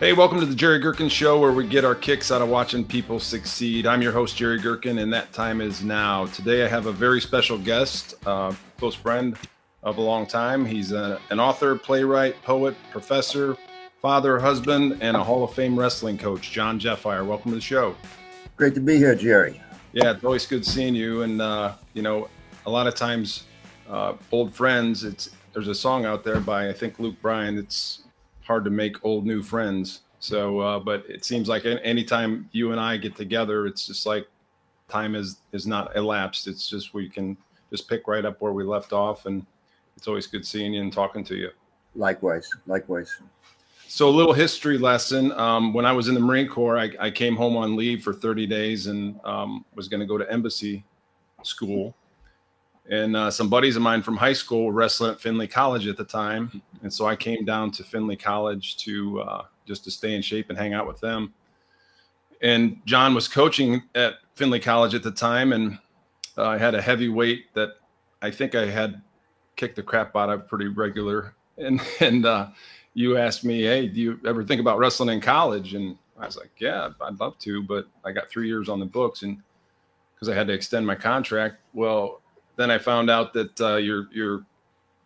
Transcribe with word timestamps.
Hey, 0.00 0.12
welcome 0.12 0.38
to 0.38 0.46
the 0.46 0.54
Jerry 0.54 0.78
Gherkin 0.78 1.08
Show, 1.08 1.40
where 1.40 1.50
we 1.50 1.66
get 1.66 1.84
our 1.84 1.96
kicks 1.96 2.30
out 2.30 2.40
of 2.40 2.48
watching 2.48 2.84
people 2.84 3.18
succeed. 3.18 3.84
I'm 3.84 4.00
your 4.00 4.12
host, 4.12 4.36
Jerry 4.36 4.60
Gherkin, 4.60 4.98
and 4.98 5.12
that 5.12 5.32
time 5.32 5.60
is 5.60 5.82
now. 5.82 6.26
Today, 6.26 6.64
I 6.64 6.68
have 6.68 6.86
a 6.86 6.92
very 6.92 7.20
special 7.20 7.58
guest, 7.58 8.14
uh, 8.24 8.54
close 8.76 8.94
friend 8.94 9.36
of 9.82 9.98
a 9.98 10.00
long 10.00 10.24
time. 10.24 10.64
He's 10.64 10.92
a, 10.92 11.20
an 11.30 11.40
author, 11.40 11.74
playwright, 11.74 12.40
poet, 12.44 12.76
professor, 12.92 13.56
father, 14.00 14.38
husband, 14.38 14.98
and 15.00 15.16
a 15.16 15.24
Hall 15.24 15.42
of 15.42 15.52
Fame 15.52 15.76
wrestling 15.76 16.16
coach, 16.16 16.52
John 16.52 16.78
Jeffire. 16.78 17.26
Welcome 17.26 17.50
to 17.50 17.56
the 17.56 17.60
show. 17.60 17.96
Great 18.56 18.74
to 18.76 18.80
be 18.80 18.98
here, 18.98 19.16
Jerry. 19.16 19.60
Yeah, 19.92 20.12
it's 20.12 20.22
always 20.22 20.46
good 20.46 20.64
seeing 20.64 20.94
you. 20.94 21.22
And 21.22 21.42
uh, 21.42 21.74
you 21.94 22.02
know, 22.02 22.28
a 22.66 22.70
lot 22.70 22.86
of 22.86 22.94
times, 22.94 23.46
uh, 23.90 24.12
old 24.30 24.54
friends. 24.54 25.02
It's 25.02 25.30
there's 25.54 25.66
a 25.66 25.74
song 25.74 26.04
out 26.04 26.22
there 26.22 26.38
by 26.38 26.68
I 26.68 26.72
think 26.72 27.00
Luke 27.00 27.16
Bryan. 27.20 27.58
It's 27.58 28.04
hard 28.48 28.64
to 28.64 28.70
make 28.70 29.04
old 29.04 29.24
new 29.24 29.42
friends. 29.42 30.00
So, 30.18 30.58
uh, 30.58 30.80
but 30.80 31.04
it 31.08 31.24
seems 31.24 31.48
like 31.48 31.64
anytime 31.64 32.48
you 32.50 32.72
and 32.72 32.80
I 32.80 32.96
get 32.96 33.14
together, 33.14 33.66
it's 33.66 33.86
just 33.86 34.04
like 34.04 34.26
time 34.88 35.14
is 35.14 35.36
is 35.52 35.66
not 35.66 35.94
elapsed. 35.94 36.48
It's 36.48 36.68
just 36.68 36.94
we 36.94 37.08
can 37.08 37.36
just 37.70 37.88
pick 37.88 38.08
right 38.08 38.24
up 38.24 38.40
where 38.40 38.52
we 38.52 38.64
left 38.64 38.92
off, 38.92 39.26
and 39.26 39.46
it's 39.96 40.08
always 40.08 40.26
good 40.26 40.44
seeing 40.44 40.74
you 40.74 40.82
and 40.82 40.92
talking 40.92 41.22
to 41.24 41.36
you. 41.36 41.50
Likewise, 41.94 42.50
likewise. 42.66 43.20
So, 43.86 44.08
a 44.08 44.10
little 44.10 44.34
history 44.34 44.76
lesson. 44.76 45.32
Um, 45.32 45.72
when 45.72 45.86
I 45.86 45.92
was 45.92 46.08
in 46.08 46.14
the 46.14 46.20
Marine 46.20 46.48
Corps, 46.48 46.78
I, 46.78 46.90
I, 47.00 47.10
came 47.10 47.34
home 47.36 47.56
on 47.56 47.74
leave 47.74 48.02
for 48.02 48.12
30 48.12 48.46
days 48.46 48.86
and 48.86 49.18
um, 49.24 49.64
was 49.74 49.88
going 49.88 50.00
to 50.00 50.06
go 50.06 50.18
to 50.18 50.30
embassy 50.30 50.84
school 51.42 51.94
and 52.90 53.16
uh, 53.16 53.30
some 53.30 53.48
buddies 53.48 53.76
of 53.76 53.82
mine 53.82 54.02
from 54.02 54.16
high 54.16 54.32
school 54.32 54.64
were 54.64 54.72
wrestling 54.72 55.12
at 55.12 55.20
Findlay 55.20 55.46
College 55.46 55.86
at 55.86 55.96
the 55.96 56.04
time, 56.04 56.62
and 56.82 56.92
so 56.92 57.06
I 57.06 57.16
came 57.16 57.44
down 57.44 57.70
to 57.72 57.84
Findlay 57.84 58.16
College 58.16 58.76
to 58.78 59.20
uh, 59.20 59.42
just 59.66 59.84
to 59.84 59.90
stay 59.90 60.14
in 60.14 60.22
shape 60.22 60.48
and 60.48 60.58
hang 60.58 60.72
out 60.72 60.86
with 60.86 61.00
them. 61.00 61.34
And 62.40 62.80
John 62.86 63.14
was 63.14 63.28
coaching 63.28 63.82
at 63.94 64.14
Findlay 64.34 64.60
College 64.60 64.94
at 64.94 65.02
the 65.02 65.10
time, 65.10 65.52
and 65.52 65.78
uh, 66.36 66.46
I 66.46 66.58
had 66.58 66.74
a 66.74 66.80
heavy 66.80 67.08
weight 67.08 67.52
that 67.54 67.70
I 68.22 68.30
think 68.30 68.54
I 68.54 68.66
had 68.66 69.02
kicked 69.56 69.76
the 69.76 69.82
crap 69.82 70.16
out 70.16 70.30
of 70.30 70.48
pretty 70.48 70.68
regular. 70.68 71.34
And 71.60 71.80
and 71.98 72.24
uh, 72.24 72.50
you 72.94 73.16
asked 73.16 73.44
me, 73.44 73.62
"Hey, 73.62 73.88
do 73.88 74.00
you 74.00 74.20
ever 74.24 74.44
think 74.44 74.60
about 74.60 74.78
wrestling 74.78 75.08
in 75.08 75.20
college?" 75.20 75.74
And 75.74 75.98
I 76.16 76.24
was 76.26 76.36
like, 76.36 76.52
"Yeah, 76.60 76.90
I'd 77.00 77.18
love 77.18 77.36
to, 77.40 77.64
but 77.64 77.88
I 78.04 78.12
got 78.12 78.30
three 78.30 78.46
years 78.46 78.68
on 78.68 78.78
the 78.78 78.86
books, 78.86 79.22
and 79.22 79.42
because 80.14 80.28
I 80.28 80.36
had 80.36 80.46
to 80.46 80.52
extend 80.52 80.86
my 80.86 80.94
contract." 80.94 81.56
Well, 81.74 82.20
then 82.58 82.72
I 82.72 82.76
found 82.76 83.08
out 83.08 83.32
that 83.34 83.60
uh, 83.60 83.76
your 83.76 84.08
your 84.12 84.44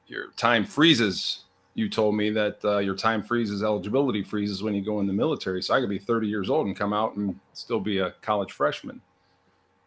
your 0.07 0.31
time 0.33 0.65
freezes. 0.65 1.45
You 1.75 1.89
told 1.89 2.17
me 2.17 2.31
that 2.31 2.59
uh, 2.65 2.79
your 2.79 2.97
time 2.97 3.23
freezes, 3.23 3.63
eligibility 3.63 4.23
freezes 4.23 4.63
when 4.63 4.75
you 4.75 4.83
go 4.83 5.01
in 5.01 5.07
the 5.07 5.13
military. 5.13 5.63
So 5.63 5.75
I 5.75 5.81
could 5.81 5.89
be 5.89 5.99
30 5.99 6.27
years 6.27 6.51
old 6.51 6.67
and 6.67 6.77
come 6.77 6.93
out 6.93 7.17
and 7.17 7.39
still 7.53 7.81
be 7.81 7.99
a 7.99 8.11
college 8.21 8.53
freshman. 8.53 9.01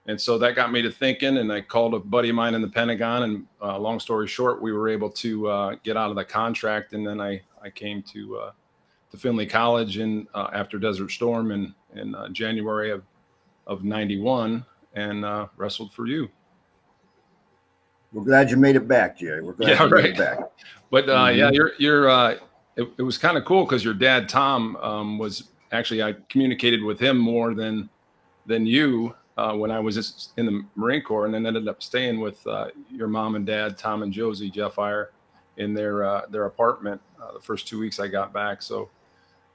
And 0.07 0.19
so 0.19 0.37
that 0.37 0.55
got 0.55 0.71
me 0.71 0.81
to 0.83 0.91
thinking. 0.91 1.37
And 1.37 1.51
I 1.51 1.61
called 1.61 1.93
a 1.95 1.99
buddy 1.99 2.29
of 2.29 2.35
mine 2.35 2.53
in 2.53 2.61
the 2.61 2.67
Pentagon. 2.67 3.23
And 3.23 3.47
uh, 3.61 3.77
long 3.77 3.99
story 3.99 4.27
short, 4.27 4.61
we 4.61 4.71
were 4.71 4.89
able 4.89 5.09
to 5.11 5.47
uh, 5.47 5.75
get 5.83 5.97
out 5.97 6.11
of 6.11 6.15
the 6.15 6.25
contract. 6.25 6.93
And 6.93 7.05
then 7.05 7.19
I 7.19 7.41
I 7.63 7.71
came 7.71 8.03
to 8.13 8.37
uh, 8.37 8.51
to 9.09 9.17
Findlay 9.17 9.47
College 9.47 9.97
in 9.97 10.27
uh, 10.35 10.49
after 10.53 10.77
Desert 10.77 11.09
Storm 11.09 11.51
in 11.51 11.73
in 11.95 12.15
January 12.31 12.91
of 12.91 13.03
of 13.65 13.83
91 13.83 14.63
and 14.93 15.25
wrestled 15.57 15.91
for 15.91 16.05
you. 16.05 16.29
We're 18.15 18.23
glad 18.23 18.49
you 18.49 18.55
made 18.55 18.77
it 18.77 18.87
back, 18.87 19.17
Jerry. 19.17 19.41
We're 19.41 19.53
glad 19.53 19.71
yeah, 19.71 19.83
you 19.83 19.89
right. 19.89 20.03
made 20.05 20.13
it 20.13 20.17
back. 20.17 20.39
But 20.89 21.09
uh, 21.09 21.25
mm-hmm. 21.25 21.37
yeah, 21.37 21.51
you're 21.51 21.71
you're. 21.77 22.09
Uh, 22.09 22.37
it, 22.77 22.89
it 22.97 23.01
was 23.01 23.17
kind 23.17 23.37
of 23.37 23.43
cool 23.43 23.65
because 23.65 23.83
your 23.83 23.93
dad 23.93 24.29
Tom 24.29 24.77
um, 24.77 25.17
was 25.17 25.49
actually 25.73 26.01
I 26.01 26.15
communicated 26.29 26.81
with 26.81 26.97
him 26.97 27.17
more 27.17 27.53
than 27.53 27.89
than 28.45 28.65
you 28.65 29.13
uh, 29.35 29.53
when 29.53 29.69
I 29.69 29.81
was 29.81 30.29
in 30.37 30.45
the 30.45 30.63
Marine 30.75 31.01
Corps, 31.01 31.25
and 31.25 31.33
then 31.33 31.45
ended 31.45 31.67
up 31.67 31.83
staying 31.83 32.21
with 32.21 32.45
uh, 32.47 32.67
your 32.89 33.09
mom 33.09 33.35
and 33.35 33.45
dad, 33.45 33.77
Tom 33.77 34.01
and 34.01 34.13
Josie 34.13 34.49
Jeff 34.49 34.75
Jeffire, 34.75 35.07
in 35.57 35.73
their 35.73 36.05
uh, 36.05 36.21
their 36.29 36.45
apartment 36.45 37.01
uh, 37.21 37.33
the 37.33 37.41
first 37.41 37.67
two 37.67 37.79
weeks 37.79 37.99
I 37.99 38.07
got 38.07 38.31
back. 38.31 38.61
So 38.61 38.89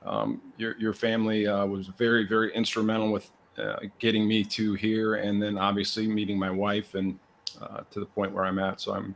um, 0.05 0.43
your 0.59 0.79
your 0.79 0.93
family 0.93 1.47
uh, 1.47 1.65
was 1.65 1.87
very 1.87 2.27
very 2.27 2.55
instrumental 2.55 3.11
with 3.11 3.31
uh, 3.57 3.77
getting 3.99 4.29
me 4.29 4.45
to 4.45 4.75
here, 4.75 5.15
and 5.15 5.43
then 5.43 5.57
obviously 5.57 6.07
meeting 6.07 6.39
my 6.39 6.51
wife 6.51 6.95
and 6.95 7.19
uh, 7.61 7.83
to 7.91 8.01
the 8.01 8.07
point 8.07 8.33
where 8.33 8.45
I'm 8.45 8.59
at. 8.59 8.81
So 8.81 8.95
I'm 8.95 9.15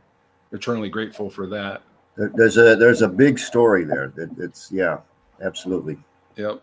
eternally 0.51 0.89
grateful 0.89 1.29
for 1.29 1.47
that. 1.47 1.81
There's 2.17 2.57
a 2.57 2.75
there's 2.75 3.01
a 3.01 3.07
big 3.09 3.37
story 3.37 3.83
there. 3.83 4.13
It, 4.17 4.29
it's 4.37 4.71
yeah, 4.71 4.99
absolutely. 5.41 5.97
Yep. 6.37 6.61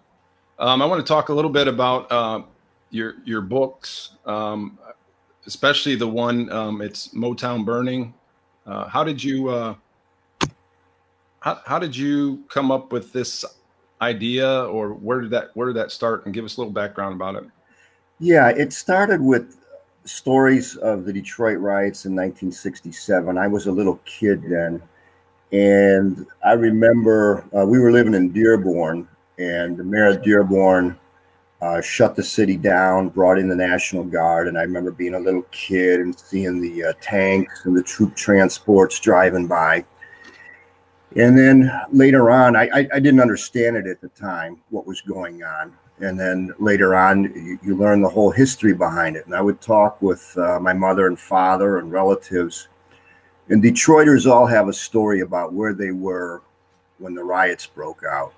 Um, 0.59 0.81
I 0.81 0.87
want 0.87 1.05
to 1.05 1.09
talk 1.09 1.29
a 1.29 1.35
little 1.35 1.51
bit 1.51 1.69
about 1.69 2.11
uh, 2.11 2.43
your 2.91 3.17
your 3.25 3.43
books, 3.43 4.17
um, 4.25 4.79
especially 5.47 5.95
the 5.95 6.09
one 6.09 6.51
um, 6.51 6.81
it's 6.81 7.09
Motown 7.09 7.65
Burning. 7.65 8.15
Uh, 8.67 8.87
how 8.89 9.05
did 9.05 9.23
you 9.23 9.51
uh, 9.51 9.75
how, 11.41 11.61
how 11.67 11.79
did 11.79 11.95
you 11.95 12.45
come 12.49 12.71
up 12.71 12.93
with 12.93 13.13
this 13.13 13.45
idea, 14.01 14.65
or 14.67 14.95
where 14.95 15.21
did 15.21 15.31
that 15.31 15.51
where 15.55 15.67
did 15.67 15.77
that 15.77 15.91
start? 15.91 16.25
And 16.25 16.33
give 16.33 16.45
us 16.45 16.57
a 16.57 16.61
little 16.61 16.73
background 16.73 17.15
about 17.15 17.35
it. 17.35 17.45
Yeah, 18.21 18.49
it 18.51 18.73
started 18.73 19.21
with 19.21 19.57
stories 20.05 20.77
of 20.77 21.05
the 21.05 21.13
Detroit 21.13 21.59
riots 21.59 22.07
in 22.07 22.13
1967. 22.13 23.39
I 23.39 23.49
was 23.49 23.67
a 23.67 23.73
little 23.73 24.01
kid 24.05 24.43
then. 24.49 24.83
And 25.53 26.27
I 26.45 26.53
remember 26.53 27.45
uh, 27.57 27.67
we 27.67 27.79
were 27.79 27.93
living 27.93 28.15
in 28.15 28.33
Dearborn, 28.33 29.07
and 29.39 29.77
the 29.77 29.85
mayor 29.85 30.07
of 30.07 30.23
Dearborn 30.23 30.99
uh, 31.61 31.81
shut 31.81 32.17
the 32.17 32.23
city 32.23 32.57
down, 32.57 33.09
brought 33.09 33.39
in 33.39 33.49
the 33.49 33.55
National 33.55 34.03
Guard. 34.03 34.49
And 34.49 34.59
I 34.59 34.63
remember 34.63 34.91
being 34.91 35.15
a 35.15 35.21
little 35.21 35.45
kid 35.53 36.01
and 36.01 36.19
seeing 36.19 36.61
the 36.61 36.85
uh, 36.85 36.93
tanks 37.01 37.67
and 37.67 37.77
the 37.77 37.83
troop 37.83 38.17
transports 38.17 38.99
driving 38.99 39.47
by. 39.47 39.85
And 41.17 41.39
then 41.39 41.71
later 41.93 42.31
on, 42.31 42.57
I, 42.57 42.69
I, 42.73 42.89
I 42.95 42.99
didn't 42.99 43.21
understand 43.21 43.77
it 43.77 43.87
at 43.87 44.01
the 44.01 44.09
time, 44.09 44.59
what 44.71 44.87
was 44.87 45.03
going 45.03 45.45
on 45.45 45.75
and 46.03 46.19
then 46.19 46.53
later 46.59 46.97
on 46.97 47.23
you, 47.23 47.59
you, 47.63 47.77
learn 47.77 48.03
the 48.03 48.09
whole 48.09 48.31
history 48.31 48.75
behind 48.75 49.17
it. 49.17 49.25
And 49.25 49.35
i 49.35 49.41
would 49.41 49.61
talk 49.61 50.03
with 50.03 50.37
uh, 50.37 50.59
my 50.61 50.73
mother 50.73 51.07
and 51.07 51.19
father 51.19 51.79
and 51.79 51.91
relatives. 51.91 52.69
And 53.49 53.63
detroiters 53.63 54.31
all 54.31 54.47
have 54.47 54.69
a 54.69 54.73
story 54.73 55.21
about 55.21 55.53
where 55.53 55.73
they 55.73 55.93
were 55.93 56.43
when 56.99 57.15
the 57.15 57.25
riots 57.25 57.67
broke 57.67 58.03
out. 58.05 58.35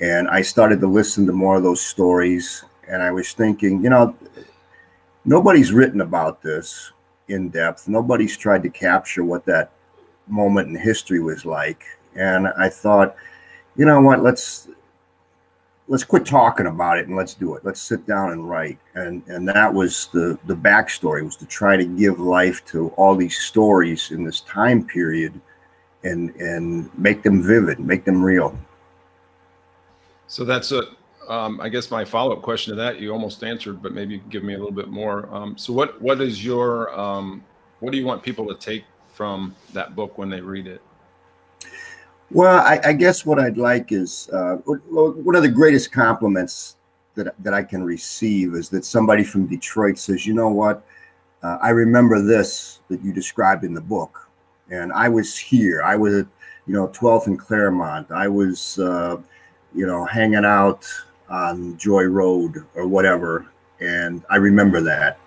And 0.00 0.28
i 0.28 0.42
started 0.42 0.80
to 0.80 0.86
listen 0.86 1.26
to 1.26 1.32
more 1.32 1.56
of 1.56 1.62
those 1.62 1.80
stories. 1.80 2.64
And 2.88 3.02
i 3.02 3.12
was 3.12 3.32
thinking 3.32 3.82
you 3.82 3.90
know 3.90 4.16
nobody's 5.24 5.72
written 5.72 6.00
about 6.00 6.42
this 6.42 6.92
in 7.28 7.50
depth. 7.50 7.86
Nobody's 7.86 8.36
tried 8.36 8.64
to 8.64 8.70
capture 8.70 9.24
what 9.24 9.44
that 9.46 9.70
moment 10.26 10.68
in 10.68 10.74
history 10.76 11.20
was 11.20 11.44
like. 11.46 11.84
And 12.16 12.48
i 12.48 12.68
thought 12.68 13.14
you 13.76 13.84
know 13.84 14.00
what 14.00 14.24
let's 14.24 14.68
let's 15.90 16.04
quit 16.04 16.24
talking 16.24 16.68
about 16.68 16.98
it 16.98 17.08
and 17.08 17.16
let's 17.16 17.34
do 17.34 17.56
it. 17.56 17.64
Let's 17.64 17.80
sit 17.80 18.06
down 18.06 18.30
and 18.30 18.48
write. 18.48 18.78
And 18.94 19.22
and 19.26 19.46
that 19.48 19.74
was 19.74 20.08
the 20.14 20.38
the 20.46 20.54
backstory 20.54 21.22
was 21.22 21.36
to 21.36 21.46
try 21.46 21.76
to 21.76 21.84
give 21.84 22.18
life 22.20 22.64
to 22.66 22.88
all 22.90 23.16
these 23.16 23.36
stories 23.36 24.12
in 24.12 24.24
this 24.24 24.40
time 24.42 24.86
period 24.86 25.38
and 26.04 26.34
and 26.36 26.96
make 26.96 27.22
them 27.22 27.42
vivid, 27.42 27.80
make 27.80 28.04
them 28.04 28.22
real. 28.22 28.56
So 30.28 30.44
that's 30.44 30.70
a 30.70 30.82
um, 31.28 31.60
I 31.60 31.68
guess 31.68 31.90
my 31.90 32.04
follow-up 32.04 32.40
question 32.42 32.70
to 32.70 32.76
that 32.76 32.98
you 32.98 33.12
almost 33.12 33.44
answered, 33.44 33.82
but 33.82 33.92
maybe 33.92 34.22
give 34.30 34.42
me 34.42 34.54
a 34.54 34.58
little 34.58 34.72
bit 34.72 34.88
more. 34.88 35.28
Um, 35.34 35.58
so 35.58 35.72
what 35.72 36.00
what 36.00 36.20
is 36.20 36.44
your 36.44 36.98
um, 36.98 37.44
what 37.80 37.90
do 37.90 37.98
you 37.98 38.06
want 38.06 38.22
people 38.22 38.46
to 38.46 38.54
take 38.54 38.84
from 39.08 39.56
that 39.72 39.96
book 39.96 40.18
when 40.18 40.30
they 40.30 40.40
read 40.40 40.68
it? 40.68 40.80
Well, 42.32 42.58
I, 42.58 42.80
I, 42.84 42.92
guess 42.92 43.26
what 43.26 43.40
I'd 43.40 43.58
like 43.58 43.90
is 43.90 44.30
uh, 44.32 44.56
one 44.64 45.34
of 45.34 45.42
the 45.42 45.48
greatest 45.48 45.90
compliments 45.90 46.76
that, 47.16 47.34
that 47.42 47.54
I 47.54 47.64
can 47.64 47.82
receive 47.82 48.54
is 48.54 48.68
that 48.68 48.84
somebody 48.84 49.24
from 49.24 49.46
Detroit 49.46 49.98
says, 49.98 50.26
you 50.26 50.34
know 50.34 50.48
what, 50.48 50.84
uh, 51.42 51.58
I 51.60 51.70
remember 51.70 52.22
this 52.22 52.80
that 52.88 53.02
you 53.02 53.12
described 53.12 53.64
in 53.64 53.74
the 53.74 53.80
book. 53.80 54.28
And 54.70 54.92
I 54.92 55.08
was 55.08 55.36
here. 55.36 55.82
I 55.82 55.96
was, 55.96 56.12
you 56.12 56.74
know, 56.74 56.86
12th 56.88 57.26
and 57.26 57.38
Claremont. 57.38 58.12
I 58.12 58.28
was, 58.28 58.78
uh, 58.78 59.16
you 59.74 59.86
know, 59.86 60.04
hanging 60.04 60.44
out 60.44 60.86
on 61.28 61.76
Joy 61.78 62.04
Road 62.04 62.64
or 62.76 62.86
whatever. 62.86 63.46
And 63.80 64.22
I 64.30 64.36
remember 64.36 64.80
that. 64.82 65.18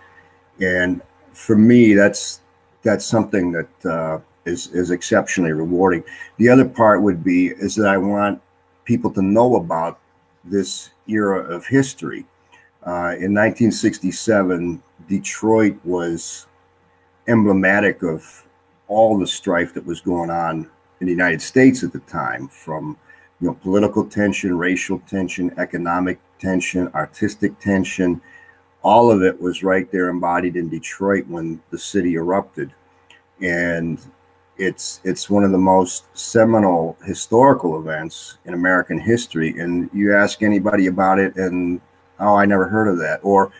And 0.61 1.01
for 1.33 1.57
me, 1.57 1.93
that's 1.93 2.41
that's 2.83 3.05
something 3.05 3.51
that 3.51 3.85
uh, 3.85 4.19
is 4.45 4.67
is 4.67 4.91
exceptionally 4.91 5.51
rewarding. 5.51 6.03
The 6.37 6.49
other 6.49 6.65
part 6.65 7.01
would 7.01 7.23
be 7.23 7.47
is 7.47 7.75
that 7.75 7.87
I 7.87 7.97
want 7.97 8.41
people 8.85 9.11
to 9.11 9.21
know 9.21 9.55
about 9.55 9.99
this 10.43 10.89
era 11.07 11.39
of 11.39 11.65
history. 11.65 12.25
Uh, 12.85 13.15
in 13.15 13.33
1967, 13.33 14.83
Detroit 15.07 15.77
was 15.85 16.47
emblematic 17.27 18.03
of 18.03 18.45
all 18.87 19.17
the 19.17 19.27
strife 19.27 19.73
that 19.73 19.85
was 19.85 20.01
going 20.01 20.29
on 20.29 20.69
in 20.99 21.07
the 21.07 21.11
United 21.11 21.41
States 21.41 21.83
at 21.83 21.93
the 21.93 21.99
time, 21.99 22.47
from 22.47 22.97
you 23.39 23.47
know, 23.47 23.53
political 23.55 24.05
tension, 24.05 24.57
racial 24.57 24.99
tension, 24.99 25.53
economic 25.57 26.19
tension, 26.39 26.89
artistic 26.93 27.57
tension. 27.59 28.21
All 28.83 29.11
of 29.11 29.23
it 29.23 29.39
was 29.39 29.63
right 29.63 29.89
there 29.91 30.09
embodied 30.09 30.57
in 30.57 30.69
Detroit 30.69 31.25
when 31.27 31.61
the 31.69 31.77
city 31.77 32.15
erupted. 32.15 32.73
And 33.41 33.99
it's 34.57 35.01
it's 35.03 35.29
one 35.29 35.43
of 35.43 35.51
the 35.51 35.57
most 35.57 36.05
seminal 36.17 36.97
historical 37.03 37.79
events 37.79 38.37
in 38.45 38.53
American 38.53 38.99
history. 38.99 39.59
And 39.59 39.89
you 39.93 40.15
ask 40.15 40.43
anybody 40.43 40.87
about 40.87 41.19
it, 41.19 41.35
and 41.35 41.81
oh, 42.19 42.35
I 42.35 42.45
never 42.45 42.67
heard 42.67 42.87
of 42.87 42.97
that. 42.99 43.19
Or 43.23 43.51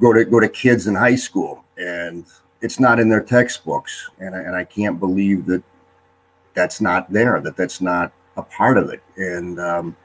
go 0.00 0.12
to 0.12 0.24
go 0.24 0.40
to 0.40 0.48
kids 0.48 0.86
in 0.86 0.94
high 0.94 1.16
school, 1.16 1.64
and 1.76 2.24
it's 2.60 2.80
not 2.80 2.98
in 2.98 3.08
their 3.08 3.22
textbooks. 3.22 4.10
And 4.18 4.34
I, 4.34 4.40
and 4.40 4.56
I 4.56 4.64
can't 4.64 4.98
believe 4.98 5.46
that 5.46 5.62
that's 6.54 6.80
not 6.80 7.12
there. 7.12 7.40
That 7.40 7.56
that's 7.56 7.80
not 7.80 8.12
a 8.36 8.42
part 8.42 8.78
of 8.78 8.90
it. 8.90 9.02
And 9.16 9.60
um, 9.60 9.96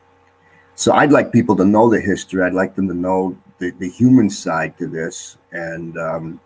so 0.75 0.91
I'd 0.93 1.11
like 1.11 1.31
people 1.31 1.55
to 1.55 1.65
know 1.65 1.89
the 1.89 2.01
history. 2.01 2.43
I'd 2.43 2.53
like 2.53 2.75
them 2.75 2.87
to 2.89 2.93
know 2.93 3.37
the, 3.59 3.71
the 3.71 3.89
human 3.89 4.29
side 4.29 4.77
to 4.77 4.87
this, 4.87 5.37
and 5.53 5.97
um, 5.97 6.39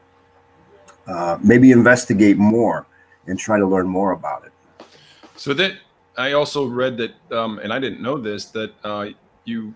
uh, 1.08 1.40
maybe 1.42 1.72
investigate 1.72 2.38
more 2.38 2.86
and 3.32 3.40
try 3.40 3.58
to 3.58 3.66
learn 3.66 3.88
more 3.88 4.12
about 4.12 4.46
it. 4.46 4.52
So 5.38 5.54
that 5.54 5.78
I 6.18 6.34
also 6.34 6.68
read 6.68 6.98
that, 6.98 7.14
um, 7.32 7.60
and 7.60 7.72
I 7.72 7.80
didn't 7.80 8.02
know 8.02 8.18
this, 8.18 8.46
that 8.48 8.74
uh, 8.84 9.08
you 9.46 9.74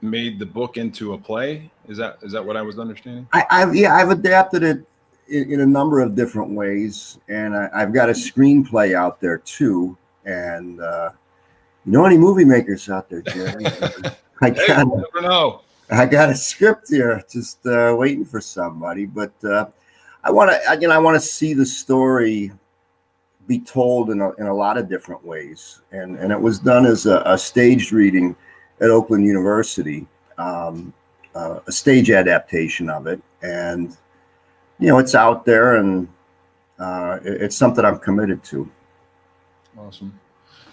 made 0.00 0.38
the 0.38 0.46
book 0.46 0.78
into 0.78 1.12
a 1.12 1.18
play. 1.18 1.70
Is 1.86 1.98
that 1.98 2.18
is 2.22 2.32
that 2.32 2.44
what 2.44 2.56
I 2.56 2.62
was 2.62 2.78
understanding? 2.78 3.28
I, 3.32 3.44
have 3.50 3.76
yeah, 3.76 3.94
I've 3.94 4.08
adapted 4.08 4.62
it 4.62 4.84
in, 5.28 5.52
in, 5.52 5.60
a 5.60 5.66
number 5.66 6.00
of 6.00 6.16
different 6.16 6.50
ways, 6.52 7.18
and 7.28 7.54
I, 7.54 7.68
have 7.78 7.92
got 7.92 8.08
a 8.08 8.12
screenplay 8.12 8.94
out 8.94 9.20
there 9.20 9.38
too. 9.38 9.96
And 10.24 10.80
uh, 10.80 11.10
you 11.84 11.92
know 11.92 12.06
any 12.06 12.16
movie 12.16 12.46
makers 12.46 12.88
out 12.88 13.10
there, 13.10 13.20
Jerry? 13.22 13.66
I 14.40 14.50
got, 14.50 14.66
hey, 14.66 14.84
never 14.84 15.20
know. 15.20 15.60
I 15.90 16.06
got 16.06 16.30
a 16.30 16.34
script 16.34 16.88
here, 16.88 17.22
just 17.30 17.64
uh, 17.66 17.94
waiting 17.96 18.24
for 18.24 18.40
somebody. 18.40 19.04
But 19.04 19.32
uh, 19.44 19.66
I 20.26 20.30
want 20.32 20.50
to 20.50 20.70
again, 20.70 20.90
I 20.90 20.98
want 20.98 21.14
to 21.14 21.20
see 21.20 21.54
the 21.54 21.64
story 21.64 22.50
be 23.46 23.60
told 23.60 24.10
in 24.10 24.20
a, 24.20 24.32
in 24.34 24.46
a 24.48 24.54
lot 24.54 24.76
of 24.76 24.88
different 24.88 25.24
ways, 25.24 25.82
and 25.92 26.18
and 26.18 26.32
it 26.32 26.40
was 26.40 26.58
done 26.58 26.84
as 26.84 27.06
a, 27.06 27.22
a 27.24 27.38
staged 27.38 27.92
reading 27.92 28.34
at 28.80 28.90
Oakland 28.90 29.24
University, 29.24 30.04
um, 30.36 30.92
uh, 31.36 31.60
a 31.68 31.70
stage 31.70 32.10
adaptation 32.10 32.90
of 32.90 33.06
it, 33.06 33.22
and 33.42 33.96
you 34.80 34.88
know 34.88 34.98
it's 34.98 35.14
out 35.14 35.44
there, 35.44 35.76
and 35.76 36.08
uh, 36.80 37.20
it, 37.24 37.42
it's 37.42 37.56
something 37.56 37.84
I'm 37.84 38.00
committed 38.00 38.42
to. 38.44 38.68
Awesome. 39.78 40.18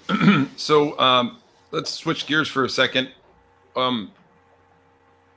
so 0.56 0.98
um, 0.98 1.42
let's 1.70 1.92
switch 1.92 2.26
gears 2.26 2.48
for 2.48 2.66
a 2.66 2.70
second. 2.70 3.12
Um, 3.76 4.12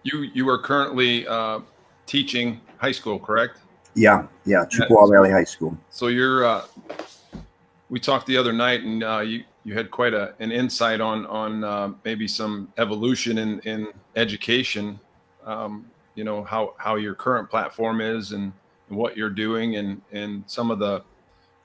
you 0.05 0.23
you 0.23 0.49
are 0.49 0.59
currently 0.59 1.27
uh, 1.27 1.61
teaching 2.07 2.62
high 2.79 2.93
school, 2.93 3.19
correct? 3.19 3.61
Yeah, 3.97 4.27
yeah, 4.45 4.67
Chippewa 4.67 5.07
Valley 5.07 5.31
High 5.31 5.45
School. 5.45 5.77
So 5.91 6.09
you're. 6.09 6.45
Uh, 6.45 6.63
we 7.89 7.99
talked 7.99 8.27
the 8.27 8.37
other 8.37 8.53
night, 8.53 8.83
and 8.83 9.03
uh, 9.03 9.21
you 9.21 9.43
you 9.65 9.75
had 9.75 9.91
quite 9.91 10.13
a 10.13 10.35
an 10.39 10.53
insight 10.53 11.01
on 11.01 11.25
on 11.27 11.65
uh, 11.65 11.93
maybe 12.05 12.29
some 12.29 12.71
evolution 12.77 13.39
in 13.39 13.59
in 13.61 13.89
education. 14.15 15.01
Um, 15.47 15.91
you 16.15 16.25
know 16.25 16.45
how 16.45 16.75
how 16.77 16.97
your 16.97 17.15
current 17.15 17.49
platform 17.49 18.03
is 18.03 18.33
and, 18.33 18.53
and 18.91 18.99
what 18.99 19.17
you're 19.17 19.31
doing, 19.31 19.77
and 19.77 20.03
and 20.13 20.45
some 20.47 20.71
of 20.71 20.79
the 20.79 21.03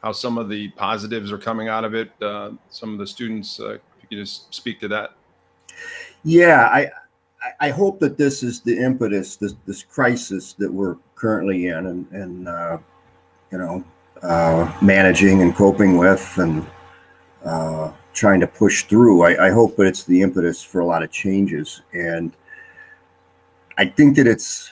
how 0.01 0.13
some 0.13 0.38
of 0.38 0.48
the 0.48 0.69
positives 0.69 1.33
are 1.33 1.38
coming 1.38 1.68
out 1.68 1.83
of 1.83 1.94
it. 1.94 2.12
Uh, 2.22 2.51
some 2.69 2.94
of 2.94 2.98
the 2.98 3.07
students, 3.07 3.60
uh, 3.60 3.74
if 3.74 3.81
you 4.04 4.07
could 4.10 4.18
just 4.19 4.54
speak 4.54 4.80
to 4.80 4.88
that. 4.88 5.12
Yeah, 6.24 6.69
I 6.72 6.89
I 7.60 7.72
hope 7.72 8.00
that 8.00 8.18
this 8.18 8.42
is 8.42 8.62
the 8.62 8.78
impetus, 8.78 9.36
this 9.36 9.56
this 9.66 9.83
crisis 9.83 10.54
that 10.54 10.72
we're 10.72 10.95
currently 11.21 11.68
in, 11.68 11.85
and 11.85 12.12
and 12.12 12.47
uh, 12.47 12.77
you 13.51 13.57
know 13.59 13.83
uh, 14.23 14.73
managing 14.81 15.44
and 15.44 15.56
coping 15.56 15.97
with, 15.97 16.33
and 16.38 16.65
uh, 17.45 17.91
trying 18.13 18.39
to 18.39 18.47
push 18.47 18.83
through. 18.85 19.21
I, 19.21 19.47
I 19.47 19.50
hope 19.51 19.75
that 19.77 19.85
it's 19.85 20.03
the 20.03 20.21
impetus 20.21 20.63
for 20.63 20.81
a 20.81 20.85
lot 20.85 21.03
of 21.03 21.12
changes, 21.12 21.83
and 21.94 22.33
I 23.77 23.85
think 23.85 24.15
that 24.18 24.25
it's 24.25 24.71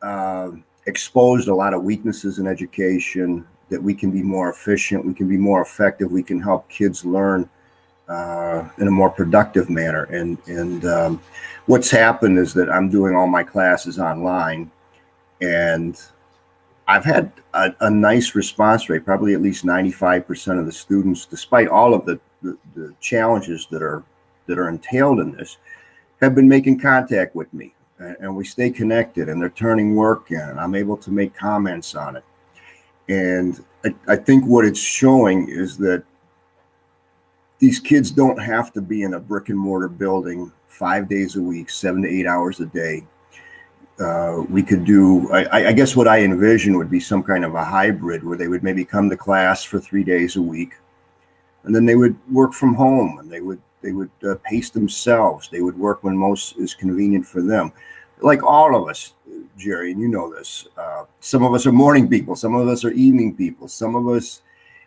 uh, 0.00 0.52
exposed 0.86 1.48
a 1.48 1.54
lot 1.54 1.74
of 1.74 1.82
weaknesses 1.82 2.38
in 2.38 2.46
education. 2.46 3.44
That 3.68 3.82
we 3.82 3.92
can 3.92 4.10
be 4.10 4.22
more 4.22 4.48
efficient, 4.48 5.04
we 5.04 5.12
can 5.12 5.28
be 5.28 5.36
more 5.36 5.60
effective, 5.60 6.10
we 6.10 6.22
can 6.22 6.40
help 6.40 6.70
kids 6.70 7.04
learn 7.04 7.50
uh, 8.08 8.66
in 8.78 8.88
a 8.88 8.90
more 8.90 9.10
productive 9.10 9.68
manner. 9.68 10.04
And 10.04 10.38
and 10.46 10.86
um, 10.86 11.20
what's 11.66 11.90
happened 11.90 12.38
is 12.38 12.54
that 12.54 12.70
I'm 12.70 12.88
doing 12.88 13.14
all 13.14 13.26
my 13.26 13.42
classes 13.42 13.98
online, 13.98 14.70
and 15.40 16.00
I've 16.86 17.04
had 17.04 17.32
a, 17.54 17.74
a 17.80 17.90
nice 17.90 18.34
response 18.34 18.88
rate, 18.88 19.04
probably 19.04 19.34
at 19.34 19.42
least 19.42 19.64
95% 19.64 20.58
of 20.58 20.66
the 20.66 20.72
students, 20.72 21.26
despite 21.26 21.68
all 21.68 21.92
of 21.92 22.06
the, 22.06 22.18
the, 22.42 22.56
the 22.74 22.94
challenges 23.00 23.66
that 23.70 23.82
are 23.82 24.02
that 24.46 24.58
are 24.58 24.70
entailed 24.70 25.20
in 25.20 25.32
this, 25.32 25.58
have 26.22 26.34
been 26.34 26.48
making 26.48 26.80
contact 26.80 27.34
with 27.34 27.52
me, 27.52 27.74
and, 27.98 28.34
we 28.34 28.44
stay 28.44 28.70
connected, 28.70 29.28
and 29.28 29.42
they're 29.42 29.50
turning 29.50 29.94
work 29.94 30.30
in, 30.30 30.40
and 30.40 30.58
I'm 30.58 30.74
able 30.74 30.96
to 30.96 31.10
make 31.10 31.34
comments 31.34 31.94
on 31.94 32.16
it. 32.16 32.24
And 33.10 33.62
I, 33.84 33.94
I 34.08 34.16
think 34.16 34.46
what 34.46 34.64
it's 34.64 34.80
showing 34.80 35.48
is 35.50 35.76
that 35.78 36.02
these 37.58 37.78
kids 37.78 38.10
don't 38.10 38.40
have 38.40 38.72
to 38.72 38.80
be 38.80 39.02
in 39.02 39.14
a 39.14 39.20
brick 39.20 39.50
and 39.50 39.58
mortar 39.58 39.88
building 39.88 40.50
five 40.66 41.08
days 41.08 41.36
a 41.36 41.42
week, 41.42 41.70
seven 41.70 42.02
to 42.02 42.08
eight 42.08 42.26
hours 42.26 42.60
a 42.60 42.66
day. 42.66 43.04
Uh, 44.00 44.44
we 44.48 44.62
could 44.62 44.84
do, 44.84 45.28
I, 45.32 45.68
I, 45.68 45.72
guess 45.72 45.96
what 45.96 46.06
I 46.06 46.20
envision 46.20 46.78
would 46.78 46.88
be 46.88 47.00
some 47.00 47.20
kind 47.20 47.44
of 47.44 47.56
a 47.56 47.64
hybrid 47.64 48.22
where 48.22 48.38
they 48.38 48.46
would 48.46 48.62
maybe 48.62 48.84
come 48.84 49.10
to 49.10 49.16
class 49.16 49.64
for 49.64 49.80
three 49.80 50.04
days 50.04 50.36
a 50.36 50.42
week 50.42 50.74
and 51.64 51.74
then 51.74 51.84
they 51.84 51.96
would 51.96 52.16
work 52.30 52.52
from 52.52 52.74
home 52.74 53.18
and 53.18 53.28
they 53.28 53.40
would 53.40 53.60
they 53.82 53.90
would 53.90 54.10
uh, 54.22 54.36
pace 54.44 54.70
themselves 54.70 55.48
they 55.48 55.62
would 55.62 55.76
work 55.76 56.04
when 56.04 56.16
most 56.16 56.56
is 56.58 56.74
convenient 56.74 57.26
for 57.26 57.42
them 57.42 57.72
like 58.20 58.40
all 58.44 58.76
of 58.80 58.88
us 58.88 59.14
jerry 59.56 59.90
and 59.90 60.00
you 60.00 60.06
know 60.06 60.32
this 60.32 60.68
uh, 60.76 61.02
some 61.18 61.42
of 61.42 61.52
us 61.52 61.66
are 61.66 61.72
morning 61.72 62.08
people 62.08 62.36
some 62.36 62.54
of 62.54 62.68
us 62.68 62.84
are 62.84 62.92
evening 62.92 63.34
people 63.34 63.66
some 63.66 63.96
of 63.96 64.06
us 64.06 64.42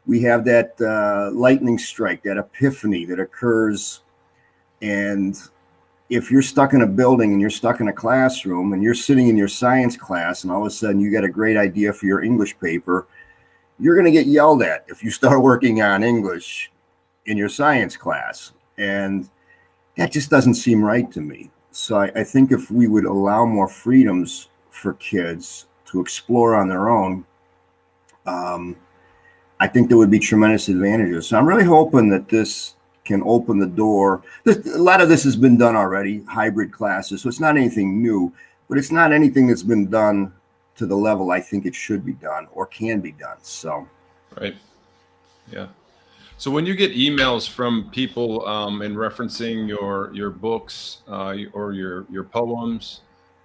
we 0.06 0.22
have 0.24 0.46
that 0.46 0.80
uh, 0.82 1.32
lightning 1.34 1.78
strike, 1.78 2.24
that 2.24 2.38
epiphany 2.38 3.06
that 3.06 3.20
occurs. 3.20 4.02
And 4.82 5.38
if 6.12 6.30
you're 6.30 6.42
stuck 6.42 6.74
in 6.74 6.82
a 6.82 6.88
building 6.88 7.32
and 7.32 7.40
you're 7.40 7.50
stuck 7.50 7.80
in 7.80 7.88
a 7.88 7.94
classroom 7.94 8.74
and 8.74 8.84
you're 8.84 8.94
sitting 8.94 9.30
in 9.30 9.38
your 9.38 9.48
science 9.48 9.96
class 9.96 10.44
and 10.44 10.52
all 10.52 10.60
of 10.60 10.68
a 10.68 10.70
sudden 10.70 11.00
you 11.00 11.10
get 11.10 11.24
a 11.24 11.30
great 11.30 11.56
idea 11.56 11.94
for 11.94 12.06
your 12.06 12.22
English 12.22 12.60
paper, 12.60 13.08
you're 13.80 13.96
going 13.96 14.06
to 14.06 14.12
get 14.12 14.28
yelled 14.28 14.62
at 14.62 14.84
if 14.90 15.06
you 15.06 15.10
start 15.10 15.42
working 15.52 15.82
on 15.82 16.04
English 16.04 16.70
in 17.28 17.38
your 17.38 17.48
science 17.48 17.96
class. 17.96 18.52
And 18.78 19.30
that 19.96 20.12
just 20.12 20.30
doesn't 20.30 20.56
seem 20.56 20.84
right 20.84 21.10
to 21.14 21.22
me. 21.22 21.50
So 21.72 21.96
I, 21.96 22.12
I 22.14 22.24
think 22.26 22.52
if 22.52 22.70
we 22.70 22.90
would 22.90 23.06
allow 23.06 23.46
more 23.46 23.70
freedoms 23.70 24.50
for 24.70 24.96
kids 24.96 25.68
to 25.86 26.02
explore 26.02 26.56
on 26.56 26.68
their 26.68 26.90
own, 26.90 27.26
um, 28.26 28.76
I 29.62 29.68
think 29.68 29.88
there 29.88 29.98
would 29.98 30.12
be 30.12 30.20
tremendous 30.20 30.68
advantages. 30.68 31.28
So 31.28 31.38
I'm 31.38 31.48
really 31.48 31.64
hoping 31.64 32.10
that 32.10 32.28
this 32.28 32.76
can 33.04 33.22
open 33.26 33.60
the 33.60 33.68
door. 33.68 34.24
A 34.46 34.78
lot 34.78 35.02
of 35.02 35.10
this 35.10 35.24
has 35.24 35.36
been 35.36 35.58
done 35.58 35.76
already, 35.76 36.24
hybrid 36.24 36.72
classes. 36.72 37.22
So 37.22 37.30
it's 37.30 37.40
not 37.40 37.58
anything 37.58 38.02
new, 38.02 38.32
but 38.70 38.78
it's 38.78 38.92
not 38.92 39.12
anything 39.12 39.48
that's 39.48 39.64
been 39.64 39.90
done 39.90 40.34
to 40.76 40.86
the 40.86 40.96
level 40.96 41.32
I 41.32 41.42
think 41.42 41.66
it 41.66 41.76
should 41.76 42.06
be 42.06 42.14
done 42.14 42.48
or 42.54 42.66
can 42.66 43.02
be 43.02 43.12
done. 43.12 43.38
So, 43.42 43.88
right. 44.40 44.56
Yeah. 45.52 45.68
So 46.38 46.50
when 46.50 46.66
you 46.66 46.74
get 46.74 46.94
emails 46.94 47.48
from 47.48 47.92
people 47.92 48.48
um, 48.48 48.82
in 48.82 48.96
referencing 48.96 49.68
your 49.68 50.12
your 50.14 50.32
books 50.32 51.04
uh, 51.08 51.38
or 51.54 51.74
your 51.74 52.06
your 52.10 52.24
poems, 52.24 53.02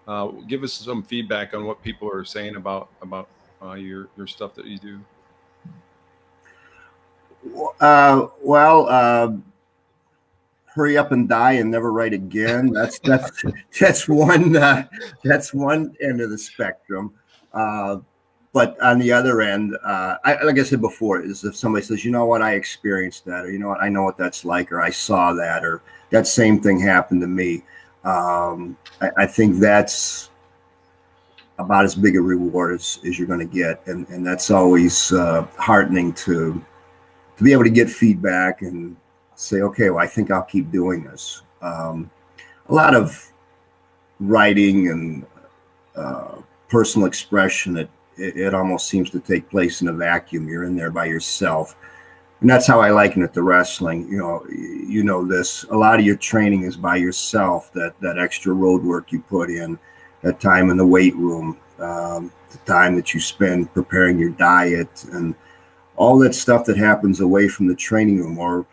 uh, 0.08 0.28
give 0.48 0.62
us 0.62 0.72
some 0.72 1.02
feedback 1.02 1.52
on 1.52 1.66
what 1.66 1.82
people 1.82 2.10
are 2.10 2.24
saying 2.24 2.56
about 2.56 2.88
about 3.02 3.28
uh, 3.62 3.74
your 3.74 4.08
your 4.16 4.26
stuff 4.26 4.54
that 4.54 4.64
you 4.64 4.78
do. 4.78 4.98
Uh, 7.80 8.26
well, 8.42 8.88
uh, 8.88 9.32
hurry 10.76 10.98
up 10.98 11.10
and 11.10 11.28
die 11.28 11.52
and 11.52 11.70
never 11.70 11.90
write 11.90 12.12
again. 12.12 12.70
That's 12.70 12.98
that's 13.00 13.42
that's 13.80 14.08
one 14.08 14.56
uh, 14.56 14.86
that's 15.24 15.52
one 15.54 15.96
end 16.00 16.20
of 16.20 16.30
the 16.30 16.38
spectrum. 16.38 17.14
Uh, 17.52 17.98
but 18.52 18.80
on 18.80 18.98
the 18.98 19.12
other 19.12 19.42
end, 19.42 19.76
uh, 19.84 20.16
I, 20.24 20.42
like 20.42 20.58
I 20.58 20.62
said 20.62 20.80
before, 20.80 21.20
is 21.20 21.44
if 21.44 21.56
somebody 21.56 21.84
says, 21.84 22.04
you 22.06 22.10
know 22.10 22.24
what, 22.24 22.40
I 22.40 22.54
experienced 22.54 23.26
that, 23.26 23.44
or 23.44 23.50
you 23.50 23.58
know 23.58 23.68
what, 23.68 23.82
I 23.82 23.90
know 23.90 24.02
what 24.02 24.16
that's 24.16 24.46
like, 24.46 24.72
or 24.72 24.80
I 24.80 24.88
saw 24.90 25.34
that, 25.34 25.64
or 25.64 25.82
that 26.10 26.26
same 26.26 26.60
thing 26.60 26.78
happened 26.78 27.20
to 27.20 27.26
me. 27.26 27.62
Um, 28.04 28.76
I, 29.00 29.10
I 29.18 29.26
think 29.26 29.56
that's 29.56 30.30
about 31.58 31.84
as 31.84 31.94
big 31.94 32.16
a 32.16 32.20
reward 32.20 32.74
as, 32.74 32.98
as 33.06 33.18
you're 33.18 33.26
going 33.28 33.40
to 33.40 33.44
get, 33.46 33.86
and 33.86 34.08
and 34.08 34.26
that's 34.26 34.50
always 34.50 35.12
uh, 35.12 35.46
heartening 35.58 36.12
to 36.14 36.64
to 37.36 37.44
be 37.44 37.52
able 37.52 37.64
to 37.64 37.70
get 37.70 37.90
feedback 37.90 38.62
and 38.62 38.96
say, 39.34 39.60
okay, 39.60 39.90
well, 39.90 40.02
I 40.02 40.06
think 40.06 40.30
I'll 40.30 40.42
keep 40.42 40.70
doing 40.70 41.04
this. 41.04 41.42
Um, 41.62 42.10
a 42.68 42.74
lot 42.74 42.94
of 42.94 43.32
writing 44.20 44.88
and 44.88 45.26
uh, 45.94 46.36
personal 46.68 47.06
expression 47.06 47.74
that 47.74 47.88
it, 48.16 48.36
it, 48.36 48.54
almost 48.54 48.88
seems 48.88 49.10
to 49.10 49.20
take 49.20 49.50
place 49.50 49.82
in 49.82 49.88
a 49.88 49.92
vacuum. 49.92 50.48
You're 50.48 50.64
in 50.64 50.76
there 50.76 50.90
by 50.90 51.06
yourself. 51.06 51.76
And 52.40 52.50
that's 52.50 52.66
how 52.66 52.80
I 52.80 52.90
liken 52.90 53.22
it 53.22 53.32
to 53.34 53.42
wrestling. 53.42 54.08
You 54.10 54.18
know, 54.18 54.46
you 54.48 55.02
know 55.04 55.24
this. 55.24 55.64
A 55.64 55.76
lot 55.76 55.98
of 55.98 56.04
your 56.04 56.16
training 56.16 56.62
is 56.62 56.76
by 56.76 56.96
yourself. 56.96 57.72
That 57.72 57.98
that 58.00 58.18
extra 58.18 58.52
road 58.52 58.82
work 58.84 59.10
you 59.10 59.20
put 59.20 59.48
in, 59.48 59.78
that 60.22 60.38
time 60.38 60.68
in 60.68 60.76
the 60.76 60.86
weight 60.86 61.16
room, 61.16 61.58
um, 61.78 62.30
the 62.50 62.58
time 62.66 62.94
that 62.96 63.14
you 63.14 63.20
spend 63.20 63.72
preparing 63.72 64.18
your 64.18 64.30
diet, 64.30 65.04
and 65.12 65.34
all 65.96 66.18
that 66.20 66.34
stuff 66.34 66.64
that 66.66 66.76
happens 66.76 67.20
away 67.20 67.48
from 67.48 67.66
the 67.66 67.74
training 67.74 68.18
room. 68.18 68.38
Or, 68.38 68.66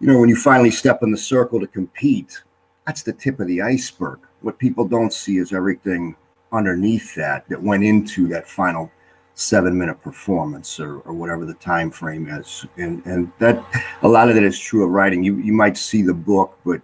you 0.00 0.06
know, 0.06 0.18
when 0.18 0.28
you 0.28 0.36
finally 0.36 0.70
step 0.70 1.02
in 1.02 1.10
the 1.10 1.16
circle 1.16 1.60
to 1.60 1.66
compete, 1.66 2.42
that's 2.86 3.02
the 3.02 3.12
tip 3.12 3.40
of 3.40 3.46
the 3.46 3.62
iceberg. 3.62 4.20
What 4.40 4.58
people 4.58 4.86
don't 4.86 5.12
see 5.12 5.38
is 5.38 5.52
everything 5.52 6.16
underneath 6.52 7.14
that 7.16 7.48
that 7.48 7.60
went 7.60 7.82
into 7.82 8.28
that 8.28 8.46
final 8.46 8.90
seven 9.34 9.76
minute 9.76 10.00
performance 10.00 10.78
or, 10.78 11.00
or 11.00 11.12
whatever 11.12 11.44
the 11.44 11.54
time 11.54 11.90
frame 11.90 12.28
is 12.28 12.64
and 12.76 13.04
and 13.04 13.32
that 13.40 13.64
a 14.02 14.08
lot 14.08 14.28
of 14.28 14.36
that 14.36 14.44
is 14.44 14.56
true 14.56 14.84
of 14.84 14.90
writing 14.90 15.24
you 15.24 15.36
you 15.38 15.52
might 15.52 15.76
see 15.76 16.02
the 16.02 16.14
book 16.14 16.56
but 16.64 16.80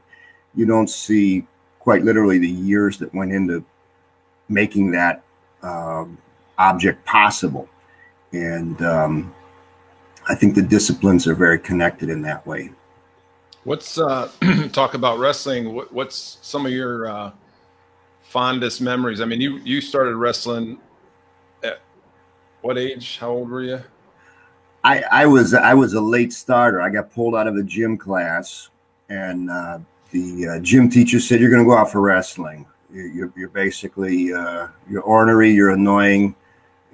you 0.57 0.67
don't 0.67 0.91
see 0.91 1.47
quite 1.79 2.03
literally 2.03 2.39
the 2.39 2.49
years 2.49 2.99
that 2.99 3.15
went 3.15 3.33
into 3.33 3.65
making 4.49 4.91
that 4.91 5.23
um, 5.63 6.19
object 6.59 7.05
possible 7.07 7.69
and 8.33 8.83
um, 8.83 9.33
i 10.31 10.35
think 10.35 10.55
the 10.55 10.63
disciplines 10.63 11.27
are 11.27 11.35
very 11.35 11.59
connected 11.59 12.09
in 12.09 12.23
that 12.23 12.47
way 12.47 12.71
what's 13.65 13.99
uh 13.99 14.31
talk 14.73 14.95
about 14.95 15.19
wrestling 15.19 15.75
what, 15.75 15.93
what's 15.93 16.39
some 16.41 16.65
of 16.65 16.73
your 16.73 17.11
uh 17.11 17.31
fondest 18.31 18.81
memories? 18.81 19.21
I 19.21 19.25
mean, 19.25 19.41
you 19.41 19.59
you 19.59 19.81
started 19.81 20.15
wrestling 20.15 20.79
at 21.65 21.81
what 22.63 22.79
age? 22.79 23.19
How 23.19 23.31
old 23.31 23.51
were 23.51 23.63
you? 23.63 23.83
I 24.85 25.03
I 25.11 25.27
was 25.27 25.53
I 25.53 25.75
was 25.75 25.95
a 25.95 26.01
late 26.01 26.33
starter. 26.33 26.81
I 26.81 26.91
got 26.91 27.13
pulled 27.13 27.35
out 27.35 27.49
of 27.49 27.57
a 27.57 27.63
gym 27.65 27.99
class, 27.99 28.71
and 29.09 29.51
uh, 29.51 29.81
the 30.13 30.49
uh, 30.49 30.59
gym 30.61 30.89
teacher 30.89 31.19
said, 31.19 31.41
"You're 31.41 31.51
going 31.51 31.65
to 31.65 31.69
go 31.69 31.77
out 31.77 31.91
for 31.91 32.01
wrestling. 32.01 32.67
You're, 32.93 33.33
you're 33.37 33.49
basically 33.49 34.33
uh, 34.33 34.69
you're 34.89 35.03
ornery, 35.03 35.51
you're 35.51 35.71
annoying, 35.71 36.35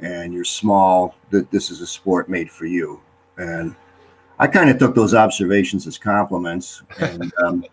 and 0.01 0.33
you're 0.33 0.45
small. 0.45 1.15
That 1.31 1.51
this 1.51 1.71
is 1.71 1.83
a 1.83 1.87
sport 1.87 2.31
made 2.31 2.51
for 2.51 2.65
you." 2.65 3.01
And 3.39 3.75
I 4.39 4.47
kind 4.47 4.71
of 4.71 4.79
took 4.79 4.95
those 4.95 5.15
observations 5.15 5.87
as 5.87 5.99
compliments, 5.99 6.83
and 6.99 7.33
um, 7.45 7.65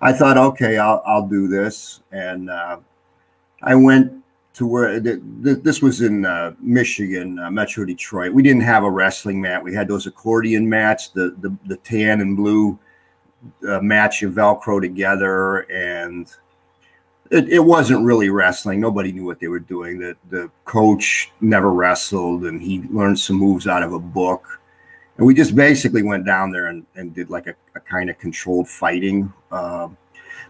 I 0.00 0.12
thought, 0.12 0.36
okay, 0.36 0.78
I'll 0.78 1.02
I'll 1.06 1.26
do 1.26 1.48
this, 1.48 2.00
and 2.12 2.50
uh, 2.50 2.78
I 3.62 3.74
went 3.74 4.12
to 4.54 4.66
where 4.66 5.00
the, 5.00 5.20
the, 5.40 5.56
this 5.56 5.82
was 5.82 6.00
in 6.00 6.24
uh, 6.24 6.54
Michigan, 6.60 7.40
uh, 7.40 7.50
Metro 7.50 7.84
Detroit. 7.84 8.32
We 8.32 8.42
didn't 8.42 8.62
have 8.62 8.84
a 8.84 8.90
wrestling 8.90 9.40
mat. 9.40 9.62
We 9.62 9.74
had 9.74 9.88
those 9.88 10.06
accordion 10.06 10.68
mats, 10.68 11.08
the 11.08 11.34
the, 11.40 11.56
the 11.66 11.76
tan 11.78 12.20
and 12.20 12.36
blue 12.36 12.78
uh, 13.68 13.80
match 13.80 14.22
of 14.22 14.34
Velcro 14.34 14.80
together, 14.80 15.60
and 15.70 16.28
it, 17.30 17.48
it 17.48 17.58
wasn't 17.58 18.04
really 18.04 18.30
wrestling. 18.30 18.80
Nobody 18.80 19.10
knew 19.10 19.24
what 19.24 19.40
they 19.40 19.48
were 19.48 19.58
doing. 19.58 19.98
The 19.98 20.16
the 20.30 20.50
coach 20.64 21.32
never 21.40 21.72
wrestled, 21.72 22.44
and 22.44 22.62
he 22.62 22.82
learned 22.90 23.18
some 23.18 23.36
moves 23.36 23.66
out 23.66 23.82
of 23.82 23.92
a 23.92 23.98
book. 23.98 24.60
And 25.16 25.26
we 25.26 25.34
just 25.34 25.54
basically 25.54 26.02
went 26.02 26.26
down 26.26 26.50
there 26.50 26.66
and, 26.66 26.84
and 26.96 27.14
did 27.14 27.30
like 27.30 27.46
a, 27.46 27.54
a 27.76 27.80
kind 27.80 28.10
of 28.10 28.18
controlled 28.18 28.68
fighting. 28.68 29.32
Uh, 29.50 29.88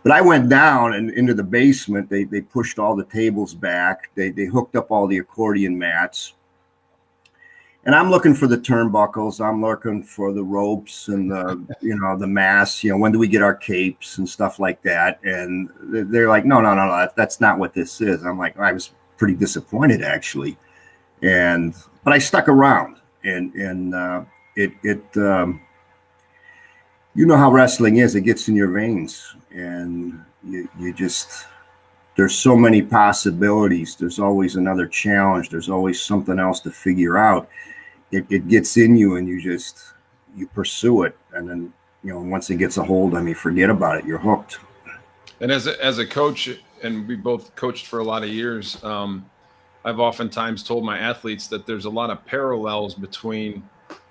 but 0.05 0.13
I 0.13 0.21
went 0.21 0.49
down 0.49 0.95
and 0.95 1.11
into 1.11 1.35
the 1.35 1.43
basement. 1.43 2.09
They 2.09 2.25
they 2.25 2.43
pushed 2.43 2.79
all 2.79 2.95
the 2.95 3.05
tables 3.05 3.55
back. 3.55 4.11
They 4.15 4.31
they 4.31 4.45
hooked 4.45 4.77
up 4.77 4.91
all 4.91 5.07
the 5.07 5.19
accordion 5.19 5.77
mats. 5.77 6.35
And 7.87 7.95
I'm 7.95 8.11
looking 8.11 8.35
for 8.35 8.47
the 8.47 8.57
turnbuckles. 8.57 9.45
I'm 9.45 9.61
looking 9.61 10.03
for 10.03 10.33
the 10.33 10.43
ropes 10.43 11.09
and 11.09 11.31
the 11.31 11.63
you 11.81 11.99
know 11.99 12.19
the 12.19 12.27
mass. 12.27 12.85
You 12.85 12.91
know 12.91 12.99
when 12.99 13.13
do 13.13 13.19
we 13.19 13.29
get 13.29 13.43
our 13.43 13.55
capes 13.55 14.19
and 14.19 14.29
stuff 14.29 14.59
like 14.59 14.83
that? 14.83 15.21
And 15.25 15.71
they're 15.83 16.29
like, 16.29 16.45
no, 16.45 16.61
no, 16.61 16.75
no, 16.75 16.87
no. 16.87 17.09
That's 17.17 17.41
not 17.41 17.59
what 17.59 17.75
this 17.75 18.01
is. 18.01 18.25
I'm 18.25 18.39
like, 18.39 18.59
I 18.59 18.73
was 18.73 18.93
pretty 19.17 19.35
disappointed 19.35 20.03
actually, 20.03 20.59
and 21.23 21.75
but 22.03 22.13
I 22.13 22.19
stuck 22.19 22.49
around 22.49 22.97
and 23.25 23.55
and 23.55 23.95
uh, 23.95 24.25
it 24.57 24.73
it. 24.83 25.17
Um, 25.17 25.61
you 27.15 27.27
know 27.27 27.37
how 27.37 27.51
wrestling 27.51 27.99
is; 27.99 28.15
it 28.15 28.23
gets 28.23 28.49
in 28.49 28.57
your 28.57 28.71
veins, 28.71 29.35
and 29.53 30.25
you, 30.43 30.69
you 30.79 30.93
just 30.93 31.47
there's 32.17 32.35
so 32.35 32.57
many 32.57 32.83
possibilities. 32.83 33.97
There's 33.97 34.19
always 34.19 34.57
another 34.57 34.87
challenge. 34.87 35.49
There's 35.49 35.69
always 35.69 36.01
something 36.01 36.39
else 36.39 36.61
to 36.61 36.71
figure 36.71 37.17
out. 37.17 37.49
It, 38.11 38.27
it 38.31 38.49
gets 38.49 38.77
in 38.77 38.97
you, 38.97 39.17
and 39.17 39.29
you 39.29 39.41
just 39.41 39.79
you 40.37 40.47
pursue 40.49 41.05
it, 41.05 41.17
and 41.33 41.49
then 41.49 41.73
you 42.03 42.13
know 42.13 42.21
once 42.21 42.51
it 42.51 42.57
gets 42.57 42.77
a 42.77 42.85
hold 42.85 43.15
on 43.15 43.27
you, 43.27 43.35
forget 43.35 43.71
about 43.71 43.99
it. 43.99 44.05
You're 44.05 44.19
hooked. 44.19 44.59
And 45.41 45.51
as 45.51 45.67
a, 45.67 45.85
as 45.85 45.99
a 45.99 46.07
coach, 46.07 46.49
and 46.83 47.07
we 47.09 47.17
both 47.17 47.55
coached 47.57 47.87
for 47.87 47.99
a 47.99 48.05
lot 48.05 48.23
of 48.23 48.29
years. 48.29 48.83
Um, 48.85 49.31
I've 49.87 50.01
oftentimes 50.01 50.63
told 50.63 50.83
my 50.83 50.99
athletes 50.99 51.47
that 51.49 51.67
there's 51.67 51.85
a 51.85 51.91
lot 51.91 52.09
of 52.09 52.25
parallels 52.25 52.95
between 52.95 53.69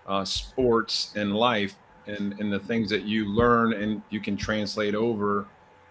uh, 0.08 0.26
sports 0.26 1.14
and 1.16 1.36
life 1.36 1.76
and 2.08 2.40
and 2.40 2.52
the 2.52 2.60
things 2.60 2.90
that 2.90 3.04
you 3.04 3.26
learn 3.26 3.74
and 3.74 4.02
you 4.10 4.20
can 4.20 4.36
translate 4.36 4.96
over 4.96 5.48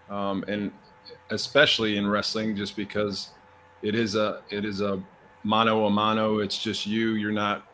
um, 0.09 0.43
and 0.47 0.71
especially 1.31 1.97
in 1.97 2.07
wrestling 2.07 2.55
just 2.55 2.75
because 2.75 3.29
it 3.81 3.95
is 3.95 4.15
a 4.15 4.41
it 4.49 4.65
is 4.65 4.81
a 4.81 5.01
mano 5.43 5.85
a 5.85 5.89
mano. 5.89 6.39
It's 6.39 6.57
just 6.57 6.85
you. 6.85 7.11
You're 7.13 7.31
not 7.31 7.67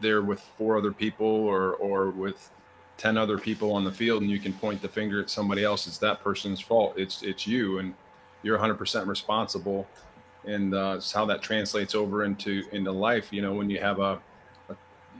there 0.00 0.22
with 0.22 0.40
four 0.40 0.76
other 0.76 0.92
people 0.92 1.26
or 1.26 1.74
or 1.74 2.10
with 2.10 2.50
10 2.96 3.16
other 3.16 3.38
people 3.38 3.72
on 3.72 3.84
the 3.84 3.90
field 3.90 4.22
and 4.22 4.30
you 4.30 4.38
can 4.38 4.52
point 4.52 4.80
the 4.80 4.88
finger 4.88 5.20
at 5.20 5.30
somebody 5.30 5.64
else. 5.64 5.86
It's 5.86 5.98
that 5.98 6.22
person's 6.22 6.60
fault. 6.60 6.94
It's 6.96 7.22
it's 7.22 7.46
you 7.46 7.78
and 7.78 7.94
you're 8.42 8.58
100% 8.58 9.06
responsible. 9.06 9.86
And 10.44 10.74
uh, 10.74 10.94
it's 10.98 11.10
how 11.10 11.24
that 11.26 11.40
translates 11.40 11.94
over 11.94 12.24
into 12.24 12.64
into 12.72 12.92
life. 12.92 13.32
You 13.32 13.42
know 13.42 13.54
when 13.54 13.70
you 13.70 13.80
have 13.80 14.00
a 14.00 14.20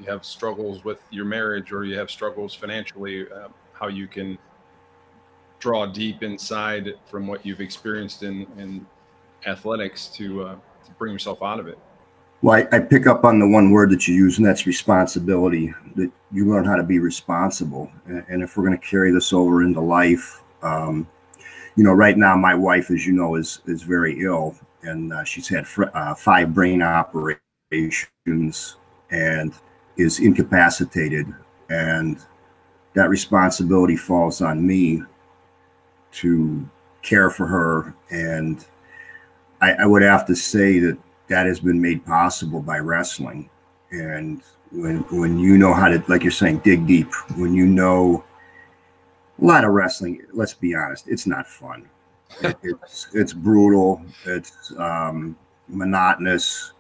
you 0.00 0.06
have 0.06 0.24
struggles 0.24 0.84
with 0.84 1.00
your 1.10 1.24
marriage 1.24 1.72
or 1.72 1.84
you 1.84 1.96
have 1.98 2.10
struggles 2.10 2.54
financially, 2.54 3.26
uh, 3.30 3.48
how 3.72 3.88
you 3.88 4.06
can 4.06 4.38
draw 5.58 5.86
deep 5.86 6.22
inside 6.22 6.94
from 7.06 7.26
what 7.26 7.44
you've 7.44 7.60
experienced 7.60 8.22
in, 8.22 8.46
in 8.58 8.86
athletics 9.46 10.08
to, 10.08 10.42
uh, 10.42 10.54
to 10.84 10.90
bring 10.98 11.12
yourself 11.12 11.42
out 11.42 11.60
of 11.60 11.68
it. 11.68 11.78
Well, 12.42 12.56
I, 12.56 12.76
I, 12.76 12.80
pick 12.80 13.06
up 13.06 13.24
on 13.24 13.38
the 13.38 13.48
one 13.48 13.70
word 13.70 13.88
that 13.90 14.06
you 14.06 14.14
use, 14.14 14.36
and 14.36 14.46
that's 14.46 14.66
responsibility. 14.66 15.72
That 15.96 16.10
you 16.30 16.46
learn 16.46 16.66
how 16.66 16.76
to 16.76 16.82
be 16.82 16.98
responsible. 16.98 17.90
And, 18.04 18.22
and 18.28 18.42
if 18.42 18.56
we're 18.56 18.66
going 18.66 18.78
to 18.78 18.86
carry 18.86 19.10
this 19.10 19.32
over 19.32 19.62
into 19.62 19.80
life, 19.80 20.42
um, 20.62 21.08
you 21.76 21.84
know, 21.84 21.92
right 21.92 22.18
now 22.18 22.36
my 22.36 22.54
wife, 22.54 22.90
as 22.90 23.06
you 23.06 23.14
know, 23.14 23.36
is 23.36 23.60
is 23.66 23.82
very 23.82 24.22
ill, 24.22 24.54
and 24.82 25.12
uh, 25.12 25.24
she's 25.24 25.48
had 25.48 25.66
fr- 25.66 25.84
uh, 25.94 26.14
five 26.14 26.52
brain 26.52 26.82
operations, 26.82 28.76
and 29.10 29.54
is 29.96 30.20
incapacitated 30.20 31.32
and 31.70 32.18
that 32.94 33.08
responsibility 33.08 33.96
falls 33.96 34.40
on 34.40 34.66
me 34.66 35.02
to 36.12 36.68
care 37.02 37.30
for 37.30 37.46
her. 37.46 37.94
And 38.10 38.64
I, 39.60 39.72
I, 39.72 39.86
would 39.86 40.02
have 40.02 40.26
to 40.26 40.36
say 40.36 40.78
that 40.78 40.96
that 41.28 41.46
has 41.46 41.60
been 41.60 41.80
made 41.80 42.04
possible 42.06 42.60
by 42.60 42.78
wrestling. 42.78 43.50
And 43.90 44.42
when 44.70 44.98
when 45.10 45.38
you 45.38 45.58
know 45.58 45.72
how 45.72 45.88
to 45.88 46.02
like 46.08 46.22
you're 46.22 46.32
saying 46.32 46.58
dig 46.58 46.86
deep 46.86 47.12
when 47.36 47.54
you 47.54 47.64
know 47.64 48.24
a 49.40 49.44
lot 49.44 49.64
of 49.64 49.70
wrestling 49.70 50.20
let's 50.32 50.52
be 50.52 50.74
honest 50.74 51.06
it's 51.06 51.26
not 51.26 51.46
fun. 51.46 51.88
It, 52.40 52.56
it's 52.62 53.08
it's 53.14 53.32
brutal. 53.32 54.02
It's 54.24 54.72
um, 54.78 55.36
monotonous. 55.68 56.72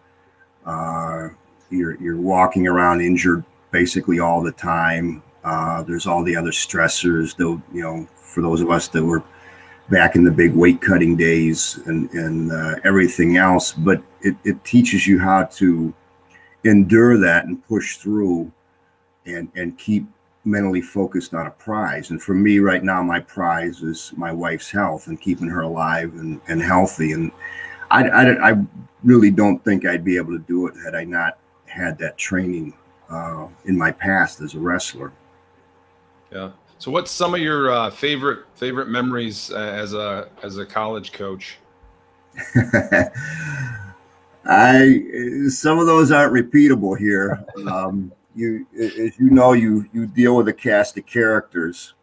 Uh, 0.66 1.28
you're 1.74 2.00
you're 2.00 2.20
walking 2.20 2.66
around 2.66 3.00
injured 3.00 3.44
basically 3.70 4.20
all 4.20 4.42
the 4.42 4.52
time. 4.52 5.22
Uh, 5.42 5.82
there's 5.82 6.06
all 6.06 6.22
the 6.22 6.36
other 6.36 6.50
stressors, 6.50 7.36
though. 7.36 7.60
You 7.72 7.82
know, 7.82 8.08
for 8.14 8.40
those 8.40 8.60
of 8.60 8.70
us 8.70 8.88
that 8.88 9.04
were 9.04 9.22
back 9.90 10.16
in 10.16 10.24
the 10.24 10.30
big 10.30 10.54
weight 10.54 10.80
cutting 10.80 11.16
days 11.16 11.78
and 11.86 12.10
and 12.12 12.52
uh, 12.52 12.76
everything 12.84 13.36
else, 13.36 13.72
but 13.72 14.02
it, 14.22 14.36
it 14.44 14.64
teaches 14.64 15.06
you 15.06 15.18
how 15.18 15.44
to 15.44 15.92
endure 16.64 17.18
that 17.18 17.44
and 17.44 17.66
push 17.66 17.96
through, 17.96 18.50
and 19.26 19.50
and 19.54 19.76
keep 19.78 20.06
mentally 20.44 20.82
focused 20.82 21.34
on 21.34 21.46
a 21.46 21.50
prize. 21.50 22.10
And 22.10 22.22
for 22.22 22.34
me 22.34 22.58
right 22.58 22.82
now, 22.84 23.02
my 23.02 23.20
prize 23.20 23.82
is 23.82 24.12
my 24.16 24.30
wife's 24.30 24.70
health 24.70 25.06
and 25.06 25.20
keeping 25.20 25.48
her 25.48 25.62
alive 25.62 26.12
and, 26.14 26.40
and 26.48 26.60
healthy. 26.60 27.12
And 27.12 27.32
I, 27.90 28.08
I, 28.08 28.50
I 28.50 28.66
really 29.02 29.30
don't 29.30 29.62
think 29.64 29.86
I'd 29.86 30.04
be 30.04 30.16
able 30.16 30.32
to 30.32 30.44
do 30.46 30.66
it 30.66 30.74
had 30.84 30.94
I 30.94 31.04
not 31.04 31.38
had 31.74 31.98
that 31.98 32.16
training 32.16 32.72
uh, 33.10 33.48
in 33.64 33.76
my 33.76 33.90
past 33.90 34.40
as 34.40 34.54
a 34.54 34.58
wrestler. 34.58 35.12
Yeah. 36.32 36.50
So, 36.78 36.90
what's 36.90 37.10
some 37.10 37.34
of 37.34 37.40
your 37.40 37.70
uh, 37.70 37.90
favorite 37.90 38.44
favorite 38.54 38.88
memories 38.88 39.50
uh, 39.50 39.56
as 39.56 39.94
a 39.94 40.28
as 40.42 40.58
a 40.58 40.66
college 40.66 41.12
coach? 41.12 41.58
I 44.46 45.00
some 45.48 45.78
of 45.78 45.86
those 45.86 46.10
aren't 46.10 46.32
repeatable 46.32 46.98
here. 46.98 47.44
Um, 47.66 48.12
you, 48.36 48.66
as 48.76 49.16
you 49.18 49.30
know, 49.30 49.52
you 49.52 49.88
you 49.92 50.06
deal 50.06 50.36
with 50.36 50.48
a 50.48 50.52
cast 50.52 50.98
of 50.98 51.06
characters, 51.06 51.94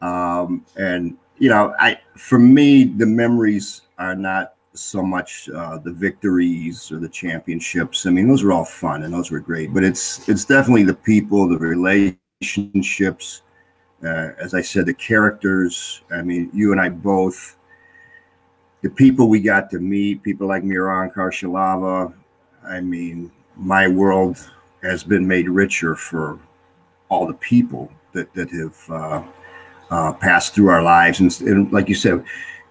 um, 0.00 0.64
and 0.76 1.18
you 1.38 1.48
know, 1.48 1.74
I 1.78 1.98
for 2.16 2.38
me 2.38 2.84
the 2.84 3.04
memories 3.04 3.82
are 3.98 4.14
not 4.14 4.54
so 4.78 5.02
much 5.02 5.48
uh, 5.50 5.78
the 5.78 5.92
victories 5.92 6.90
or 6.92 6.98
the 6.98 7.08
championships. 7.08 8.06
I 8.06 8.10
mean, 8.10 8.28
those 8.28 8.42
are 8.42 8.52
all 8.52 8.64
fun 8.64 9.02
and 9.02 9.12
those 9.12 9.30
were 9.30 9.40
great, 9.40 9.72
but 9.72 9.84
it's 9.84 10.28
it's 10.28 10.44
definitely 10.44 10.84
the 10.84 10.94
people, 10.94 11.48
the 11.48 11.58
relationships. 11.58 13.42
Uh, 14.04 14.30
as 14.38 14.52
I 14.54 14.60
said, 14.60 14.86
the 14.86 14.94
characters. 14.94 16.02
I 16.10 16.22
mean, 16.22 16.50
you 16.52 16.72
and 16.72 16.80
I 16.80 16.90
both. 16.90 17.56
The 18.82 18.90
people 18.90 19.28
we 19.28 19.40
got 19.40 19.70
to 19.70 19.78
meet, 19.78 20.22
people 20.22 20.46
like 20.46 20.62
Miran 20.62 21.10
Kharshalava. 21.10 22.12
I 22.68 22.80
mean, 22.80 23.32
my 23.56 23.88
world 23.88 24.38
has 24.82 25.02
been 25.02 25.26
made 25.26 25.48
richer 25.48 25.96
for 25.96 26.38
all 27.08 27.26
the 27.26 27.34
people 27.34 27.90
that 28.12 28.32
that 28.34 28.50
have 28.50 28.90
uh, 28.90 29.22
uh, 29.90 30.12
passed 30.14 30.54
through 30.54 30.68
our 30.68 30.82
lives, 30.82 31.20
and, 31.20 31.40
and 31.42 31.72
like 31.72 31.88
you 31.88 31.94
said, 31.94 32.24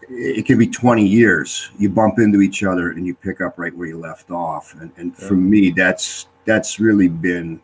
it 0.09 0.45
can 0.45 0.57
be 0.57 0.67
20 0.67 1.05
years. 1.05 1.71
You 1.77 1.89
bump 1.89 2.19
into 2.19 2.41
each 2.41 2.63
other 2.63 2.91
and 2.91 3.05
you 3.05 3.15
pick 3.15 3.41
up 3.41 3.57
right 3.57 3.75
where 3.75 3.87
you 3.87 3.97
left 3.97 4.31
off. 4.31 4.75
And, 4.79 4.91
and 4.97 5.15
for 5.15 5.35
me 5.35 5.71
that's 5.71 6.27
that's 6.45 6.79
really 6.79 7.07
been 7.07 7.61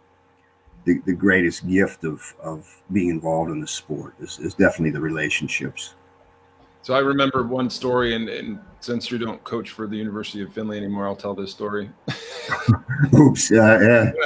the, 0.85 0.99
the 1.05 1.13
greatest 1.13 1.67
gift 1.67 2.03
of 2.03 2.33
of 2.41 2.81
being 2.91 3.09
involved 3.09 3.51
in 3.51 3.61
the 3.61 3.67
sport 3.67 4.15
is, 4.19 4.39
is 4.39 4.53
definitely 4.53 4.91
the 4.91 5.01
relationships. 5.01 5.95
So 6.83 6.95
i 6.95 6.99
remember 6.99 7.43
one 7.43 7.69
story 7.69 8.15
and, 8.15 8.27
and 8.27 8.59
since 8.79 9.11
you 9.11 9.19
don't 9.19 9.43
coach 9.43 9.69
for 9.69 9.85
the 9.85 9.95
university 9.95 10.41
of 10.41 10.51
Findlay 10.51 10.77
anymore 10.77 11.07
i'll 11.07 11.15
tell 11.15 11.35
this 11.35 11.51
story. 11.51 11.89
Oops 13.13 13.51
uh, 13.51 13.79
yeah. 13.81 14.11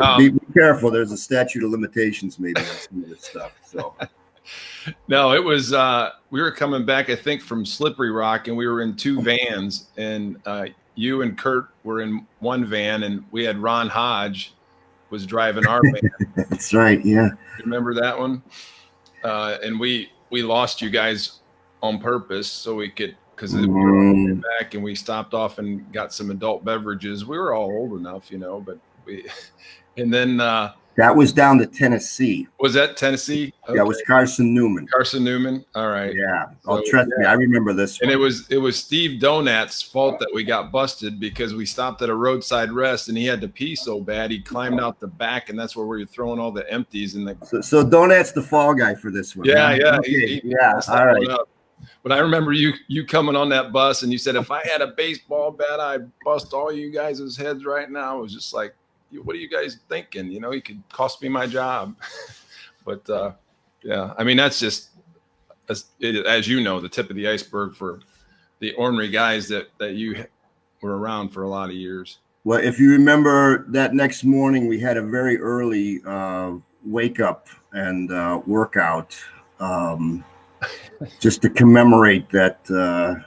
Um, 0.00 0.18
be, 0.18 0.28
be, 0.28 0.38
careful. 0.52 0.88
There's 0.88 1.10
a 1.10 1.16
statute 1.16 1.64
of 1.64 1.72
limitations 1.72 2.38
maybe 2.38 2.60
on 2.60 2.66
some 2.66 3.02
of 3.02 3.08
this 3.08 3.24
stuff 3.24 3.58
so 3.66 3.92
no, 5.08 5.32
it 5.32 5.42
was 5.42 5.72
uh 5.72 6.10
we 6.30 6.40
were 6.40 6.50
coming 6.50 6.84
back, 6.84 7.10
I 7.10 7.16
think, 7.16 7.42
from 7.42 7.64
Slippery 7.64 8.10
Rock, 8.10 8.48
and 8.48 8.56
we 8.56 8.66
were 8.66 8.82
in 8.82 8.96
two 8.96 9.22
vans, 9.22 9.88
and 9.96 10.36
uh 10.46 10.66
you 10.94 11.22
and 11.22 11.36
Kurt 11.36 11.70
were 11.82 12.00
in 12.00 12.26
one 12.40 12.64
van, 12.64 13.02
and 13.02 13.24
we 13.30 13.44
had 13.44 13.58
Ron 13.58 13.88
Hodge 13.88 14.54
was 15.10 15.26
driving 15.26 15.66
our 15.66 15.80
van. 15.82 16.10
That's 16.50 16.72
right, 16.72 17.04
yeah. 17.04 17.28
Remember 17.60 17.94
that 17.94 18.18
one? 18.18 18.42
Uh 19.22 19.58
and 19.62 19.78
we 19.78 20.10
we 20.30 20.42
lost 20.42 20.82
you 20.82 20.90
guys 20.90 21.40
on 21.82 21.98
purpose 21.98 22.48
so 22.48 22.74
we 22.74 22.90
could 22.90 23.16
because 23.34 23.54
we 23.54 23.66
were 23.66 23.92
mm. 23.92 24.42
back 24.58 24.74
and 24.74 24.82
we 24.82 24.94
stopped 24.94 25.34
off 25.34 25.58
and 25.58 25.92
got 25.92 26.12
some 26.12 26.30
adult 26.30 26.64
beverages. 26.64 27.24
We 27.24 27.36
were 27.36 27.52
all 27.52 27.70
old 27.70 27.98
enough, 27.98 28.30
you 28.30 28.38
know, 28.38 28.60
but 28.60 28.78
we 29.04 29.28
and 29.96 30.12
then 30.12 30.40
uh 30.40 30.72
that 30.96 31.14
was 31.14 31.32
down 31.32 31.58
to 31.58 31.66
Tennessee. 31.66 32.46
Was 32.60 32.74
that 32.74 32.96
Tennessee? 32.96 33.52
Okay. 33.64 33.76
Yeah, 33.76 33.82
it 33.82 33.86
was 33.86 34.02
Carson 34.06 34.54
Newman. 34.54 34.86
Carson 34.86 35.24
Newman. 35.24 35.64
All 35.74 35.88
right. 35.88 36.14
Yeah. 36.14 36.46
Oh, 36.66 36.82
trust 36.86 37.10
yeah. 37.16 37.22
me, 37.22 37.26
I 37.26 37.32
remember 37.32 37.72
this. 37.72 38.00
And 38.00 38.08
one. 38.08 38.16
it 38.16 38.20
was 38.20 38.48
it 38.50 38.58
was 38.58 38.78
Steve 38.78 39.20
Donat's 39.20 39.82
fault 39.82 40.18
that 40.20 40.30
we 40.32 40.44
got 40.44 40.70
busted 40.70 41.18
because 41.18 41.54
we 41.54 41.66
stopped 41.66 42.02
at 42.02 42.08
a 42.08 42.14
roadside 42.14 42.70
rest 42.70 43.08
and 43.08 43.18
he 43.18 43.26
had 43.26 43.40
to 43.40 43.48
pee 43.48 43.74
so 43.74 44.00
bad 44.00 44.30
he 44.30 44.40
climbed 44.40 44.80
out 44.80 45.00
the 45.00 45.06
back 45.06 45.48
and 45.48 45.58
that's 45.58 45.74
where 45.74 45.86
we 45.86 46.00
were 46.00 46.06
throwing 46.06 46.38
all 46.38 46.52
the 46.52 46.70
empties 46.70 47.14
and 47.16 47.26
the. 47.26 47.36
So, 47.44 47.60
so 47.60 47.84
Donat's 47.84 48.32
the 48.32 48.42
fall 48.42 48.74
guy 48.74 48.94
for 48.94 49.10
this 49.10 49.34
one. 49.34 49.46
Yeah, 49.46 49.74
yeah, 49.74 49.96
okay. 49.98 50.10
he, 50.10 50.26
he, 50.26 50.42
yeah. 50.44 50.80
All 50.88 51.06
right. 51.06 51.38
But 52.02 52.12
I 52.12 52.18
remember 52.18 52.52
you 52.52 52.72
you 52.86 53.04
coming 53.04 53.36
on 53.36 53.48
that 53.50 53.72
bus 53.72 54.02
and 54.02 54.12
you 54.12 54.18
said 54.18 54.36
if 54.36 54.50
I 54.50 54.62
had 54.66 54.80
a 54.80 54.88
baseball 54.88 55.50
bat 55.50 55.80
I'd 55.80 56.10
bust 56.24 56.52
all 56.52 56.72
you 56.72 56.90
guys' 56.90 57.36
heads 57.36 57.64
right 57.64 57.90
now. 57.90 58.18
It 58.18 58.22
was 58.22 58.32
just 58.32 58.54
like 58.54 58.74
what 59.22 59.36
are 59.36 59.38
you 59.38 59.48
guys 59.48 59.78
thinking? 59.88 60.30
You 60.30 60.40
know, 60.40 60.50
he 60.50 60.60
could 60.60 60.82
cost 60.90 61.22
me 61.22 61.28
my 61.28 61.46
job. 61.46 61.96
but 62.84 63.08
uh, 63.08 63.32
yeah, 63.82 64.14
I 64.18 64.24
mean, 64.24 64.36
that's 64.36 64.58
just 64.58 64.90
as, 65.68 65.86
it, 66.00 66.26
as 66.26 66.48
you 66.48 66.62
know, 66.62 66.80
the 66.80 66.88
tip 66.88 67.10
of 67.10 67.16
the 67.16 67.28
iceberg 67.28 67.74
for 67.74 68.00
the 68.60 68.72
ornery 68.74 69.10
guys 69.10 69.48
that 69.48 69.68
that 69.78 69.94
you 69.94 70.24
were 70.80 70.98
around 70.98 71.30
for 71.30 71.42
a 71.42 71.48
lot 71.48 71.68
of 71.68 71.76
years. 71.76 72.18
Well, 72.44 72.60
if 72.60 72.78
you 72.78 72.90
remember 72.90 73.64
that 73.68 73.94
next 73.94 74.22
morning, 74.22 74.68
we 74.68 74.78
had 74.78 74.96
a 74.96 75.02
very 75.02 75.38
early 75.38 76.02
uh, 76.06 76.52
wake 76.84 77.20
up 77.20 77.48
and 77.72 78.12
uh, 78.12 78.40
workout 78.46 79.16
um, 79.60 80.24
just 81.20 81.40
to 81.42 81.50
commemorate 81.50 82.28
that 82.30 82.58
uh, 82.70 83.26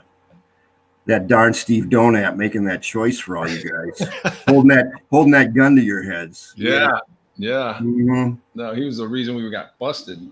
that 1.08 1.26
darn 1.26 1.54
Steve 1.54 1.86
Donat 1.86 2.36
making 2.36 2.64
that 2.64 2.82
choice 2.82 3.18
for 3.18 3.38
all 3.38 3.48
you 3.48 3.62
guys, 3.62 4.08
holding 4.46 4.68
that 4.68 4.92
holding 5.10 5.32
that 5.32 5.54
gun 5.54 5.74
to 5.74 5.82
your 5.82 6.02
heads. 6.02 6.52
Yeah, 6.54 6.98
yeah. 7.36 7.78
Mm-hmm. 7.80 8.34
No, 8.54 8.74
he 8.74 8.84
was 8.84 8.98
the 8.98 9.08
reason 9.08 9.34
we 9.34 9.50
got 9.50 9.78
busted. 9.78 10.30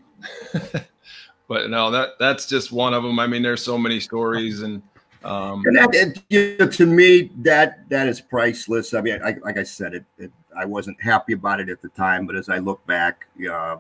but 1.49 1.71
no, 1.71 1.91
that 1.91 2.11
that's 2.21 2.47
just 2.47 2.73
one 2.73 2.93
of 2.93 3.03
them. 3.03 3.19
I 3.19 3.27
mean, 3.27 3.43
there's 3.43 3.65
so 3.65 3.79
many 3.79 4.01
stories, 4.01 4.61
and 4.61 4.83
um, 5.25 5.63
and 5.65 5.77
that, 5.79 6.23
it, 6.29 6.73
to 6.73 6.85
me, 6.85 7.31
that 7.39 7.89
that 7.89 8.07
is 8.07 8.21
priceless. 8.21 8.93
I 8.93 9.01
mean, 9.01 9.19
I, 9.25 9.37
like 9.43 9.57
I 9.57 9.63
said, 9.63 9.95
it, 9.95 10.05
it, 10.19 10.31
I 10.55 10.67
wasn't 10.67 11.01
happy 11.03 11.33
about 11.33 11.59
it 11.59 11.71
at 11.71 11.81
the 11.81 11.89
time, 11.89 12.27
but 12.27 12.37
as 12.37 12.51
I 12.51 12.59
look 12.59 12.87
back, 12.87 13.27
uh, 13.51 13.79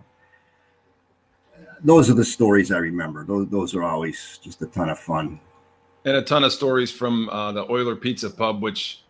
those 1.85 2.09
are 2.09 2.15
the 2.15 2.25
stories 2.25 2.73
I 2.73 2.79
remember. 2.79 3.23
Those 3.23 3.49
those 3.49 3.75
are 3.75 3.83
always 3.83 4.41
just 4.43 4.63
a 4.63 4.67
ton 4.67 4.89
of 4.89 4.99
fun 4.99 5.41
and 6.07 6.17
a 6.17 6.23
ton 6.23 6.45
of 6.45 6.53
stories 6.53 6.91
from 6.91 7.29
uh, 7.31 7.51
the 7.51 7.71
Oiler 7.71 7.97
Pizza 7.97 8.31
Pub, 8.31 8.63
which 8.63 9.03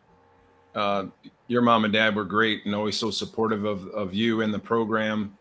uh, 0.74 1.04
your 1.46 1.60
mom 1.60 1.84
and 1.84 1.92
dad 1.92 2.16
were 2.16 2.24
great 2.24 2.64
and 2.64 2.74
always 2.74 2.96
so 2.96 3.10
supportive 3.10 3.64
of, 3.66 3.86
of 3.88 4.14
you 4.14 4.40
and 4.40 4.52
the 4.52 4.58
program. 4.58 5.36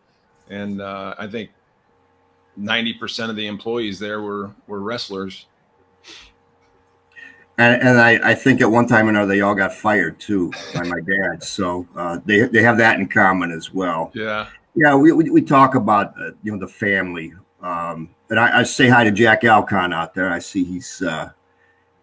And 0.50 0.82
uh, 0.82 1.14
I 1.18 1.26
think 1.26 1.50
90% 2.60 3.30
of 3.30 3.36
the 3.36 3.46
employees 3.46 3.98
there 3.98 4.20
were, 4.20 4.50
were 4.66 4.80
wrestlers. 4.80 5.46
And, 7.56 7.80
and 7.82 7.98
I, 7.98 8.32
I, 8.32 8.34
think 8.34 8.60
at 8.60 8.70
one 8.70 8.86
time 8.86 9.06
or 9.06 9.10
another, 9.10 9.26
they 9.26 9.40
all 9.40 9.54
got 9.54 9.72
fired 9.72 10.20
too 10.20 10.52
by 10.74 10.82
my 10.82 11.00
dad. 11.00 11.42
So 11.42 11.88
uh, 11.96 12.18
they, 12.26 12.40
they 12.40 12.62
have 12.62 12.76
that 12.76 13.00
in 13.00 13.08
common 13.08 13.50
as 13.50 13.72
well. 13.72 14.12
Yeah. 14.14 14.48
Yeah. 14.74 14.94
We, 14.94 15.10
we, 15.12 15.30
we 15.30 15.40
talk 15.40 15.74
about, 15.74 16.12
uh, 16.20 16.32
you 16.42 16.52
know, 16.52 16.58
the 16.58 16.68
family. 16.68 17.32
Um, 17.62 18.10
and 18.28 18.38
I, 18.38 18.58
I, 18.58 18.62
say 18.62 18.90
hi 18.90 19.04
to 19.04 19.10
Jack 19.10 19.42
Alcon 19.44 19.94
out 19.94 20.12
there. 20.12 20.30
I 20.30 20.38
see 20.38 20.62
he's, 20.62 21.00
uh, 21.00 21.30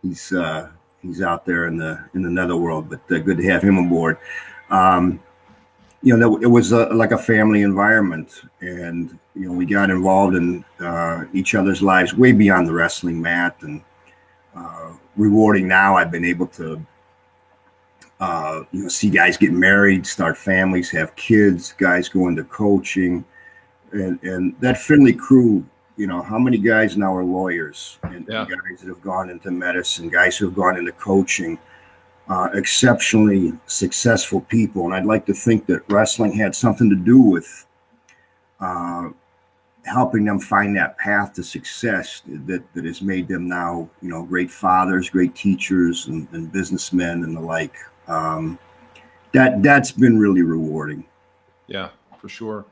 he's 0.03 0.31
uh, 0.33 0.69
he's 1.01 1.21
out 1.21 1.45
there 1.45 1.67
in 1.67 1.77
the 1.77 2.03
in 2.13 2.21
the 2.21 2.29
netherworld, 2.29 2.89
but 2.89 2.99
uh, 3.11 3.19
good 3.19 3.37
to 3.37 3.43
have 3.49 3.63
him 3.63 3.77
aboard. 3.77 4.17
Um, 4.69 5.19
you 6.03 6.15
know, 6.15 6.37
it 6.41 6.47
was 6.47 6.73
a, 6.73 6.85
like 6.87 7.11
a 7.11 7.17
family 7.17 7.61
environment, 7.61 8.41
and 8.59 9.17
you 9.35 9.47
know, 9.47 9.53
we 9.53 9.65
got 9.65 9.89
involved 9.89 10.35
in 10.35 10.63
uh, 10.79 11.23
each 11.33 11.55
other's 11.55 11.81
lives 11.81 12.13
way 12.13 12.33
beyond 12.33 12.67
the 12.67 12.73
wrestling 12.73 13.21
mat, 13.21 13.55
and 13.61 13.81
uh, 14.55 14.91
rewarding. 15.15 15.67
Now, 15.67 15.95
I've 15.95 16.11
been 16.11 16.25
able 16.25 16.47
to. 16.47 16.85
Uh, 18.19 18.63
you 18.71 18.83
know, 18.83 18.87
see 18.87 19.09
guys 19.09 19.35
get 19.35 19.51
married, 19.51 20.07
start 20.07 20.37
families, 20.37 20.89
have 20.89 21.13
kids, 21.17 21.73
guys 21.77 22.07
go 22.07 22.29
into 22.29 22.43
coaching, 22.45 23.25
and 23.91 24.21
and 24.23 24.55
that 24.61 24.77
Findlay 24.77 25.11
crew 25.11 25.65
you 25.95 26.07
know, 26.07 26.21
how 26.21 26.39
many 26.39 26.57
guys 26.57 26.97
now 26.97 27.15
are 27.15 27.23
lawyers 27.23 27.99
and 28.03 28.25
yeah. 28.27 28.45
guys 28.45 28.81
that 28.81 28.87
have 28.87 29.01
gone 29.01 29.29
into 29.29 29.51
medicine, 29.51 30.09
guys 30.09 30.37
who 30.37 30.45
have 30.45 30.55
gone 30.55 30.77
into 30.77 30.91
coaching, 30.93 31.59
uh, 32.29 32.49
exceptionally 32.53 33.53
successful 33.67 34.41
people. 34.41 34.85
And 34.85 34.93
I'd 34.93 35.05
like 35.05 35.25
to 35.27 35.33
think 35.33 35.65
that 35.67 35.81
wrestling 35.89 36.33
had 36.33 36.55
something 36.55 36.89
to 36.89 36.95
do 36.95 37.21
with 37.21 37.65
uh, 38.59 39.09
helping 39.85 40.25
them 40.25 40.39
find 40.39 40.75
that 40.77 40.97
path 40.97 41.33
to 41.33 41.43
success 41.43 42.21
that, 42.25 42.63
that 42.73 42.85
has 42.85 43.01
made 43.01 43.27
them 43.27 43.47
now, 43.47 43.89
you 44.01 44.09
know, 44.09 44.23
great 44.23 44.49
fathers, 44.49 45.09
great 45.09 45.35
teachers, 45.35 46.07
and, 46.07 46.27
and 46.31 46.51
businessmen 46.51 47.23
and 47.23 47.35
the 47.35 47.41
like. 47.41 47.75
Um, 48.07 48.57
that 49.33 49.63
that's 49.63 49.91
been 49.91 50.17
really 50.17 50.43
rewarding. 50.43 51.05
Yeah, 51.67 51.89
for 52.17 52.29
sure. 52.29 52.65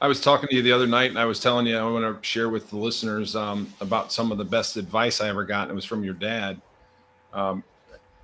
I 0.00 0.08
was 0.08 0.20
talking 0.20 0.48
to 0.50 0.54
you 0.54 0.62
the 0.62 0.72
other 0.72 0.86
night, 0.86 1.10
and 1.10 1.18
I 1.18 1.24
was 1.24 1.40
telling 1.40 1.66
you 1.66 1.76
I 1.76 1.90
want 1.90 2.22
to 2.22 2.26
share 2.26 2.50
with 2.50 2.68
the 2.68 2.76
listeners 2.76 3.34
um, 3.34 3.72
about 3.80 4.12
some 4.12 4.30
of 4.30 4.36
the 4.36 4.44
best 4.44 4.76
advice 4.76 5.20
I 5.20 5.28
ever 5.28 5.44
got. 5.44 5.70
it 5.70 5.74
was 5.74 5.84
from 5.84 6.04
your 6.04 6.14
dad. 6.14 6.60
Um, 7.32 7.64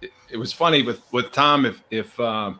it, 0.02 0.12
it, 0.30 0.36
was 0.36 0.52
funny 0.52 0.82
with 0.82 1.00
with 1.12 1.32
Tom. 1.32 1.64
If 1.64 1.82
if 1.90 2.18
uh, 2.20 2.52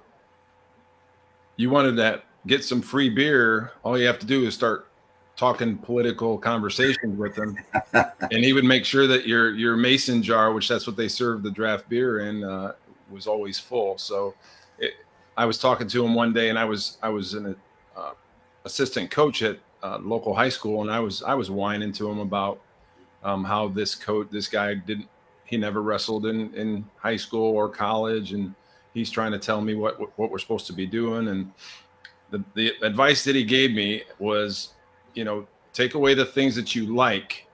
you 1.57 1.69
wanted 1.69 1.97
to 1.97 2.23
get 2.47 2.65
some 2.65 2.81
free 2.81 3.11
beer, 3.11 3.73
all 3.83 3.99
you 3.99 4.07
have 4.07 4.19
to 4.21 4.27
do 4.27 4.47
is 4.47 4.55
start 4.55 4.89
talking 5.37 5.77
political 5.77 6.39
conversations 6.39 7.19
with 7.19 7.37
him, 7.37 7.59
and 7.93 8.45
he 8.45 8.55
would 8.55 8.65
make 8.65 8.87
sure 8.87 9.07
that 9.07 9.27
your 9.27 9.55
your 9.55 9.77
mason 9.77 10.23
jar, 10.23 10.53
which 10.53 10.69
that's 10.69 10.87
what 10.87 10.97
they 10.97 11.09
serve 11.09 11.43
the 11.43 11.51
draft 11.51 11.87
beer 11.89 12.21
in, 12.21 12.45
uh, 12.45 12.73
was 13.11 13.27
always 13.27 13.59
full. 13.59 13.99
So, 13.99 14.35
it, 14.79 14.95
I 15.37 15.45
was 15.45 15.59
talking 15.59 15.87
to 15.89 16.05
him 16.05 16.15
one 16.15 16.33
day, 16.33 16.49
and 16.49 16.59
I 16.59 16.65
was 16.65 16.97
I 17.03 17.11
was 17.11 17.35
in 17.35 17.47
a 17.47 17.57
uh, 17.99 18.13
assistant 18.65 19.11
coach 19.11 19.43
at 19.43 19.59
uh, 19.83 19.99
local 20.01 20.35
high 20.35 20.49
school, 20.49 20.83
and 20.83 20.91
I 20.91 21.01
was 21.01 21.23
I 21.23 21.35
was 21.35 21.51
whining 21.51 21.93
to 21.93 22.11
him 22.11 22.19
about 22.19 22.61
um, 23.23 23.45
how 23.45 23.69
this 23.69 23.95
coach, 23.95 24.29
this 24.31 24.49
guy 24.49 24.75
didn't, 24.75 25.09
he 25.45 25.57
never 25.57 25.83
wrestled 25.83 26.27
in 26.27 26.55
in 26.55 26.85
high 26.97 27.17
school 27.17 27.55
or 27.55 27.69
college, 27.69 28.33
and 28.33 28.55
he's 28.95 29.11
trying 29.11 29.33
to 29.33 29.39
tell 29.39 29.61
me 29.61 29.75
what 29.75 30.01
what 30.19 30.31
we're 30.31 30.39
supposed 30.39 30.67
to 30.69 30.73
be 30.73 30.87
doing. 30.87 31.29
And 31.29 31.53
the 32.31 32.43
the 32.55 32.73
advice 32.83 33.25
that 33.25 33.35
he 33.35 33.45
gave 33.45 33.73
me 33.73 34.03
was, 34.19 34.71
you 35.15 35.25
know, 35.25 35.47
take 35.73 35.95
away 35.95 36.15
the 36.15 36.27
things 36.27 36.55
that 36.57 36.75
you 36.75 36.95
like 36.95 37.47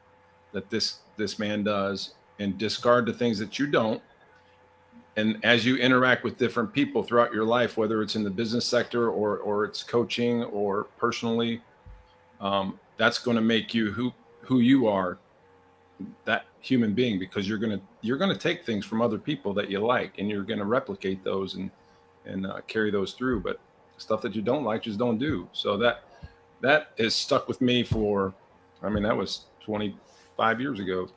that 0.52 0.68
this 0.70 0.98
this 1.16 1.38
man 1.38 1.64
does, 1.64 2.14
and 2.38 2.58
discard 2.58 3.06
the 3.06 3.12
things 3.12 3.38
that 3.38 3.58
you 3.58 3.66
don't 3.66 4.02
and 5.18 5.44
as 5.44 5.64
you 5.66 5.76
interact 5.76 6.24
with 6.24 6.38
different 6.38 6.72
people 6.72 7.02
throughout 7.02 7.32
your 7.32 7.44
life 7.44 7.76
whether 7.76 8.02
it's 8.02 8.16
in 8.16 8.24
the 8.24 8.30
business 8.30 8.66
sector 8.66 9.10
or 9.10 9.38
or 9.38 9.64
it's 9.64 9.82
coaching 9.82 10.44
or 10.44 10.84
personally 10.96 11.60
um, 12.40 12.78
that's 12.96 13.18
going 13.18 13.36
to 13.36 13.42
make 13.42 13.74
you 13.74 13.90
who 13.92 14.12
who 14.40 14.60
you 14.60 14.86
are 14.86 15.18
that 16.24 16.44
human 16.60 16.94
being 16.94 17.18
because 17.18 17.48
you're 17.48 17.58
going 17.58 17.76
to 17.76 17.84
you're 18.02 18.18
going 18.18 18.32
to 18.32 18.38
take 18.38 18.64
things 18.64 18.84
from 18.86 19.02
other 19.02 19.18
people 19.18 19.52
that 19.52 19.70
you 19.70 19.80
like 19.80 20.18
and 20.18 20.30
you're 20.30 20.44
going 20.44 20.58
to 20.58 20.64
replicate 20.64 21.22
those 21.24 21.54
and 21.54 21.70
and 22.24 22.46
uh, 22.46 22.60
carry 22.66 22.90
those 22.90 23.14
through. 23.14 23.40
But 23.40 23.58
stuff 23.96 24.22
that 24.22 24.34
you 24.34 24.42
don't 24.42 24.64
like 24.64 24.82
just 24.82 24.98
don't 24.98 25.18
do. 25.18 25.48
So 25.52 25.76
that 25.78 26.04
that 26.60 26.92
is 26.96 27.14
stuck 27.14 27.48
with 27.48 27.60
me 27.60 27.82
for 27.82 28.34
i 28.82 28.88
mean 28.88 29.02
that 29.02 29.16
was 29.16 29.46
25 29.64 30.60
years 30.60 30.80
ago 30.80 31.08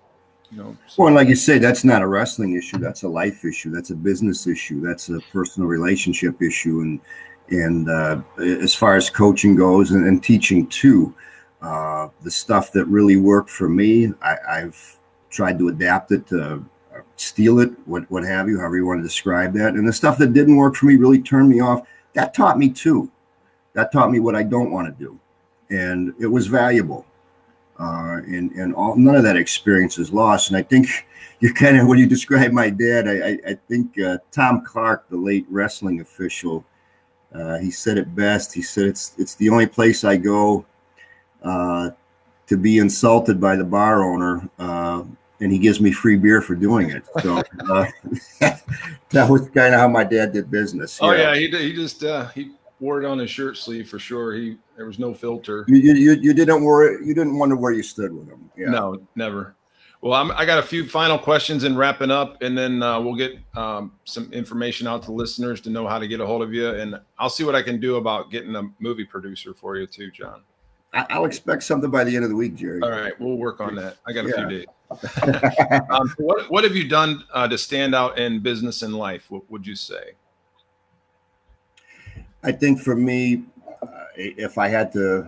know. 0.52 0.78
So. 0.88 1.04
Well, 1.04 1.14
like 1.14 1.28
you 1.28 1.36
say, 1.36 1.58
that's 1.58 1.84
not 1.84 2.02
a 2.02 2.08
wrestling 2.08 2.56
issue. 2.56 2.78
That's 2.78 3.04
a 3.04 3.08
life 3.08 3.46
issue. 3.46 3.70
That's 3.70 3.90
a 3.92 3.96
business 3.96 4.48
issue. 4.48 4.82
That's 4.82 5.10
a 5.10 5.20
personal 5.32 5.68
relationship 5.68 6.42
issue. 6.42 6.82
And 6.82 7.00
and 7.50 7.90
uh, 7.90 8.22
as 8.38 8.74
far 8.74 8.96
as 8.96 9.10
coaching 9.10 9.56
goes 9.56 9.92
and, 9.92 10.08
and 10.08 10.24
teaching 10.24 10.68
too, 10.68 11.14
uh, 11.62 12.08
the 12.22 12.32
stuff 12.32 12.72
that 12.72 12.86
really 12.86 13.18
worked 13.18 13.50
for 13.50 13.68
me, 13.68 14.14
I, 14.22 14.38
I've 14.50 15.00
tried 15.30 15.60
to 15.60 15.68
adapt 15.68 16.12
it 16.12 16.28
to 16.28 16.66
uh, 16.96 17.02
steal 17.18 17.60
it, 17.60 17.72
what 17.86 18.10
what 18.10 18.24
have 18.24 18.48
you, 18.48 18.60
however 18.60 18.78
you 18.78 18.86
want 18.86 19.00
to 19.00 19.08
describe 19.08 19.54
that. 19.54 19.74
And 19.74 19.88
the 19.88 19.94
stuff 19.94 20.18
that 20.20 20.34
didn't 20.34 20.56
work 20.56 20.76
for 20.76 20.86
me 20.86 20.96
really 20.96 21.22
turned 21.22 21.50
me 21.50 21.60
off. 21.60 21.88
That 22.14 22.34
taught 22.34 22.58
me 22.58 22.70
too. 22.70 23.12
That 23.74 23.92
taught 23.92 24.12
me 24.12 24.20
what 24.20 24.36
I 24.36 24.44
don't 24.44 24.72
want 24.72 24.88
to 24.88 25.04
do, 25.04 25.18
and 25.70 26.14
it 26.20 26.28
was 26.28 26.48
valuable 26.48 27.06
uh, 27.82 28.22
and 28.28 28.52
and 28.52 28.76
all 28.76 28.96
none 28.96 29.16
of 29.16 29.24
that 29.24 29.36
experience 29.36 29.98
is 29.98 30.14
lost. 30.14 30.50
And 30.50 30.58
I 30.58 30.62
think 30.62 30.88
you 31.40 31.54
kind 31.54 31.78
of 31.78 31.88
when 31.88 31.98
you 31.98 32.06
describe 32.06 32.52
my 32.52 32.70
dad, 32.70 33.08
I 33.08 33.30
I, 33.30 33.40
I 33.52 33.54
think 33.68 34.00
uh, 34.00 34.18
Tom 34.32 34.64
Clark, 34.64 35.10
the 35.10 35.18
late 35.18 35.46
wrestling 35.50 36.00
official, 36.00 36.64
uh, 37.34 37.58
he 37.58 37.72
said 37.72 37.98
it 37.98 38.14
best. 38.16 38.54
He 38.54 38.62
said 38.62 38.86
it's 38.86 39.14
it's 39.18 39.36
the 39.36 39.50
only 39.50 39.66
place 39.66 40.04
I 40.04 40.18
go 40.18 40.66
uh, 41.42 41.90
to 42.48 42.58
be 42.58 42.78
insulted 42.78 43.42
by 43.42 43.56
the 43.56 43.66
bar 43.66 44.04
owner. 44.04 44.48
Uh, 44.60 45.04
and 45.40 45.52
he 45.52 45.58
gives 45.58 45.82
me 45.82 45.92
free 45.92 46.18
beer 46.18 46.40
for 46.40 46.54
doing 46.54 46.92
it. 46.92 47.04
So 47.24 47.42
uh, 47.68 47.88
that 49.10 49.28
was 49.28 49.50
kind 49.50 49.74
of 49.74 49.80
how 49.80 49.88
my 49.88 50.04
dad 50.04 50.34
did 50.34 50.52
business. 50.52 51.00
Oh 51.02 51.14
yeah, 51.14 51.34
he 51.34 51.48
he 51.48 51.74
just 51.74 52.04
he 52.36 52.52
wore 52.80 53.02
it 53.02 53.08
on 53.08 53.18
his 53.18 53.32
shirt 53.32 53.58
sleeve 53.58 53.90
for 53.90 53.98
sure. 53.98 54.36
He 54.36 54.58
there 54.82 54.88
was 54.88 54.98
no 54.98 55.14
filter. 55.14 55.64
You 55.68 55.94
you, 55.94 56.14
you 56.14 56.34
didn't 56.34 56.64
worry. 56.64 57.06
You 57.06 57.14
didn't 57.14 57.38
wonder 57.38 57.56
where 57.56 57.72
you 57.72 57.84
stood 57.84 58.12
with 58.12 58.28
him. 58.28 58.50
Yeah. 58.58 58.72
No, 58.72 59.00
never. 59.16 59.56
Well, 60.02 60.14
I'm, 60.14 60.32
i 60.32 60.44
got 60.44 60.58
a 60.58 60.64
few 60.64 60.88
final 60.88 61.20
questions 61.20 61.66
and 61.66 61.78
wrapping 61.78 62.10
up, 62.10 62.42
and 62.42 62.58
then 62.58 62.82
uh, 62.82 63.00
we'll 63.00 63.14
get 63.14 63.38
um, 63.56 63.92
some 64.06 64.34
information 64.34 64.88
out 64.88 65.04
to 65.04 65.12
listeners 65.12 65.62
to 65.62 65.70
know 65.70 65.88
how 65.88 66.00
to 66.00 66.08
get 66.08 66.20
a 66.20 66.26
hold 66.26 66.42
of 66.42 66.52
you. 66.52 66.68
And 66.70 67.00
I'll 67.20 67.30
see 67.30 67.44
what 67.44 67.54
I 67.54 67.62
can 67.62 67.80
do 67.80 67.98
about 67.98 68.32
getting 68.32 68.56
a 68.56 68.64
movie 68.80 69.06
producer 69.06 69.54
for 69.54 69.78
you 69.78 69.86
too, 69.86 70.10
John. 70.10 70.42
I'll 70.94 71.26
expect 71.26 71.62
something 71.62 71.92
by 71.92 72.04
the 72.04 72.16
end 72.16 72.24
of 72.24 72.32
the 72.32 72.36
week, 72.36 72.56
Jerry. 72.56 72.82
All 72.82 72.90
right, 72.90 73.14
we'll 73.20 73.38
work 73.38 73.62
on 73.62 73.76
that. 73.76 73.98
I 74.08 74.14
got 74.14 74.26
a 74.26 74.30
yeah. 74.30 74.36
few 74.36 74.50
days. 74.50 75.82
um, 75.92 76.12
what 76.18 76.50
What 76.50 76.64
have 76.64 76.76
you 76.76 76.90
done 76.90 77.24
uh, 77.32 77.48
to 77.48 77.56
stand 77.56 77.94
out 77.94 78.18
in 78.18 78.40
business 78.40 78.82
and 78.82 78.96
life? 78.96 79.30
What 79.30 79.44
would 79.52 79.68
you 79.68 79.76
say? 79.76 80.14
I 82.44 82.52
think 82.52 82.82
for 82.82 82.96
me, 82.96 83.44
uh, 83.82 84.06
if 84.16 84.58
I 84.58 84.68
had 84.68 84.92
to 84.94 85.28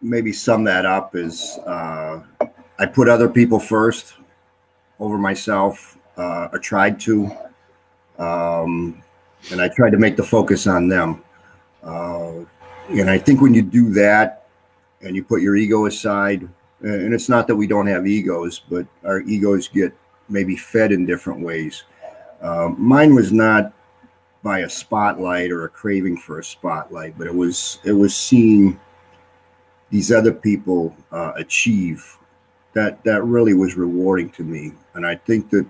maybe 0.00 0.32
sum 0.32 0.64
that 0.64 0.86
up, 0.86 1.14
is 1.16 1.58
uh, 1.66 2.20
I 2.78 2.86
put 2.86 3.08
other 3.08 3.28
people 3.28 3.58
first 3.58 4.14
over 5.00 5.18
myself. 5.18 5.98
Uh, 6.16 6.48
I 6.52 6.58
tried 6.58 6.98
to, 7.00 7.30
um, 8.18 9.02
and 9.50 9.60
I 9.60 9.68
tried 9.68 9.90
to 9.90 9.98
make 9.98 10.16
the 10.16 10.24
focus 10.24 10.66
on 10.66 10.88
them. 10.88 11.22
Uh, 11.82 12.44
and 12.90 13.10
I 13.10 13.18
think 13.18 13.40
when 13.40 13.54
you 13.54 13.62
do 13.62 13.90
that, 13.90 14.46
and 15.00 15.14
you 15.14 15.22
put 15.22 15.42
your 15.42 15.56
ego 15.56 15.86
aside, 15.86 16.48
and 16.80 17.14
it's 17.14 17.28
not 17.28 17.46
that 17.46 17.56
we 17.56 17.66
don't 17.66 17.86
have 17.86 18.06
egos, 18.06 18.60
but 18.68 18.86
our 19.04 19.20
egos 19.22 19.68
get 19.68 19.92
maybe 20.28 20.56
fed 20.56 20.92
in 20.92 21.06
different 21.06 21.40
ways. 21.40 21.84
Uh, 22.40 22.68
mine 22.76 23.14
was 23.14 23.32
not 23.32 23.72
by 24.48 24.60
a 24.60 24.70
spotlight 24.70 25.50
or 25.50 25.66
a 25.66 25.68
craving 25.68 26.16
for 26.16 26.38
a 26.38 26.44
spotlight, 26.44 27.12
but 27.18 27.26
it 27.26 27.34
was 27.34 27.80
it 27.84 27.92
was 27.92 28.16
seeing 28.16 28.80
these 29.90 30.10
other 30.10 30.32
people 30.32 30.96
uh, 31.12 31.32
achieve 31.36 32.16
that 32.72 33.04
that 33.04 33.22
really 33.24 33.52
was 33.52 33.76
rewarding 33.76 34.30
to 34.30 34.42
me, 34.42 34.72
and 34.94 35.04
I 35.06 35.16
think 35.16 35.50
that 35.50 35.66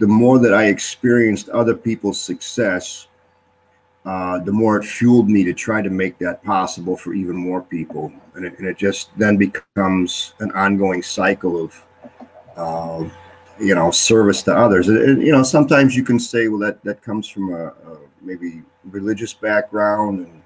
the 0.00 0.06
more 0.06 0.38
that 0.38 0.52
I 0.52 0.66
experienced 0.66 1.48
other 1.48 1.74
people's 1.74 2.20
success, 2.20 3.08
uh, 4.04 4.38
the 4.40 4.52
more 4.52 4.76
it 4.76 4.84
fueled 4.84 5.30
me 5.30 5.42
to 5.44 5.54
try 5.54 5.80
to 5.80 5.88
make 5.88 6.18
that 6.18 6.44
possible 6.44 6.94
for 6.94 7.14
even 7.14 7.36
more 7.36 7.62
people, 7.62 8.12
and 8.34 8.44
it, 8.44 8.58
and 8.58 8.68
it 8.68 8.76
just 8.76 9.16
then 9.16 9.38
becomes 9.38 10.34
an 10.40 10.52
ongoing 10.52 11.02
cycle 11.02 11.64
of. 11.64 11.86
Uh, 12.54 13.08
you 13.60 13.74
know 13.74 13.90
service 13.90 14.42
to 14.44 14.56
others. 14.56 14.88
And, 14.88 15.22
you 15.22 15.32
know 15.32 15.42
sometimes 15.42 15.96
you 15.96 16.02
can 16.02 16.18
say 16.18 16.48
well 16.48 16.60
that 16.60 16.82
that 16.84 17.02
comes 17.02 17.28
from 17.28 17.52
a, 17.52 17.66
a 17.66 17.98
maybe 18.22 18.62
religious 18.84 19.32
background 19.32 20.26
and 20.26 20.42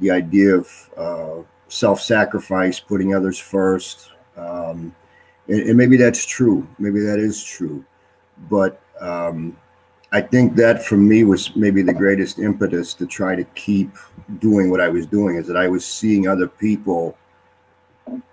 the 0.00 0.10
idea 0.10 0.54
of 0.54 0.90
uh, 0.96 1.42
self-sacrifice 1.68 2.80
putting 2.80 3.14
others 3.14 3.38
first. 3.38 4.10
Um, 4.36 4.94
and, 5.48 5.60
and, 5.60 5.76
maybe 5.78 5.96
that's 5.96 6.24
true. 6.24 6.66
Maybe 6.78 7.00
that 7.00 7.20
is 7.20 7.42
true. 7.44 7.84
But 8.50 8.80
um, 9.00 9.56
i 10.12 10.20
think 10.20 10.54
that 10.54 10.84
for 10.84 10.96
me 10.96 11.24
was 11.24 11.54
maybe 11.56 11.82
the 11.82 11.92
greatest 11.92 12.38
impetus 12.38 12.94
to 12.94 13.06
try 13.06 13.34
to 13.34 13.44
keep 13.56 13.90
doing 14.38 14.70
what 14.70 14.80
i 14.80 14.88
was 14.88 15.06
doing 15.06 15.36
is 15.36 15.46
that 15.46 15.56
i 15.56 15.68
was 15.68 15.84
seeing 15.84 16.28
other 16.28 16.46
people 16.46 17.16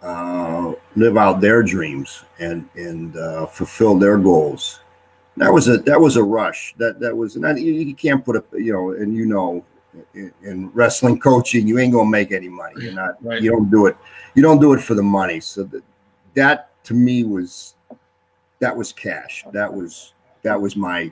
uh, 0.01 0.73
live 0.95 1.17
out 1.17 1.41
their 1.41 1.63
dreams 1.63 2.23
and 2.39 2.67
and 2.75 3.15
uh, 3.17 3.45
fulfill 3.45 3.97
their 3.97 4.17
goals. 4.17 4.79
That 5.37 5.51
was 5.51 5.67
a 5.67 5.77
that 5.79 5.99
was 5.99 6.17
a 6.17 6.23
rush. 6.23 6.75
That 6.77 6.99
that 6.99 7.15
was 7.15 7.35
not 7.37 7.59
you, 7.59 7.73
you 7.73 7.95
can't 7.95 8.23
put 8.23 8.35
a 8.35 8.43
you 8.53 8.73
know 8.73 8.91
and 8.91 9.15
you 9.15 9.25
know 9.25 9.63
in, 10.13 10.33
in, 10.43 10.69
wrestling 10.71 11.19
coaching 11.19 11.67
you 11.67 11.77
ain't 11.79 11.93
gonna 11.93 12.09
make 12.09 12.31
any 12.31 12.49
money. 12.49 12.75
You're 12.79 12.93
not 12.93 13.23
right. 13.23 13.41
you 13.41 13.51
don't 13.51 13.69
do 13.69 13.87
it 13.87 13.97
you 14.35 14.41
don't 14.41 14.59
do 14.59 14.73
it 14.73 14.81
for 14.81 14.93
the 14.93 15.03
money. 15.03 15.39
So 15.39 15.63
that 15.63 15.83
that 16.33 16.83
to 16.85 16.93
me 16.93 17.23
was 17.23 17.75
that 18.59 18.75
was 18.75 18.93
cash. 18.93 19.45
That 19.51 19.71
was 19.73 20.13
that 20.43 20.59
was 20.59 20.75
my 20.75 21.11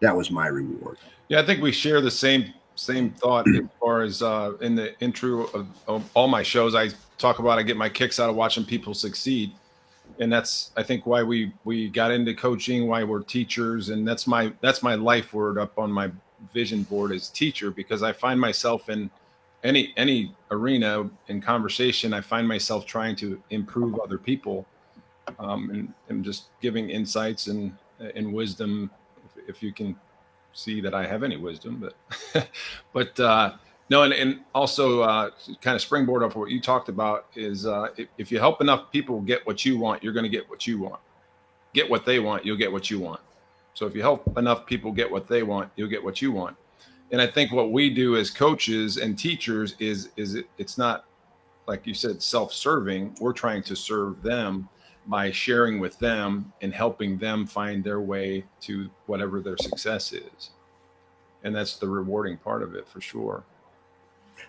that 0.00 0.16
was 0.16 0.30
my 0.30 0.46
reward. 0.46 0.98
Yeah, 1.28 1.40
I 1.40 1.46
think 1.46 1.62
we 1.62 1.72
share 1.72 2.00
the 2.00 2.10
same 2.10 2.52
same 2.74 3.10
thought 3.10 3.46
as 3.48 3.66
far 3.80 4.02
as 4.02 4.22
uh, 4.22 4.52
in 4.60 4.74
the 4.74 4.98
intro 5.00 5.46
of, 5.48 5.66
of 5.88 6.10
all 6.14 6.28
my 6.28 6.42
shows. 6.42 6.74
I 6.74 6.90
talk 7.18 7.38
about 7.40 7.58
I 7.58 7.62
get 7.62 7.76
my 7.76 7.88
kicks 7.88 8.18
out 8.18 8.30
of 8.30 8.36
watching 8.36 8.64
people 8.64 8.94
succeed. 8.94 9.52
And 10.20 10.32
that's 10.32 10.70
I 10.76 10.82
think 10.82 11.06
why 11.06 11.22
we 11.22 11.52
we 11.64 11.88
got 11.88 12.10
into 12.10 12.34
coaching, 12.34 12.88
why 12.88 13.04
we're 13.04 13.22
teachers, 13.22 13.90
and 13.90 14.08
that's 14.08 14.26
my 14.26 14.52
that's 14.62 14.82
my 14.82 14.94
life 14.94 15.34
word 15.34 15.58
up 15.58 15.78
on 15.78 15.92
my 15.92 16.10
vision 16.54 16.82
board 16.84 17.12
as 17.12 17.28
teacher 17.28 17.70
because 17.70 18.02
I 18.02 18.12
find 18.12 18.40
myself 18.40 18.88
in 18.88 19.10
any 19.64 19.92
any 19.96 20.34
arena 20.50 21.08
in 21.28 21.40
conversation, 21.40 22.14
I 22.14 22.20
find 22.20 22.46
myself 22.46 22.86
trying 22.86 23.16
to 23.16 23.40
improve 23.50 23.98
other 24.00 24.18
people, 24.18 24.66
um, 25.38 25.70
and, 25.70 25.92
and 26.08 26.24
just 26.24 26.46
giving 26.60 26.90
insights 26.90 27.48
and 27.48 27.76
and 28.14 28.32
wisdom. 28.32 28.90
If, 29.26 29.56
if 29.56 29.62
you 29.62 29.72
can 29.72 29.96
see 30.52 30.80
that 30.80 30.94
I 30.94 31.06
have 31.06 31.22
any 31.22 31.36
wisdom, 31.36 31.92
but 32.34 32.48
but 32.92 33.18
uh, 33.20 33.54
no, 33.90 34.02
and, 34.02 34.12
and 34.12 34.40
also 34.54 35.02
uh, 35.02 35.30
kind 35.60 35.74
of 35.74 35.80
springboard 35.80 36.22
off 36.22 36.36
what 36.36 36.50
you 36.50 36.60
talked 36.60 36.88
about 36.88 37.26
is 37.34 37.66
uh, 37.66 37.88
if, 37.96 38.08
if 38.18 38.32
you 38.32 38.38
help 38.38 38.60
enough 38.60 38.90
people 38.92 39.20
get 39.20 39.46
what 39.46 39.64
you 39.64 39.78
want, 39.78 40.02
you're 40.02 40.12
going 40.12 40.24
to 40.24 40.28
get 40.30 40.48
what 40.50 40.66
you 40.66 40.78
want. 40.78 41.00
Get 41.72 41.88
what 41.88 42.04
they 42.04 42.18
want, 42.18 42.44
you'll 42.44 42.56
get 42.56 42.70
what 42.70 42.90
you 42.90 42.98
want. 42.98 43.20
So 43.74 43.86
if 43.86 43.94
you 43.94 44.02
help 44.02 44.36
enough 44.36 44.66
people 44.66 44.90
get 44.92 45.10
what 45.10 45.28
they 45.28 45.42
want, 45.42 45.70
you'll 45.76 45.88
get 45.88 46.02
what 46.02 46.20
you 46.20 46.32
want. 46.32 46.56
And 47.12 47.20
I 47.20 47.26
think 47.26 47.52
what 47.52 47.72
we 47.72 47.88
do 47.88 48.16
as 48.16 48.30
coaches 48.30 48.98
and 48.98 49.18
teachers 49.18 49.74
is 49.78 50.10
is 50.16 50.34
it, 50.34 50.46
it's 50.58 50.76
not 50.76 51.04
like 51.66 51.86
you 51.86 51.94
said 51.94 52.22
self-serving. 52.22 53.16
We're 53.20 53.32
trying 53.32 53.62
to 53.64 53.76
serve 53.76 54.22
them 54.22 54.68
by 55.06 55.30
sharing 55.30 55.78
with 55.80 55.98
them 55.98 56.52
and 56.60 56.72
helping 56.72 57.16
them 57.16 57.46
find 57.46 57.82
their 57.82 58.00
way 58.00 58.44
to 58.62 58.90
whatever 59.06 59.40
their 59.40 59.56
success 59.56 60.12
is. 60.12 60.50
And 61.44 61.54
that's 61.54 61.76
the 61.76 61.88
rewarding 61.88 62.36
part 62.36 62.62
of 62.62 62.74
it 62.74 62.86
for 62.88 63.00
sure. 63.00 63.44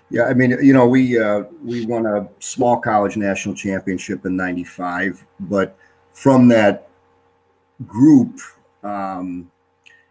Yeah, 0.10 0.24
I 0.24 0.34
mean, 0.34 0.58
you 0.62 0.74
know, 0.74 0.88
we 0.88 1.20
uh, 1.20 1.44
we 1.64 1.86
won 1.86 2.06
a 2.06 2.28
small 2.40 2.80
college 2.80 3.16
national 3.16 3.56
championship 3.56 4.26
in 4.26 4.36
'95, 4.36 5.26
but 5.42 5.78
from 6.14 6.48
that 6.50 6.90
group, 7.86 8.40
um, 8.84 9.52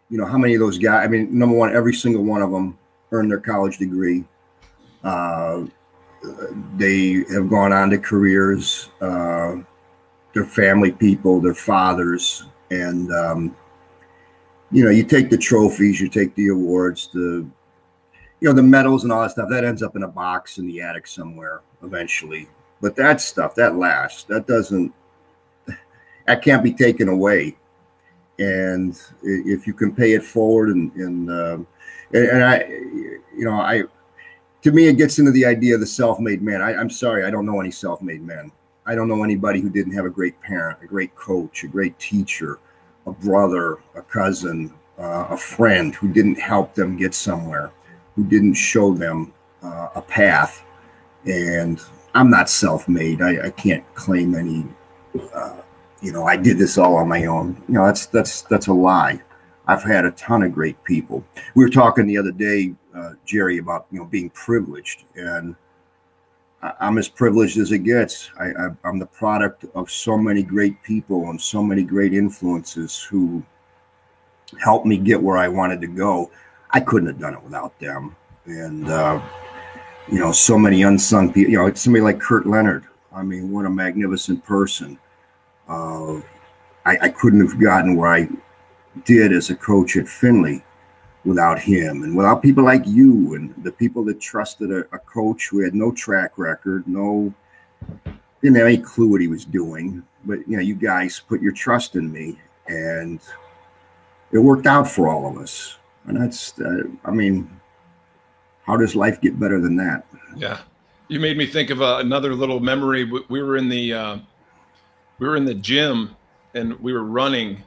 you 0.09 0.17
know, 0.17 0.25
how 0.25 0.37
many 0.37 0.53
of 0.55 0.59
those 0.59 0.77
guys? 0.77 1.05
I 1.05 1.07
mean, 1.07 1.37
number 1.37 1.55
one, 1.55 1.75
every 1.75 1.93
single 1.93 2.23
one 2.23 2.41
of 2.41 2.51
them 2.51 2.77
earned 3.11 3.29
their 3.29 3.39
college 3.39 3.77
degree. 3.77 4.23
Uh, 5.03 5.65
they 6.77 7.23
have 7.31 7.49
gone 7.49 7.73
on 7.73 7.89
to 7.89 7.97
careers. 7.97 8.89
Uh, 9.01 9.57
their 10.33 10.45
family 10.45 10.91
people, 10.91 11.41
their 11.41 11.53
fathers, 11.53 12.45
and 12.71 13.11
um, 13.11 13.55
you 14.71 14.83
know, 14.83 14.91
you 14.91 15.03
take 15.03 15.29
the 15.29 15.37
trophies, 15.37 15.99
you 15.99 16.07
take 16.07 16.35
the 16.35 16.49
awards, 16.49 17.09
the 17.13 17.45
you 18.41 18.47
know, 18.47 18.53
the 18.53 18.63
medals 18.63 19.03
and 19.03 19.11
all 19.11 19.21
that 19.21 19.31
stuff. 19.31 19.49
That 19.49 19.63
ends 19.63 19.83
up 19.83 19.95
in 19.95 20.03
a 20.03 20.07
box 20.07 20.57
in 20.57 20.67
the 20.67 20.81
attic 20.81 21.07
somewhere 21.07 21.61
eventually. 21.83 22.47
But 22.81 22.95
that 22.95 23.19
stuff, 23.21 23.55
that 23.55 23.75
lasts. 23.75 24.23
That 24.23 24.47
doesn't. 24.47 24.93
That 26.27 26.41
can't 26.41 26.63
be 26.63 26.73
taken 26.73 27.09
away. 27.09 27.57
And 28.37 28.99
if 29.23 29.67
you 29.67 29.73
can 29.73 29.93
pay 29.93 30.13
it 30.13 30.23
forward, 30.23 30.69
and 30.69 30.93
and, 30.93 31.29
um, 31.29 31.67
and, 32.13 32.25
and 32.27 32.43
I, 32.43 32.65
you 32.65 33.45
know, 33.45 33.53
I 33.53 33.83
to 34.61 34.71
me, 34.71 34.87
it 34.87 34.97
gets 34.97 35.19
into 35.19 35.31
the 35.31 35.45
idea 35.45 35.75
of 35.75 35.79
the 35.79 35.87
self-made 35.87 36.41
man. 36.41 36.61
I, 36.61 36.75
I'm 36.75 36.89
sorry, 36.89 37.25
I 37.25 37.31
don't 37.31 37.45
know 37.45 37.59
any 37.59 37.71
self-made 37.71 38.21
men. 38.21 38.51
I 38.85 38.95
don't 38.95 39.07
know 39.07 39.23
anybody 39.23 39.61
who 39.61 39.69
didn't 39.69 39.93
have 39.93 40.05
a 40.05 40.09
great 40.09 40.39
parent, 40.41 40.79
a 40.81 40.87
great 40.87 41.15
coach, 41.15 41.63
a 41.63 41.67
great 41.67 41.97
teacher, 41.99 42.59
a 43.05 43.11
brother, 43.11 43.77
a 43.95 44.01
cousin, 44.01 44.73
uh, 44.97 45.27
a 45.29 45.37
friend 45.37 45.95
who 45.95 46.11
didn't 46.11 46.39
help 46.39 46.73
them 46.73 46.97
get 46.97 47.13
somewhere, 47.13 47.71
who 48.19 48.25
didn't 48.25 48.53
show 48.53 48.93
them 48.93 49.33
uh, 49.63 49.87
a 49.95 50.01
path. 50.01 50.65
And 51.25 51.81
I'm 52.13 52.29
not 52.29 52.49
self-made. 52.49 53.21
I, 53.21 53.45
I 53.45 53.49
can't 53.51 53.83
claim 53.95 54.35
any. 54.35 54.65
Uh, 55.33 55.61
you 56.01 56.11
know, 56.11 56.25
I 56.25 56.35
did 56.35 56.57
this 56.57 56.77
all 56.77 56.97
on 56.97 57.07
my 57.07 57.25
own. 57.25 57.61
You 57.69 57.75
know, 57.75 57.85
that's 57.85 58.07
that's 58.07 58.41
that's 58.43 58.67
a 58.67 58.73
lie. 58.73 59.21
I've 59.67 59.83
had 59.83 60.03
a 60.03 60.11
ton 60.11 60.43
of 60.43 60.53
great 60.53 60.83
people. 60.83 61.23
We 61.55 61.63
were 61.63 61.69
talking 61.69 62.07
the 62.07 62.17
other 62.17 62.31
day, 62.31 62.73
uh, 62.93 63.11
Jerry, 63.25 63.59
about 63.59 63.85
you 63.91 63.99
know 63.99 64.05
being 64.05 64.29
privileged, 64.31 65.05
and 65.15 65.55
I'm 66.61 66.97
as 66.97 67.07
privileged 67.07 67.57
as 67.57 67.71
it 67.71 67.79
gets. 67.79 68.31
I, 68.37 68.47
I, 68.47 68.69
I'm 68.83 68.99
the 68.99 69.05
product 69.05 69.65
of 69.75 69.89
so 69.89 70.17
many 70.17 70.43
great 70.43 70.81
people 70.83 71.29
and 71.29 71.39
so 71.39 71.63
many 71.63 71.83
great 71.83 72.13
influences 72.13 73.01
who 73.01 73.41
helped 74.61 74.85
me 74.85 74.97
get 74.97 75.21
where 75.21 75.37
I 75.37 75.47
wanted 75.47 75.79
to 75.81 75.87
go. 75.87 76.31
I 76.71 76.79
couldn't 76.79 77.07
have 77.07 77.19
done 77.19 77.33
it 77.33 77.43
without 77.43 77.77
them, 77.79 78.15
and 78.45 78.89
uh, 78.89 79.21
you 80.11 80.19
know, 80.19 80.31
so 80.31 80.57
many 80.57 80.83
unsung 80.83 81.31
people. 81.31 81.51
You 81.51 81.57
know, 81.57 81.73
somebody 81.73 82.03
like 82.03 82.19
Kurt 82.19 82.45
Leonard. 82.45 82.85
I 83.13 83.23
mean, 83.23 83.51
what 83.51 83.65
a 83.65 83.69
magnificent 83.69 84.43
person. 84.45 84.97
Uh, 85.67 86.17
I, 86.85 86.97
I 87.01 87.09
couldn't 87.09 87.41
have 87.41 87.59
gotten 87.59 87.95
where 87.95 88.11
I 88.11 88.29
did 89.05 89.31
as 89.31 89.49
a 89.49 89.55
coach 89.55 89.97
at 89.97 90.07
Findlay 90.07 90.63
without 91.25 91.59
him 91.59 92.03
and 92.03 92.15
without 92.15 92.41
people 92.41 92.63
like 92.63 92.83
you 92.85 93.35
and 93.35 93.53
the 93.63 93.71
people 93.71 94.03
that 94.05 94.21
trusted 94.21 94.71
a, 94.71 94.79
a, 94.95 94.99
coach 94.99 95.49
who 95.49 95.59
had 95.59 95.75
no 95.75 95.91
track 95.91 96.37
record, 96.37 96.87
no 96.87 97.33
didn't 98.41 98.55
have 98.55 98.67
any 98.67 98.77
clue 98.77 99.09
what 99.09 99.21
he 99.21 99.27
was 99.27 99.45
doing. 99.45 100.03
But 100.25 100.47
you 100.47 100.57
know, 100.57 100.63
you 100.63 100.75
guys 100.75 101.19
put 101.19 101.41
your 101.41 101.51
trust 101.51 101.95
in 101.95 102.11
me, 102.11 102.37
and 102.67 103.19
it 104.31 104.37
worked 104.37 104.65
out 104.65 104.87
for 104.87 105.07
all 105.09 105.27
of 105.27 105.37
us. 105.37 105.78
And 106.09 106.21
that's, 106.21 106.59
uh, 106.59 106.83
I 107.05 107.11
mean, 107.11 107.49
how 108.65 108.77
does 108.77 108.95
life 108.95 109.21
get 109.21 109.39
better 109.39 109.61
than 109.61 109.75
that? 109.77 110.05
Yeah, 110.35 110.59
you 111.07 111.19
made 111.19 111.37
me 111.37 111.45
think 111.45 111.69
of 111.69 111.81
uh, 111.81 111.97
another 111.99 112.35
little 112.35 112.59
memory. 112.59 113.03
We 113.03 113.41
were 113.41 113.57
in 113.57 113.69
the 113.69 113.93
uh, 113.93 114.17
we 115.19 115.27
were 115.27 115.35
in 115.35 115.45
the 115.45 115.53
gym 115.53 116.15
and 116.53 116.79
we 116.79 116.93
were 116.93 117.03
running 117.03 117.63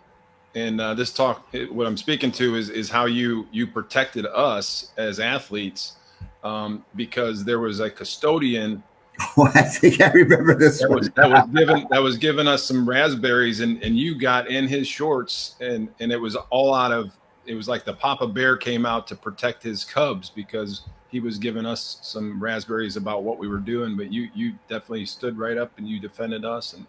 and 0.55 0.81
uh, 0.81 0.95
this 0.95 1.13
talk 1.13 1.47
what 1.71 1.87
i'm 1.87 1.97
speaking 1.97 2.31
to 2.33 2.57
is 2.57 2.69
is 2.69 2.91
how 2.91 3.07
you 3.07 3.47
you 3.53 3.67
protected 3.67 4.27
us 4.27 4.93
as 4.97 5.21
athletes 5.21 5.97
um, 6.45 6.85
because 6.97 7.45
there 7.45 7.61
was 7.61 7.81
a 7.81 7.89
custodian 7.89 8.83
oh, 9.37 9.51
i 9.55 9.63
think 9.63 10.01
i 10.01 10.11
remember 10.11 10.55
this 10.55 10.81
that 10.81 10.91
was, 10.91 11.11
that 11.11 11.31
was 11.31 11.49
given 11.55 11.87
that 11.91 12.03
was 12.03 12.17
giving 12.17 12.47
us 12.47 12.65
some 12.65 12.89
raspberries 12.89 13.61
and 13.61 13.83
and 13.83 13.97
you 13.97 14.19
got 14.19 14.49
in 14.49 14.67
his 14.67 14.87
shorts 14.87 15.55
and 15.61 15.89
and 16.01 16.11
it 16.11 16.21
was 16.21 16.37
all 16.51 16.75
out 16.75 16.93
of 16.93 17.17
it 17.47 17.55
was 17.55 17.69
like 17.69 17.85
the 17.85 17.93
papa 17.93 18.27
bear 18.27 18.57
came 18.57 18.87
out 18.87 19.07
to 19.07 19.17
protect 19.17 19.63
his 19.63 19.85
cubs 19.85 20.31
because 20.31 20.83
he 21.09 21.21
was 21.21 21.39
giving 21.39 21.67
us 21.67 21.99
some 22.03 22.43
raspberries 22.43 22.97
about 22.97 23.23
what 23.23 23.39
we 23.39 23.49
were 23.49 23.59
doing 23.59 23.97
but 23.97 24.13
you 24.13 24.29
you 24.35 24.53
definitely 24.69 25.07
stood 25.07 25.39
right 25.39 25.59
up 25.59 25.71
and 25.79 25.89
you 25.89 26.01
defended 26.01 26.45
us 26.45 26.75
and 26.75 26.87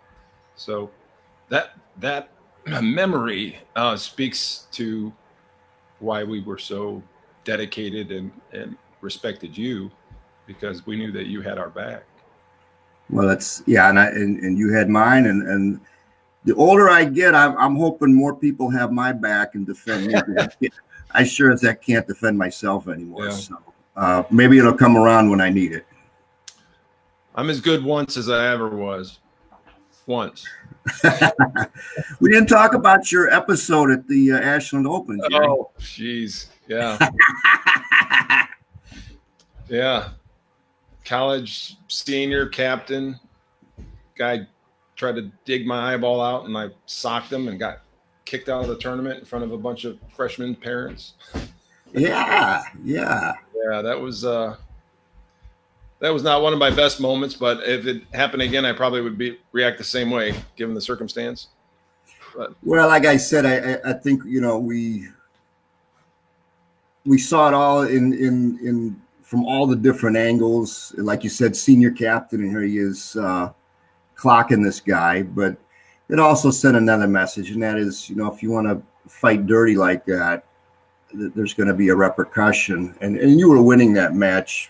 so 0.55 0.89
that 1.49 1.77
that 1.99 2.29
memory 2.81 3.57
uh, 3.75 3.95
speaks 3.95 4.67
to 4.71 5.11
why 5.99 6.23
we 6.23 6.41
were 6.41 6.57
so 6.57 7.01
dedicated 7.43 8.11
and, 8.11 8.31
and 8.51 8.77
respected 9.01 9.57
you 9.57 9.91
because 10.47 10.85
we 10.85 10.95
knew 10.95 11.11
that 11.11 11.27
you 11.27 11.41
had 11.41 11.57
our 11.57 11.69
back. 11.69 12.03
Well, 13.09 13.27
that's 13.27 13.63
yeah, 13.65 13.89
and 13.89 13.99
I 13.99 14.07
and, 14.07 14.39
and 14.39 14.57
you 14.57 14.73
had 14.73 14.89
mine, 14.89 15.25
and 15.25 15.43
and 15.47 15.79
the 16.45 16.55
older 16.55 16.89
I 16.89 17.05
get, 17.05 17.35
I'm 17.35 17.57
I'm 17.57 17.75
hoping 17.75 18.13
more 18.13 18.35
people 18.35 18.69
have 18.69 18.91
my 18.91 19.11
back 19.11 19.55
and 19.55 19.65
defend 19.65 20.07
me. 20.07 20.69
I 21.11 21.23
sure 21.23 21.51
as 21.51 21.61
that 21.61 21.81
can't 21.81 22.07
defend 22.07 22.37
myself 22.37 22.87
anymore. 22.87 23.25
Yeah. 23.25 23.31
So 23.31 23.57
uh, 23.95 24.23
maybe 24.31 24.57
it'll 24.57 24.73
come 24.73 24.97
around 24.97 25.29
when 25.29 25.41
I 25.41 25.49
need 25.49 25.71
it. 25.71 25.85
I'm 27.35 27.49
as 27.49 27.61
good 27.61 27.83
once 27.83 28.17
as 28.17 28.29
I 28.29 28.51
ever 28.51 28.69
was. 28.69 29.19
Once. 30.05 30.45
we 32.19 32.29
didn't 32.29 32.47
talk 32.47 32.73
about 32.73 33.11
your 33.11 33.29
episode 33.29 33.89
at 33.89 34.07
the 34.07 34.33
uh, 34.33 34.39
Ashland 34.39 34.85
Open. 34.85 35.21
Jerry. 35.29 35.47
Oh, 35.47 35.71
jeez, 35.79 36.47
yeah, 36.67 36.97
yeah. 39.69 40.09
College 41.05 41.77
senior 41.87 42.47
captain 42.47 43.17
guy 44.17 44.45
tried 44.95 45.15
to 45.15 45.31
dig 45.45 45.65
my 45.65 45.93
eyeball 45.93 46.21
out, 46.21 46.45
and 46.45 46.57
I 46.57 46.69
socked 46.85 47.31
him 47.31 47.47
and 47.47 47.59
got 47.59 47.79
kicked 48.25 48.49
out 48.49 48.63
of 48.63 48.69
the 48.69 48.77
tournament 48.77 49.19
in 49.19 49.25
front 49.25 49.43
of 49.43 49.51
a 49.51 49.57
bunch 49.57 49.85
of 49.85 49.99
freshman 50.15 50.55
parents. 50.55 51.13
yeah, 51.93 52.63
yeah, 52.83 53.33
yeah. 53.55 53.81
That 53.81 53.99
was 53.99 54.25
uh, 54.25 54.55
that 55.99 56.13
was 56.13 56.23
not 56.23 56.41
one 56.41 56.53
of 56.53 56.59
my 56.59 56.69
best 56.69 56.99
moments, 56.99 57.35
but 57.35 57.63
if 57.63 57.85
it 57.87 58.03
happened 58.13 58.41
again, 58.41 58.65
I 58.65 58.73
probably 58.73 59.01
would 59.01 59.17
be 59.17 59.39
react 59.51 59.77
the 59.77 59.83
same 59.83 60.09
way 60.11 60.35
given 60.55 60.75
the 60.75 60.81
circumstance. 60.81 61.47
But 62.35 62.55
well, 62.63 62.87
like 62.87 63.05
I 63.05 63.17
said, 63.17 63.45
I, 63.45 63.89
I 63.89 63.93
think 63.93 64.23
you 64.25 64.41
know 64.41 64.57
we 64.57 65.07
we 67.05 67.17
saw 67.17 67.47
it 67.47 67.53
all 67.53 67.83
in 67.83 68.13
in 68.13 68.59
in 68.59 69.01
from 69.21 69.45
all 69.45 69.65
the 69.65 69.75
different 69.75 70.17
angles. 70.17 70.93
Like 70.97 71.23
you 71.23 71.29
said, 71.29 71.55
senior 71.55 71.91
captain, 71.91 72.41
and 72.41 72.49
here 72.49 72.61
he 72.61 72.77
is 72.77 73.15
uh, 73.15 73.51
clocking 74.23 74.63
this 74.63 74.79
guy. 74.79 75.23
But 75.23 75.57
it 76.09 76.19
also 76.19 76.51
sent 76.51 76.77
another 76.77 77.07
message, 77.07 77.51
and 77.51 77.61
that 77.63 77.77
is, 77.77 78.09
you 78.09 78.15
know, 78.15 78.31
if 78.31 78.41
you 78.41 78.51
want 78.51 78.67
to 78.67 78.81
fight 79.09 79.45
dirty 79.45 79.75
like 79.75 80.05
that, 80.05 80.45
there's 81.13 81.53
going 81.53 81.67
to 81.67 81.73
be 81.73 81.89
a 81.89 81.95
repercussion. 81.95 82.95
And 83.01 83.17
and 83.17 83.39
you 83.39 83.49
were 83.49 83.61
winning 83.61 83.93
that 83.93 84.15
match 84.15 84.69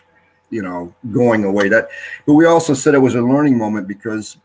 you 0.53 0.61
know 0.61 0.93
going 1.11 1.43
away 1.43 1.67
that 1.67 1.89
but 2.27 2.35
we 2.35 2.45
also 2.45 2.75
said 2.75 2.93
it 2.93 2.99
was 2.99 3.15
a 3.15 3.21
learning 3.21 3.57
moment 3.57 3.87
because 3.87 4.37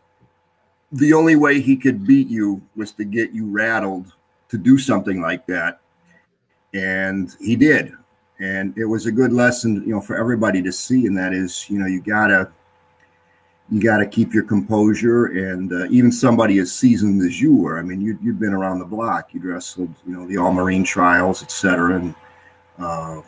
the 0.91 1.13
only 1.13 1.35
way 1.35 1.61
he 1.61 1.77
could 1.77 2.05
beat 2.05 2.27
you 2.27 2.59
was 2.75 2.91
to 2.91 3.05
get 3.05 3.31
you 3.31 3.45
rattled 3.45 4.11
to 4.49 4.57
do 4.57 4.77
something 4.79 5.21
like 5.21 5.45
that 5.45 5.79
and 6.73 7.35
he 7.39 7.55
did 7.55 7.93
and 8.39 8.75
it 8.75 8.85
was 8.85 9.05
a 9.05 9.11
good 9.11 9.31
lesson 9.31 9.83
you 9.85 9.93
know 9.93 10.01
for 10.01 10.17
everybody 10.17 10.63
to 10.63 10.71
see 10.71 11.05
and 11.05 11.15
that 11.15 11.31
is 11.31 11.69
you 11.69 11.77
know 11.77 11.85
you 11.85 12.01
gotta 12.01 12.51
you 13.71 13.81
gotta 13.81 14.05
keep 14.05 14.33
your 14.33 14.43
composure 14.43 15.27
and 15.27 15.71
uh, 15.71 15.85
even 15.89 16.11
somebody 16.11 16.59
as 16.59 16.71
seasoned 16.71 17.21
as 17.21 17.39
you 17.41 17.55
were 17.55 17.77
i 17.79 17.81
mean 17.81 18.01
you, 18.01 18.17
you've 18.21 18.39
been 18.39 18.53
around 18.53 18.79
the 18.79 18.85
block 18.85 19.33
you 19.33 19.39
wrestled 19.41 19.93
you 20.07 20.13
know 20.13 20.27
the 20.27 20.37
all 20.37 20.51
marine 20.51 20.83
trials 20.83 21.43
etc 21.43 21.95
and 21.95 22.15
uh, 22.79 23.21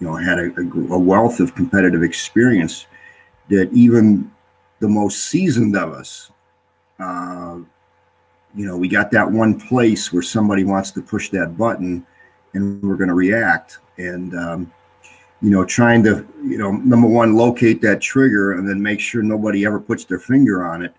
you 0.00 0.06
know, 0.06 0.14
had 0.14 0.38
a, 0.38 0.52
a, 0.60 0.98
wealth 0.98 1.40
of 1.40 1.54
competitive 1.54 2.02
experience 2.02 2.86
that 3.48 3.68
even 3.72 4.30
the 4.80 4.88
most 4.88 5.24
seasoned 5.26 5.76
of 5.76 5.92
us, 5.92 6.30
uh, 7.00 7.58
you 8.54 8.66
know, 8.66 8.76
we 8.76 8.88
got 8.88 9.10
that 9.10 9.28
one 9.30 9.58
place 9.58 10.12
where 10.12 10.22
somebody 10.22 10.64
wants 10.64 10.90
to 10.92 11.02
push 11.02 11.30
that 11.30 11.56
button 11.56 12.06
and 12.54 12.82
we're 12.82 12.96
going 12.96 13.08
to 13.08 13.14
react. 13.14 13.78
And, 13.96 14.34
um, 14.34 14.72
you 15.40 15.50
know, 15.50 15.64
trying 15.64 16.02
to, 16.04 16.26
you 16.42 16.58
know, 16.58 16.72
number 16.72 17.06
one, 17.06 17.34
locate 17.34 17.80
that 17.82 18.00
trigger 18.00 18.54
and 18.54 18.68
then 18.68 18.82
make 18.82 19.00
sure 19.00 19.22
nobody 19.22 19.64
ever 19.64 19.78
puts 19.78 20.04
their 20.04 20.18
finger 20.18 20.66
on 20.66 20.82
it. 20.82 20.94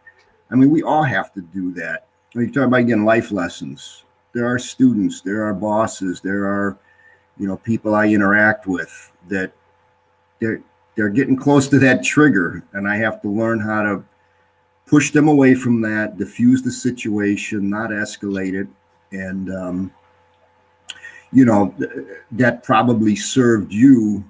I 0.52 0.56
mean, 0.56 0.70
we 0.70 0.82
all 0.82 1.04
have 1.04 1.34
to 1.34 1.42
do 1.42 1.74
that. 1.74 2.08
You 2.34 2.52
talk 2.52 2.68
about 2.68 2.88
getting 2.88 3.06
life 3.06 3.32
lessons, 3.32 4.04
there 4.34 4.46
are 4.46 4.60
students, 4.60 5.22
there 5.22 5.44
are 5.44 5.54
bosses, 5.54 6.22
there 6.22 6.46
are, 6.46 6.78
you 7.40 7.48
know 7.48 7.58
people 7.58 7.96
I 7.96 8.08
interact 8.08 8.68
with 8.68 9.12
that 9.30 9.52
they're 10.40 10.62
they're 10.96 11.10
getting 11.10 11.38
close 11.38 11.70
to 11.70 11.80
that 11.80 12.04
trigger, 12.04 12.62
and 12.74 12.88
I 12.88 12.98
have 12.98 13.22
to 13.22 13.30
learn 13.30 13.60
how 13.60 13.82
to 13.84 14.04
push 14.86 15.12
them 15.12 15.30
away 15.30 15.56
from 15.56 15.82
that, 15.82 16.18
diffuse 16.18 16.62
the 16.62 16.72
situation, 16.72 17.70
not 17.70 17.92
escalate 17.92 18.54
it, 18.54 18.68
and 19.12 19.54
um, 19.54 19.92
you 21.32 21.46
know 21.46 21.74
that 22.32 22.64
probably 22.64 23.16
served 23.16 23.72
you, 23.72 24.29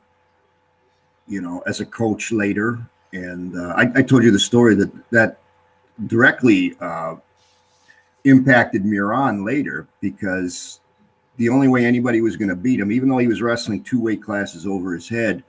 you 1.30 1.42
know, 1.42 1.64
as 1.66 1.80
a 1.80 1.86
coach 1.86 2.32
later. 2.32 2.80
And 3.14 3.56
uh, 3.56 3.74
I, 3.78 3.92
I, 3.96 4.02
told 4.02 4.24
you 4.24 4.32
the 4.32 4.40
story 4.40 4.76
that 4.76 4.92
that 5.12 5.40
directly 6.08 6.76
uh, 6.82 7.16
impacted 8.26 8.86
Miran 8.86 9.46
later 9.46 9.88
because 10.02 10.82
the 11.38 11.50
only 11.50 11.68
way 11.68 11.86
anybody 11.86 12.22
was 12.22 12.36
going 12.36 12.50
to 12.50 12.56
beat 12.56 12.80
him, 12.80 12.92
even 12.92 13.08
though 13.08 13.18
he 13.18 13.28
was 13.28 13.42
wrestling 13.42 13.84
two 13.84 14.02
weight 14.02 14.22
classes 14.22 14.68
over 14.68 14.94
his 14.94 15.08
head, 15.08 15.44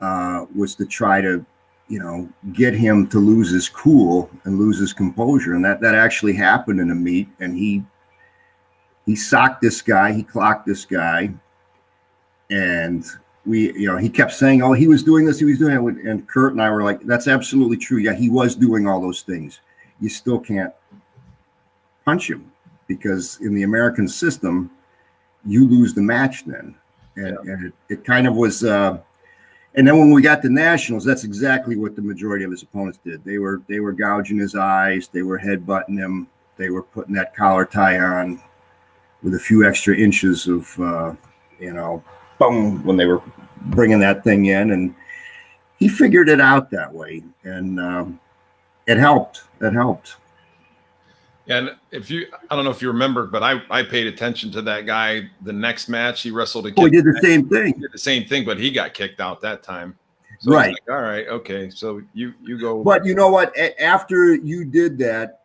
uh, 0.00 0.46
was 0.54 0.74
to 0.74 0.84
try 0.84 1.20
to, 1.20 1.44
you 1.88 1.98
know, 2.00 2.28
get 2.52 2.74
him 2.74 3.06
to 3.06 3.18
lose 3.18 3.50
his 3.50 3.68
cool 3.68 4.28
and 4.44 4.58
lose 4.58 4.78
his 4.78 4.92
composure, 4.92 5.54
and 5.54 5.64
that 5.64 5.80
that 5.80 5.94
actually 5.94 6.34
happened 6.34 6.80
in 6.80 6.90
a 6.90 6.94
meet, 6.94 7.28
and 7.40 7.56
he 7.56 7.84
he 9.06 9.16
socked 9.16 9.62
this 9.62 9.80
guy, 9.80 10.12
he 10.12 10.22
clocked 10.22 10.66
this 10.66 10.84
guy, 10.84 11.32
and 12.50 13.04
we, 13.44 13.72
you 13.72 13.86
know, 13.86 13.96
he 13.96 14.08
kept 14.08 14.32
saying, 14.32 14.62
"Oh, 14.62 14.72
he 14.72 14.86
was 14.86 15.02
doing 15.02 15.24
this, 15.24 15.38
he 15.38 15.44
was 15.44 15.58
doing 15.58 15.74
it," 15.74 16.04
and 16.06 16.26
Kurt 16.28 16.52
and 16.52 16.62
I 16.62 16.70
were 16.70 16.82
like, 16.82 17.02
"That's 17.02 17.28
absolutely 17.28 17.76
true. 17.76 17.98
Yeah, 17.98 18.14
he 18.14 18.30
was 18.30 18.54
doing 18.54 18.86
all 18.86 19.00
those 19.00 19.22
things. 19.22 19.60
You 20.00 20.08
still 20.08 20.38
can't 20.38 20.72
punch 22.04 22.30
him 22.30 22.50
because 22.86 23.38
in 23.40 23.54
the 23.54 23.62
American 23.62 24.08
system, 24.08 24.70
you 25.44 25.68
lose 25.68 25.94
the 25.94 26.02
match 26.02 26.44
then. 26.44 26.74
And, 27.16 27.38
yeah. 27.44 27.52
and 27.52 27.66
it, 27.66 27.72
it, 27.88 28.04
kind 28.04 28.26
of 28.26 28.36
was. 28.36 28.64
Uh, 28.64 28.98
and 29.74 29.86
then 29.86 29.98
when 29.98 30.10
we 30.10 30.22
got 30.22 30.42
to 30.42 30.48
nationals, 30.48 31.04
that's 31.04 31.24
exactly 31.24 31.76
what 31.76 31.96
the 31.96 32.02
majority 32.02 32.44
of 32.44 32.50
his 32.50 32.62
opponents 32.62 32.98
did. 33.04 33.24
They 33.24 33.38
were 33.38 33.62
they 33.68 33.80
were 33.80 33.92
gouging 33.92 34.38
his 34.38 34.54
eyes, 34.54 35.08
they 35.08 35.22
were 35.22 35.38
headbutting 35.38 35.98
him, 35.98 36.26
they 36.56 36.70
were 36.70 36.82
putting 36.82 37.14
that 37.14 37.34
collar 37.34 37.64
tie 37.64 37.98
on 37.98 38.42
with 39.22 39.34
a 39.34 39.38
few 39.38 39.66
extra 39.66 39.96
inches 39.96 40.46
of 40.46 40.80
uh, 40.80 41.14
you 41.58 41.72
know, 41.72 42.02
boom 42.38 42.84
when 42.84 42.96
they 42.96 43.06
were 43.06 43.22
bringing 43.66 44.00
that 44.00 44.24
thing 44.24 44.46
in, 44.46 44.70
and 44.72 44.94
he 45.78 45.88
figured 45.88 46.28
it 46.28 46.40
out 46.40 46.70
that 46.70 46.92
way, 46.92 47.22
and 47.44 47.80
um, 47.80 48.20
it 48.86 48.98
helped. 48.98 49.44
It 49.60 49.72
helped. 49.72 50.16
And 51.48 51.74
if 51.90 52.08
you, 52.08 52.26
I 52.50 52.54
don't 52.54 52.64
know 52.64 52.70
if 52.70 52.80
you 52.80 52.88
remember, 52.88 53.26
but 53.26 53.42
I, 53.42 53.62
I 53.68 53.82
paid 53.82 54.06
attention 54.06 54.52
to 54.52 54.62
that 54.62 54.86
guy. 54.86 55.28
The 55.42 55.52
next 55.52 55.88
match, 55.88 56.22
he 56.22 56.30
wrestled 56.30 56.66
a 56.66 56.72
Oh, 56.76 56.84
he 56.84 56.90
did 56.90 57.04
the 57.04 57.18
same 57.20 57.48
thing. 57.48 57.72
did 57.80 57.92
the 57.92 57.98
same 57.98 58.26
thing, 58.26 58.44
but 58.44 58.58
he 58.58 58.70
got 58.70 58.94
kicked 58.94 59.20
out 59.20 59.40
that 59.40 59.62
time. 59.62 59.98
So 60.38 60.52
right. 60.52 60.72
Like, 60.72 60.90
All 60.90 61.02
right. 61.02 61.26
Okay. 61.28 61.68
So 61.70 62.02
you 62.14 62.32
you 62.42 62.58
go. 62.58 62.82
But 62.82 63.04
you 63.04 63.14
know 63.14 63.28
what? 63.28 63.56
After 63.78 64.34
you 64.34 64.64
did 64.64 64.98
that, 64.98 65.42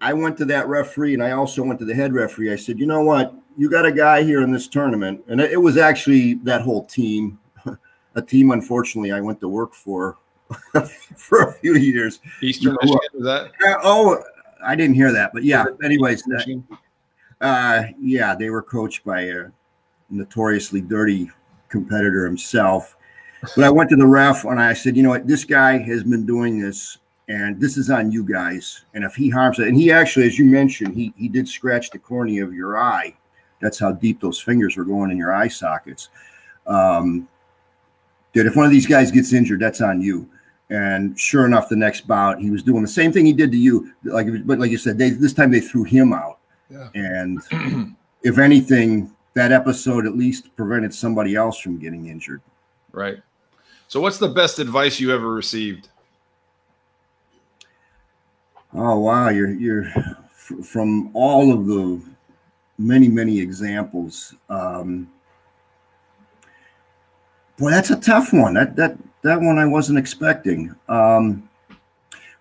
I 0.00 0.12
went 0.12 0.36
to 0.38 0.44
that 0.46 0.68
referee, 0.68 1.14
and 1.14 1.22
I 1.22 1.32
also 1.32 1.62
went 1.62 1.78
to 1.80 1.84
the 1.84 1.94
head 1.94 2.12
referee. 2.12 2.52
I 2.52 2.56
said, 2.56 2.78
you 2.78 2.86
know 2.86 3.02
what? 3.02 3.34
You 3.58 3.68
got 3.68 3.84
a 3.84 3.90
guy 3.90 4.22
here 4.22 4.42
in 4.42 4.52
this 4.52 4.68
tournament, 4.68 5.24
and 5.26 5.40
it, 5.40 5.60
was 5.60 5.76
actually 5.76 6.34
that 6.44 6.62
whole 6.62 6.86
team, 6.86 7.40
a 8.14 8.22
team. 8.22 8.52
Unfortunately, 8.52 9.10
I 9.10 9.20
went 9.20 9.40
to 9.40 9.48
work 9.48 9.74
for 9.74 10.16
for 11.16 11.42
a 11.42 11.52
few 11.54 11.74
years. 11.74 12.20
Eastern 12.40 12.76
you 12.82 12.88
know, 12.88 13.00
Michigan, 13.00 13.24
that? 13.24 13.50
Uh, 13.66 13.80
oh, 13.82 14.22
I 14.64 14.76
didn't 14.76 14.94
hear 14.94 15.10
that, 15.12 15.32
but 15.32 15.42
yeah. 15.42 15.64
Anyways, 15.82 16.22
that, 16.22 16.62
uh, 17.40 17.82
yeah, 18.00 18.36
they 18.36 18.48
were 18.48 18.62
coached 18.62 19.04
by 19.04 19.22
a 19.22 19.46
notoriously 20.08 20.80
dirty 20.80 21.28
competitor 21.68 22.24
himself. 22.24 22.96
But 23.56 23.64
I 23.64 23.70
went 23.70 23.90
to 23.90 23.96
the 23.96 24.06
ref 24.06 24.44
and 24.44 24.60
I 24.60 24.72
said, 24.72 24.96
you 24.96 25.02
know 25.02 25.10
what, 25.10 25.26
this 25.26 25.44
guy 25.44 25.78
has 25.78 26.04
been 26.04 26.26
doing 26.26 26.60
this, 26.60 26.98
and 27.28 27.60
this 27.60 27.76
is 27.76 27.90
on 27.90 28.12
you 28.12 28.22
guys. 28.22 28.84
And 28.94 29.02
if 29.02 29.16
he 29.16 29.28
harms 29.28 29.58
it, 29.58 29.66
and 29.66 29.76
he 29.76 29.90
actually, 29.90 30.26
as 30.26 30.38
you 30.38 30.44
mentioned, 30.44 30.94
he 30.94 31.12
he 31.16 31.28
did 31.28 31.48
scratch 31.48 31.90
the 31.90 31.98
cornea 31.98 32.44
of 32.44 32.54
your 32.54 32.78
eye. 32.78 33.16
That's 33.60 33.78
how 33.78 33.92
deep 33.92 34.20
those 34.20 34.40
fingers 34.40 34.76
were 34.76 34.84
going 34.84 35.10
in 35.10 35.16
your 35.16 35.34
eye 35.34 35.48
sockets. 35.48 36.08
Um, 36.66 37.28
that 38.34 38.46
if 38.46 38.56
one 38.56 38.66
of 38.66 38.72
these 38.72 38.86
guys 38.86 39.10
gets 39.10 39.32
injured, 39.32 39.60
that's 39.60 39.80
on 39.80 40.00
you. 40.00 40.28
And 40.70 41.18
sure 41.18 41.46
enough, 41.46 41.68
the 41.68 41.76
next 41.76 42.06
bout, 42.06 42.40
he 42.40 42.50
was 42.50 42.62
doing 42.62 42.82
the 42.82 42.88
same 42.88 43.10
thing 43.12 43.24
he 43.24 43.32
did 43.32 43.50
to 43.52 43.58
you. 43.58 43.92
Like, 44.04 44.26
but 44.44 44.58
like 44.58 44.70
you 44.70 44.78
said, 44.78 44.98
they, 44.98 45.10
this 45.10 45.32
time 45.32 45.50
they 45.50 45.60
threw 45.60 45.84
him 45.84 46.12
out. 46.12 46.38
Yeah. 46.70 46.88
And 46.94 47.96
if 48.22 48.38
anything, 48.38 49.10
that 49.34 49.50
episode 49.50 50.06
at 50.06 50.16
least 50.16 50.54
prevented 50.56 50.92
somebody 50.92 51.34
else 51.34 51.58
from 51.58 51.78
getting 51.78 52.08
injured. 52.08 52.42
Right. 52.92 53.18
So, 53.86 54.00
what's 54.00 54.18
the 54.18 54.28
best 54.28 54.58
advice 54.58 55.00
you 55.00 55.12
ever 55.14 55.32
received? 55.32 55.88
Oh 58.74 58.98
wow, 58.98 59.30
you're 59.30 59.50
you're 59.52 59.86
f- 59.86 60.52
from 60.62 61.10
all 61.14 61.52
of 61.52 61.66
the 61.66 62.02
many 62.78 63.08
many 63.08 63.38
examples. 63.38 64.34
Um, 64.48 65.10
boy, 67.58 67.70
that's 67.70 67.90
a 67.90 67.96
tough 67.96 68.32
one. 68.32 68.54
That 68.54 68.76
that 68.76 68.96
that 69.22 69.40
one 69.40 69.58
I 69.58 69.66
wasn't 69.66 69.98
expecting. 69.98 70.74
Um, 70.88 71.48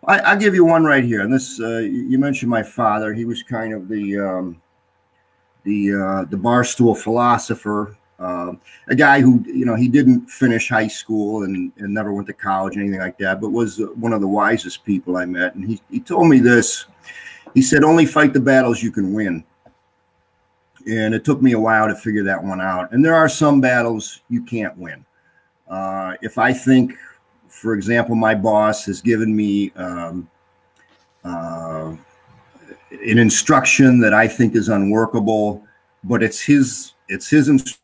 I, 0.05 0.33
will 0.33 0.39
give 0.39 0.55
you 0.55 0.63
one 0.63 0.85
right 0.85 1.03
here. 1.03 1.21
And 1.21 1.33
this, 1.33 1.59
uh, 1.59 1.79
you 1.79 2.17
mentioned 2.17 2.49
my 2.49 2.63
father. 2.63 3.13
He 3.13 3.25
was 3.25 3.43
kind 3.43 3.73
of 3.73 3.89
the 3.89 4.17
um, 4.19 4.61
the 5.63 5.93
uh, 5.93 6.25
the 6.25 6.37
barstool 6.37 6.97
philosopher, 6.97 7.97
uh, 8.19 8.53
a 8.87 8.95
guy 8.95 9.19
who 9.19 9.43
you 9.45 9.65
know 9.65 9.75
he 9.75 9.89
didn't 9.89 10.27
finish 10.27 10.69
high 10.69 10.87
school 10.87 11.43
and, 11.43 11.73
and 11.77 11.93
never 11.93 12.13
went 12.13 12.27
to 12.27 12.33
college, 12.33 12.77
or 12.77 12.79
anything 12.79 13.01
like 13.01 13.17
that, 13.17 13.41
but 13.41 13.49
was 13.49 13.79
one 13.95 14.13
of 14.13 14.21
the 14.21 14.27
wisest 14.27 14.85
people 14.85 15.17
I 15.17 15.25
met. 15.25 15.55
And 15.55 15.67
he 15.67 15.81
he 15.91 15.99
told 15.99 16.27
me 16.29 16.39
this. 16.39 16.85
He 17.53 17.61
said, 17.61 17.83
"Only 17.83 18.05
fight 18.05 18.33
the 18.33 18.39
battles 18.39 18.81
you 18.81 18.91
can 18.91 19.13
win." 19.13 19.43
And 20.89 21.13
it 21.13 21.25
took 21.25 21.41
me 21.41 21.51
a 21.51 21.59
while 21.59 21.87
to 21.87 21.95
figure 21.95 22.23
that 22.23 22.41
one 22.41 22.61
out. 22.61 22.91
And 22.91 23.03
there 23.03 23.15
are 23.15 23.27
some 23.27 23.59
battles 23.59 24.21
you 24.29 24.43
can't 24.43 24.77
win. 24.77 25.05
Uh, 25.67 26.13
if 26.21 26.37
I 26.37 26.53
think, 26.53 26.93
for 27.47 27.73
example, 27.73 28.15
my 28.15 28.33
boss 28.33 28.85
has 28.85 29.01
given 29.01 29.35
me 29.35 29.71
um, 29.75 30.29
uh, 31.25 31.95
an 32.91 33.17
instruction 33.17 33.99
that 33.99 34.13
I 34.13 34.27
think 34.27 34.55
is 34.55 34.69
unworkable, 34.69 35.63
but 36.03 36.23
it's 36.23 36.39
his 36.39 36.93
it's 37.09 37.29
his 37.29 37.49
instruction. 37.49 37.81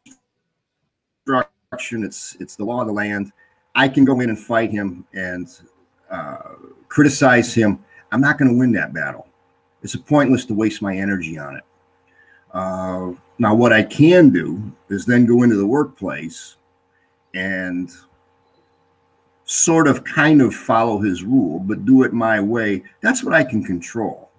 It's 2.04 2.38
it's 2.40 2.56
the 2.56 2.64
law 2.64 2.82
of 2.82 2.88
the 2.88 2.94
land. 2.94 3.32
I 3.76 3.88
can 3.88 4.06
go 4.06 4.20
in 4.22 4.30
and 4.30 4.40
fight 4.40 4.72
him 4.72 5.06
and 5.14 5.50
uh, 6.10 6.54
criticize 6.88 7.54
him. 7.54 7.84
I'm 8.12 8.22
not 8.22 8.38
going 8.38 8.52
to 8.52 8.58
win 8.58 8.72
that 8.74 8.94
battle. 8.94 9.28
It's 9.82 9.96
pointless 9.96 10.46
to 10.46 10.54
waste 10.54 10.82
my 10.82 10.96
energy 10.96 11.38
on 11.38 11.58
it. 11.58 11.64
Uh, 12.54 13.14
now, 13.40 13.56
what 13.56 13.74
I 13.74 13.84
can 13.84 14.30
do 14.30 14.72
is 14.90 15.06
then 15.06 15.26
go 15.26 15.44
into 15.44 15.56
the 15.56 15.66
workplace 15.66 16.56
and 17.34 17.92
sort 19.46 19.88
of 19.88 20.04
kind 20.04 20.42
of 20.42 20.54
follow 20.54 21.00
his 21.00 21.24
rule, 21.24 21.60
but 21.60 21.86
do 21.86 22.04
it 22.04 22.14
my 22.14 22.40
way. 22.40 22.84
That's 23.02 23.24
what 23.24 23.34
I 23.34 23.44
can 23.44 23.64
control. 23.64 24.30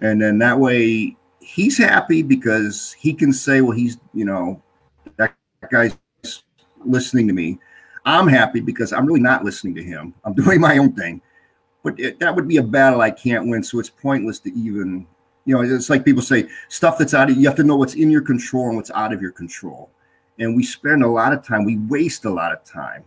And 0.00 0.20
then 0.20 0.38
that 0.38 0.58
way 0.58 1.16
he's 1.40 1.78
happy 1.78 2.22
because 2.22 2.92
he 2.92 3.14
can 3.14 3.32
say, 3.32 3.60
well, 3.60 3.76
he's, 3.76 3.98
you 4.12 4.24
know, 4.24 4.60
that 5.16 5.34
guy's 5.70 5.96
listening 6.84 7.28
to 7.28 7.34
me. 7.34 7.58
I'm 8.04 8.28
happy 8.28 8.60
because 8.60 8.92
I'm 8.92 9.06
really 9.06 9.20
not 9.20 9.44
listening 9.44 9.74
to 9.76 9.82
him. 9.82 10.14
I'm 10.24 10.34
doing 10.34 10.60
my 10.60 10.78
own 10.78 10.92
thing. 10.92 11.20
But 11.82 11.98
it, 12.00 12.18
that 12.20 12.34
would 12.34 12.48
be 12.48 12.56
a 12.56 12.62
battle 12.62 13.00
I 13.00 13.10
can't 13.10 13.48
win. 13.48 13.62
So 13.62 13.78
it's 13.78 13.90
pointless 13.90 14.38
to 14.40 14.52
even, 14.54 15.06
you 15.44 15.54
know, 15.54 15.62
it's 15.62 15.90
like 15.90 16.04
people 16.04 16.22
say 16.22 16.48
stuff 16.68 16.98
that's 16.98 17.14
out 17.14 17.30
of, 17.30 17.36
you 17.36 17.46
have 17.46 17.56
to 17.56 17.64
know 17.64 17.76
what's 17.76 17.94
in 17.94 18.10
your 18.10 18.22
control 18.22 18.68
and 18.68 18.76
what's 18.76 18.90
out 18.92 19.12
of 19.12 19.20
your 19.20 19.32
control. 19.32 19.90
And 20.38 20.56
we 20.56 20.64
spend 20.64 21.02
a 21.04 21.08
lot 21.08 21.32
of 21.32 21.44
time, 21.44 21.64
we 21.64 21.78
waste 21.78 22.24
a 22.24 22.30
lot 22.30 22.52
of 22.52 22.64
time 22.64 23.04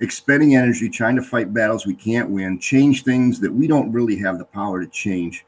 expending 0.00 0.56
energy 0.56 0.88
trying 0.88 1.16
to 1.16 1.22
fight 1.22 1.52
battles 1.52 1.86
we 1.86 1.94
can't 1.94 2.30
win, 2.30 2.58
change 2.58 3.02
things 3.02 3.40
that 3.40 3.52
we 3.52 3.66
don't 3.66 3.90
really 3.92 4.16
have 4.16 4.38
the 4.38 4.44
power 4.44 4.80
to 4.80 4.86
change. 4.88 5.44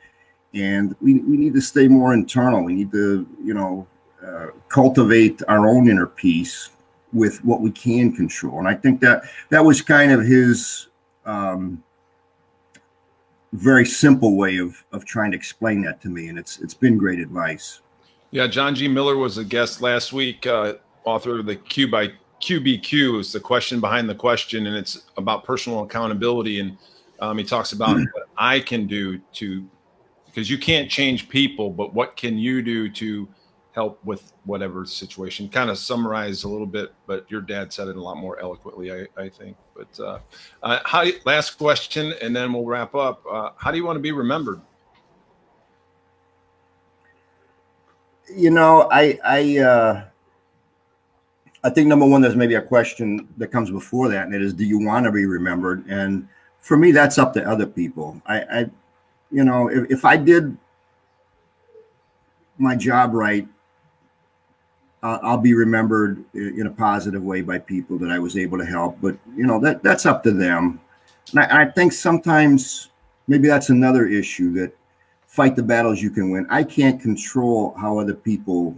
And 0.54 0.96
we, 1.00 1.20
we 1.20 1.36
need 1.36 1.54
to 1.54 1.60
stay 1.60 1.86
more 1.86 2.12
internal. 2.12 2.64
We 2.64 2.74
need 2.74 2.90
to, 2.92 3.26
you 3.42 3.54
know, 3.54 3.86
uh, 4.24 4.48
cultivate 4.68 5.40
our 5.48 5.68
own 5.68 5.88
inner 5.88 6.06
peace 6.06 6.70
with 7.12 7.44
what 7.44 7.60
we 7.60 7.70
can 7.70 8.12
control. 8.12 8.58
And 8.58 8.68
I 8.68 8.74
think 8.74 9.00
that 9.00 9.24
that 9.50 9.64
was 9.64 9.82
kind 9.82 10.12
of 10.12 10.24
his 10.24 10.88
um, 11.24 11.82
very 13.52 13.84
simple 13.84 14.36
way 14.36 14.58
of 14.58 14.84
of 14.92 15.04
trying 15.04 15.32
to 15.32 15.36
explain 15.36 15.82
that 15.82 16.00
to 16.02 16.08
me. 16.08 16.28
And 16.28 16.38
it's 16.38 16.58
it's 16.60 16.74
been 16.74 16.96
great 16.96 17.18
advice. 17.18 17.80
Yeah, 18.30 18.46
John 18.46 18.74
G. 18.74 18.86
Miller 18.86 19.16
was 19.16 19.38
a 19.38 19.44
guest 19.44 19.82
last 19.82 20.12
week, 20.12 20.46
uh, 20.46 20.74
author 21.04 21.40
of 21.40 21.46
the 21.46 21.56
Q 21.56 21.88
by 21.88 22.12
QBQ 22.40 23.20
is 23.20 23.32
the 23.32 23.40
question 23.40 23.80
behind 23.80 24.08
the 24.08 24.14
question, 24.14 24.66
and 24.66 24.76
it's 24.76 25.06
about 25.16 25.44
personal 25.44 25.82
accountability. 25.82 26.60
And 26.60 26.78
um, 27.20 27.38
he 27.38 27.44
talks 27.44 27.72
about 27.72 27.96
mm-hmm. 27.96 28.04
what 28.12 28.28
I 28.38 28.60
can 28.60 28.86
do 28.86 29.18
to, 29.34 29.68
because 30.26 30.48
you 30.48 30.56
can't 30.56 30.90
change 30.90 31.28
people, 31.28 31.70
but 31.70 31.92
what 31.92 32.16
can 32.16 32.38
you 32.38 32.62
do 32.62 32.88
to 32.88 33.28
help 33.72 34.04
with 34.04 34.32
whatever 34.44 34.84
situation. 34.84 35.48
Kind 35.48 35.70
of 35.70 35.78
summarize 35.78 36.44
a 36.44 36.48
little 36.48 36.66
bit, 36.66 36.92
but 37.06 37.30
your 37.30 37.40
dad 37.40 37.72
said 37.72 37.88
it 37.88 37.96
a 37.96 38.02
lot 38.02 38.16
more 38.16 38.38
eloquently, 38.40 38.92
I, 38.92 39.06
I 39.16 39.28
think. 39.28 39.56
But 39.76 40.00
uh, 40.00 40.18
uh, 40.62 40.80
how? 40.84 41.04
Last 41.24 41.52
question, 41.52 42.14
and 42.20 42.34
then 42.34 42.52
we'll 42.52 42.64
wrap 42.64 42.94
up. 42.94 43.22
Uh, 43.30 43.50
how 43.56 43.70
do 43.70 43.76
you 43.76 43.84
want 43.84 43.96
to 43.96 44.00
be 44.00 44.12
remembered? 44.12 44.60
You 48.34 48.50
know, 48.50 48.88
I 48.90 49.18
I 49.24 49.58
uh, 49.58 50.04
I 51.62 51.70
think 51.70 51.88
number 51.88 52.06
one, 52.06 52.22
there's 52.22 52.36
maybe 52.36 52.54
a 52.54 52.62
question 52.62 53.28
that 53.36 53.48
comes 53.48 53.70
before 53.70 54.08
that, 54.08 54.26
and 54.26 54.34
it 54.34 54.42
is, 54.42 54.54
do 54.54 54.64
you 54.64 54.84
want 54.84 55.04
to 55.04 55.12
be 55.12 55.26
remembered? 55.26 55.84
And 55.88 56.26
for 56.60 56.76
me, 56.76 56.90
that's 56.90 57.18
up 57.18 57.34
to 57.34 57.46
other 57.46 57.66
people. 57.66 58.20
I, 58.26 58.40
I 58.40 58.70
you 59.30 59.44
know, 59.44 59.68
if, 59.68 59.90
if 59.90 60.04
I 60.04 60.16
did 60.16 60.56
my 62.58 62.76
job 62.76 63.12
right, 63.12 63.46
I'll 65.02 65.38
be 65.38 65.54
remembered 65.54 66.22
in 66.34 66.66
a 66.66 66.70
positive 66.70 67.22
way 67.22 67.40
by 67.40 67.58
people 67.58 67.98
that 67.98 68.10
I 68.10 68.18
was 68.18 68.36
able 68.36 68.58
to 68.58 68.66
help. 68.66 68.98
But 69.00 69.16
you 69.34 69.46
know 69.46 69.58
that 69.60 69.82
that's 69.82 70.04
up 70.04 70.22
to 70.24 70.30
them. 70.30 70.80
And 71.30 71.40
I, 71.40 71.62
I 71.62 71.70
think 71.70 71.92
sometimes 71.92 72.90
maybe 73.26 73.48
that's 73.48 73.70
another 73.70 74.06
issue 74.06 74.52
that 74.54 74.76
fight 75.26 75.56
the 75.56 75.62
battles 75.62 76.02
you 76.02 76.10
can 76.10 76.30
win. 76.30 76.46
I 76.50 76.64
can't 76.64 77.00
control 77.00 77.74
how 77.78 77.98
other 77.98 78.14
people 78.14 78.76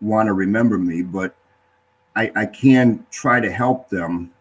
want 0.00 0.28
to 0.28 0.32
remember 0.32 0.78
me, 0.78 1.02
but 1.02 1.34
I, 2.16 2.32
I 2.36 2.46
can 2.46 3.04
try 3.10 3.40
to 3.40 3.50
help 3.50 3.88
them 3.88 4.32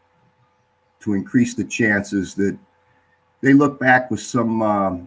to 1.02 1.14
increase 1.14 1.54
the 1.54 1.64
chances 1.64 2.36
that 2.36 2.58
they 3.42 3.54
look 3.54 3.80
back 3.80 4.12
with 4.12 4.22
some 4.22 4.62
uh, 4.62 4.98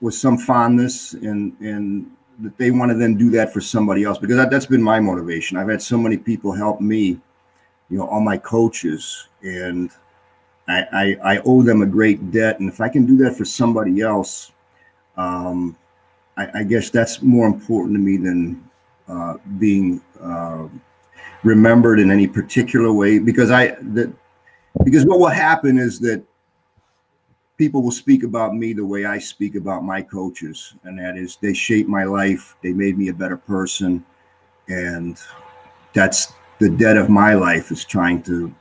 with 0.00 0.14
some 0.14 0.38
fondness 0.38 1.14
and 1.14 1.56
and 1.60 2.10
that 2.40 2.56
they 2.56 2.70
want 2.70 2.90
to 2.90 2.96
then 2.96 3.16
do 3.16 3.30
that 3.30 3.52
for 3.52 3.60
somebody 3.60 4.04
else 4.04 4.18
because 4.18 4.36
that, 4.36 4.50
that's 4.50 4.66
been 4.66 4.82
my 4.82 5.00
motivation. 5.00 5.56
I've 5.56 5.68
had 5.68 5.82
so 5.82 5.98
many 5.98 6.16
people 6.16 6.52
help 6.52 6.80
me, 6.80 7.18
you 7.90 7.98
know, 7.98 8.06
all 8.06 8.20
my 8.20 8.38
coaches, 8.38 9.28
and 9.42 9.90
I, 10.68 10.84
I, 10.92 11.34
I 11.34 11.42
owe 11.44 11.62
them 11.62 11.82
a 11.82 11.86
great 11.86 12.30
debt. 12.30 12.60
And 12.60 12.68
if 12.68 12.80
I 12.80 12.88
can 12.88 13.06
do 13.06 13.16
that 13.18 13.36
for 13.36 13.44
somebody 13.44 14.00
else, 14.00 14.52
um, 15.16 15.76
I, 16.36 16.60
I 16.60 16.62
guess 16.62 16.90
that's 16.90 17.22
more 17.22 17.46
important 17.46 17.94
to 17.96 18.00
me 18.00 18.16
than 18.16 18.64
uh, 19.08 19.34
being 19.58 20.00
uh, 20.20 20.68
remembered 21.42 21.98
in 21.98 22.10
any 22.10 22.26
particular 22.26 22.92
way 22.92 23.18
because 23.18 23.50
I 23.50 23.68
that 23.80 24.12
because 24.84 25.06
what 25.06 25.18
will 25.18 25.28
happen 25.28 25.78
is 25.78 25.98
that 26.00 26.22
people 27.58 27.82
will 27.82 27.90
speak 27.90 28.22
about 28.22 28.54
me 28.54 28.72
the 28.72 28.86
way 28.86 29.04
I 29.04 29.18
speak 29.18 29.56
about 29.56 29.84
my 29.84 30.00
coaches, 30.00 30.74
and 30.84 30.98
that 30.98 31.16
is 31.18 31.36
they 31.42 31.52
shaped 31.52 31.88
my 31.88 32.04
life, 32.04 32.56
they 32.62 32.72
made 32.72 32.96
me 32.96 33.08
a 33.08 33.14
better 33.14 33.36
person, 33.36 34.04
and 34.68 35.18
that's 35.92 36.32
the 36.58 36.70
debt 36.70 36.96
of 36.96 37.10
my 37.10 37.34
life 37.34 37.70
is 37.70 37.84
trying 37.84 38.22
to 38.22 38.54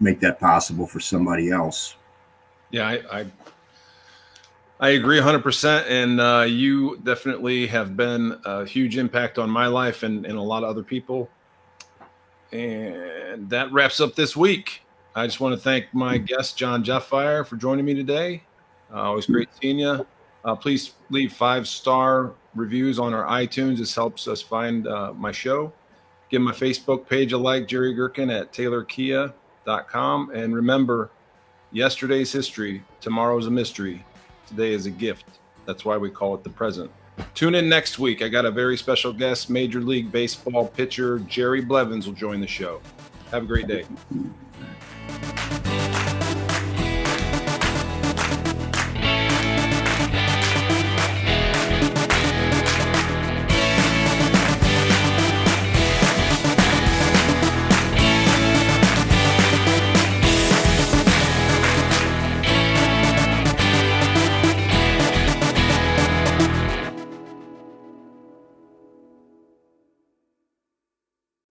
make 0.00 0.20
that 0.20 0.40
possible 0.40 0.86
for 0.86 1.00
somebody 1.00 1.50
else. 1.50 1.96
Yeah, 2.70 2.88
I 2.88 3.20
I, 3.20 3.26
I 4.80 4.88
agree 4.90 5.20
100%. 5.20 5.88
And 5.88 6.20
uh, 6.20 6.44
you 6.48 6.98
definitely 7.04 7.68
have 7.68 7.96
been 7.96 8.36
a 8.44 8.66
huge 8.66 8.98
impact 8.98 9.38
on 9.38 9.48
my 9.48 9.68
life 9.68 10.02
and, 10.02 10.26
and 10.26 10.36
a 10.36 10.42
lot 10.42 10.64
of 10.64 10.70
other 10.70 10.82
people. 10.82 11.30
And 12.50 13.48
that 13.48 13.72
wraps 13.72 14.00
up 14.00 14.16
this 14.16 14.36
week. 14.36 14.82
I 15.14 15.26
just 15.26 15.40
want 15.40 15.54
to 15.54 15.60
thank 15.60 15.92
my 15.92 16.16
guest, 16.18 16.56
John 16.56 16.82
Jeffire, 16.82 17.46
for 17.46 17.56
joining 17.56 17.84
me 17.84 17.94
today. 17.94 18.42
Uh, 18.92 19.02
always 19.02 19.26
great 19.26 19.48
seeing 19.60 19.78
you. 19.78 20.06
Uh, 20.44 20.56
please 20.56 20.94
leave 21.10 21.32
five 21.32 21.68
star 21.68 22.32
reviews 22.54 22.98
on 22.98 23.12
our 23.12 23.24
iTunes. 23.24 23.78
This 23.78 23.94
helps 23.94 24.26
us 24.26 24.40
find 24.40 24.86
uh, 24.86 25.12
my 25.12 25.30
show. 25.30 25.72
Give 26.30 26.40
my 26.40 26.52
Facebook 26.52 27.06
page 27.06 27.32
a 27.32 27.38
like, 27.38 27.68
Jerry 27.68 27.94
Gherkin 27.94 28.30
at 28.30 28.52
taylorkia.com. 28.52 30.30
And 30.30 30.54
remember, 30.54 31.10
yesterday's 31.72 32.32
history, 32.32 32.82
tomorrow's 33.02 33.46
a 33.46 33.50
mystery, 33.50 34.04
today 34.46 34.72
is 34.72 34.86
a 34.86 34.90
gift. 34.90 35.26
That's 35.66 35.84
why 35.84 35.98
we 35.98 36.10
call 36.10 36.34
it 36.34 36.42
the 36.42 36.50
present. 36.50 36.90
Tune 37.34 37.54
in 37.54 37.68
next 37.68 37.98
week. 37.98 38.22
I 38.22 38.28
got 38.28 38.46
a 38.46 38.50
very 38.50 38.78
special 38.78 39.12
guest, 39.12 39.50
Major 39.50 39.80
League 39.80 40.10
Baseball 40.10 40.68
pitcher 40.68 41.18
Jerry 41.20 41.60
Blevins 41.60 42.06
will 42.06 42.14
join 42.14 42.40
the 42.40 42.46
show. 42.46 42.80
Have 43.30 43.44
a 43.44 43.46
great 43.46 43.66
day. 43.66 43.84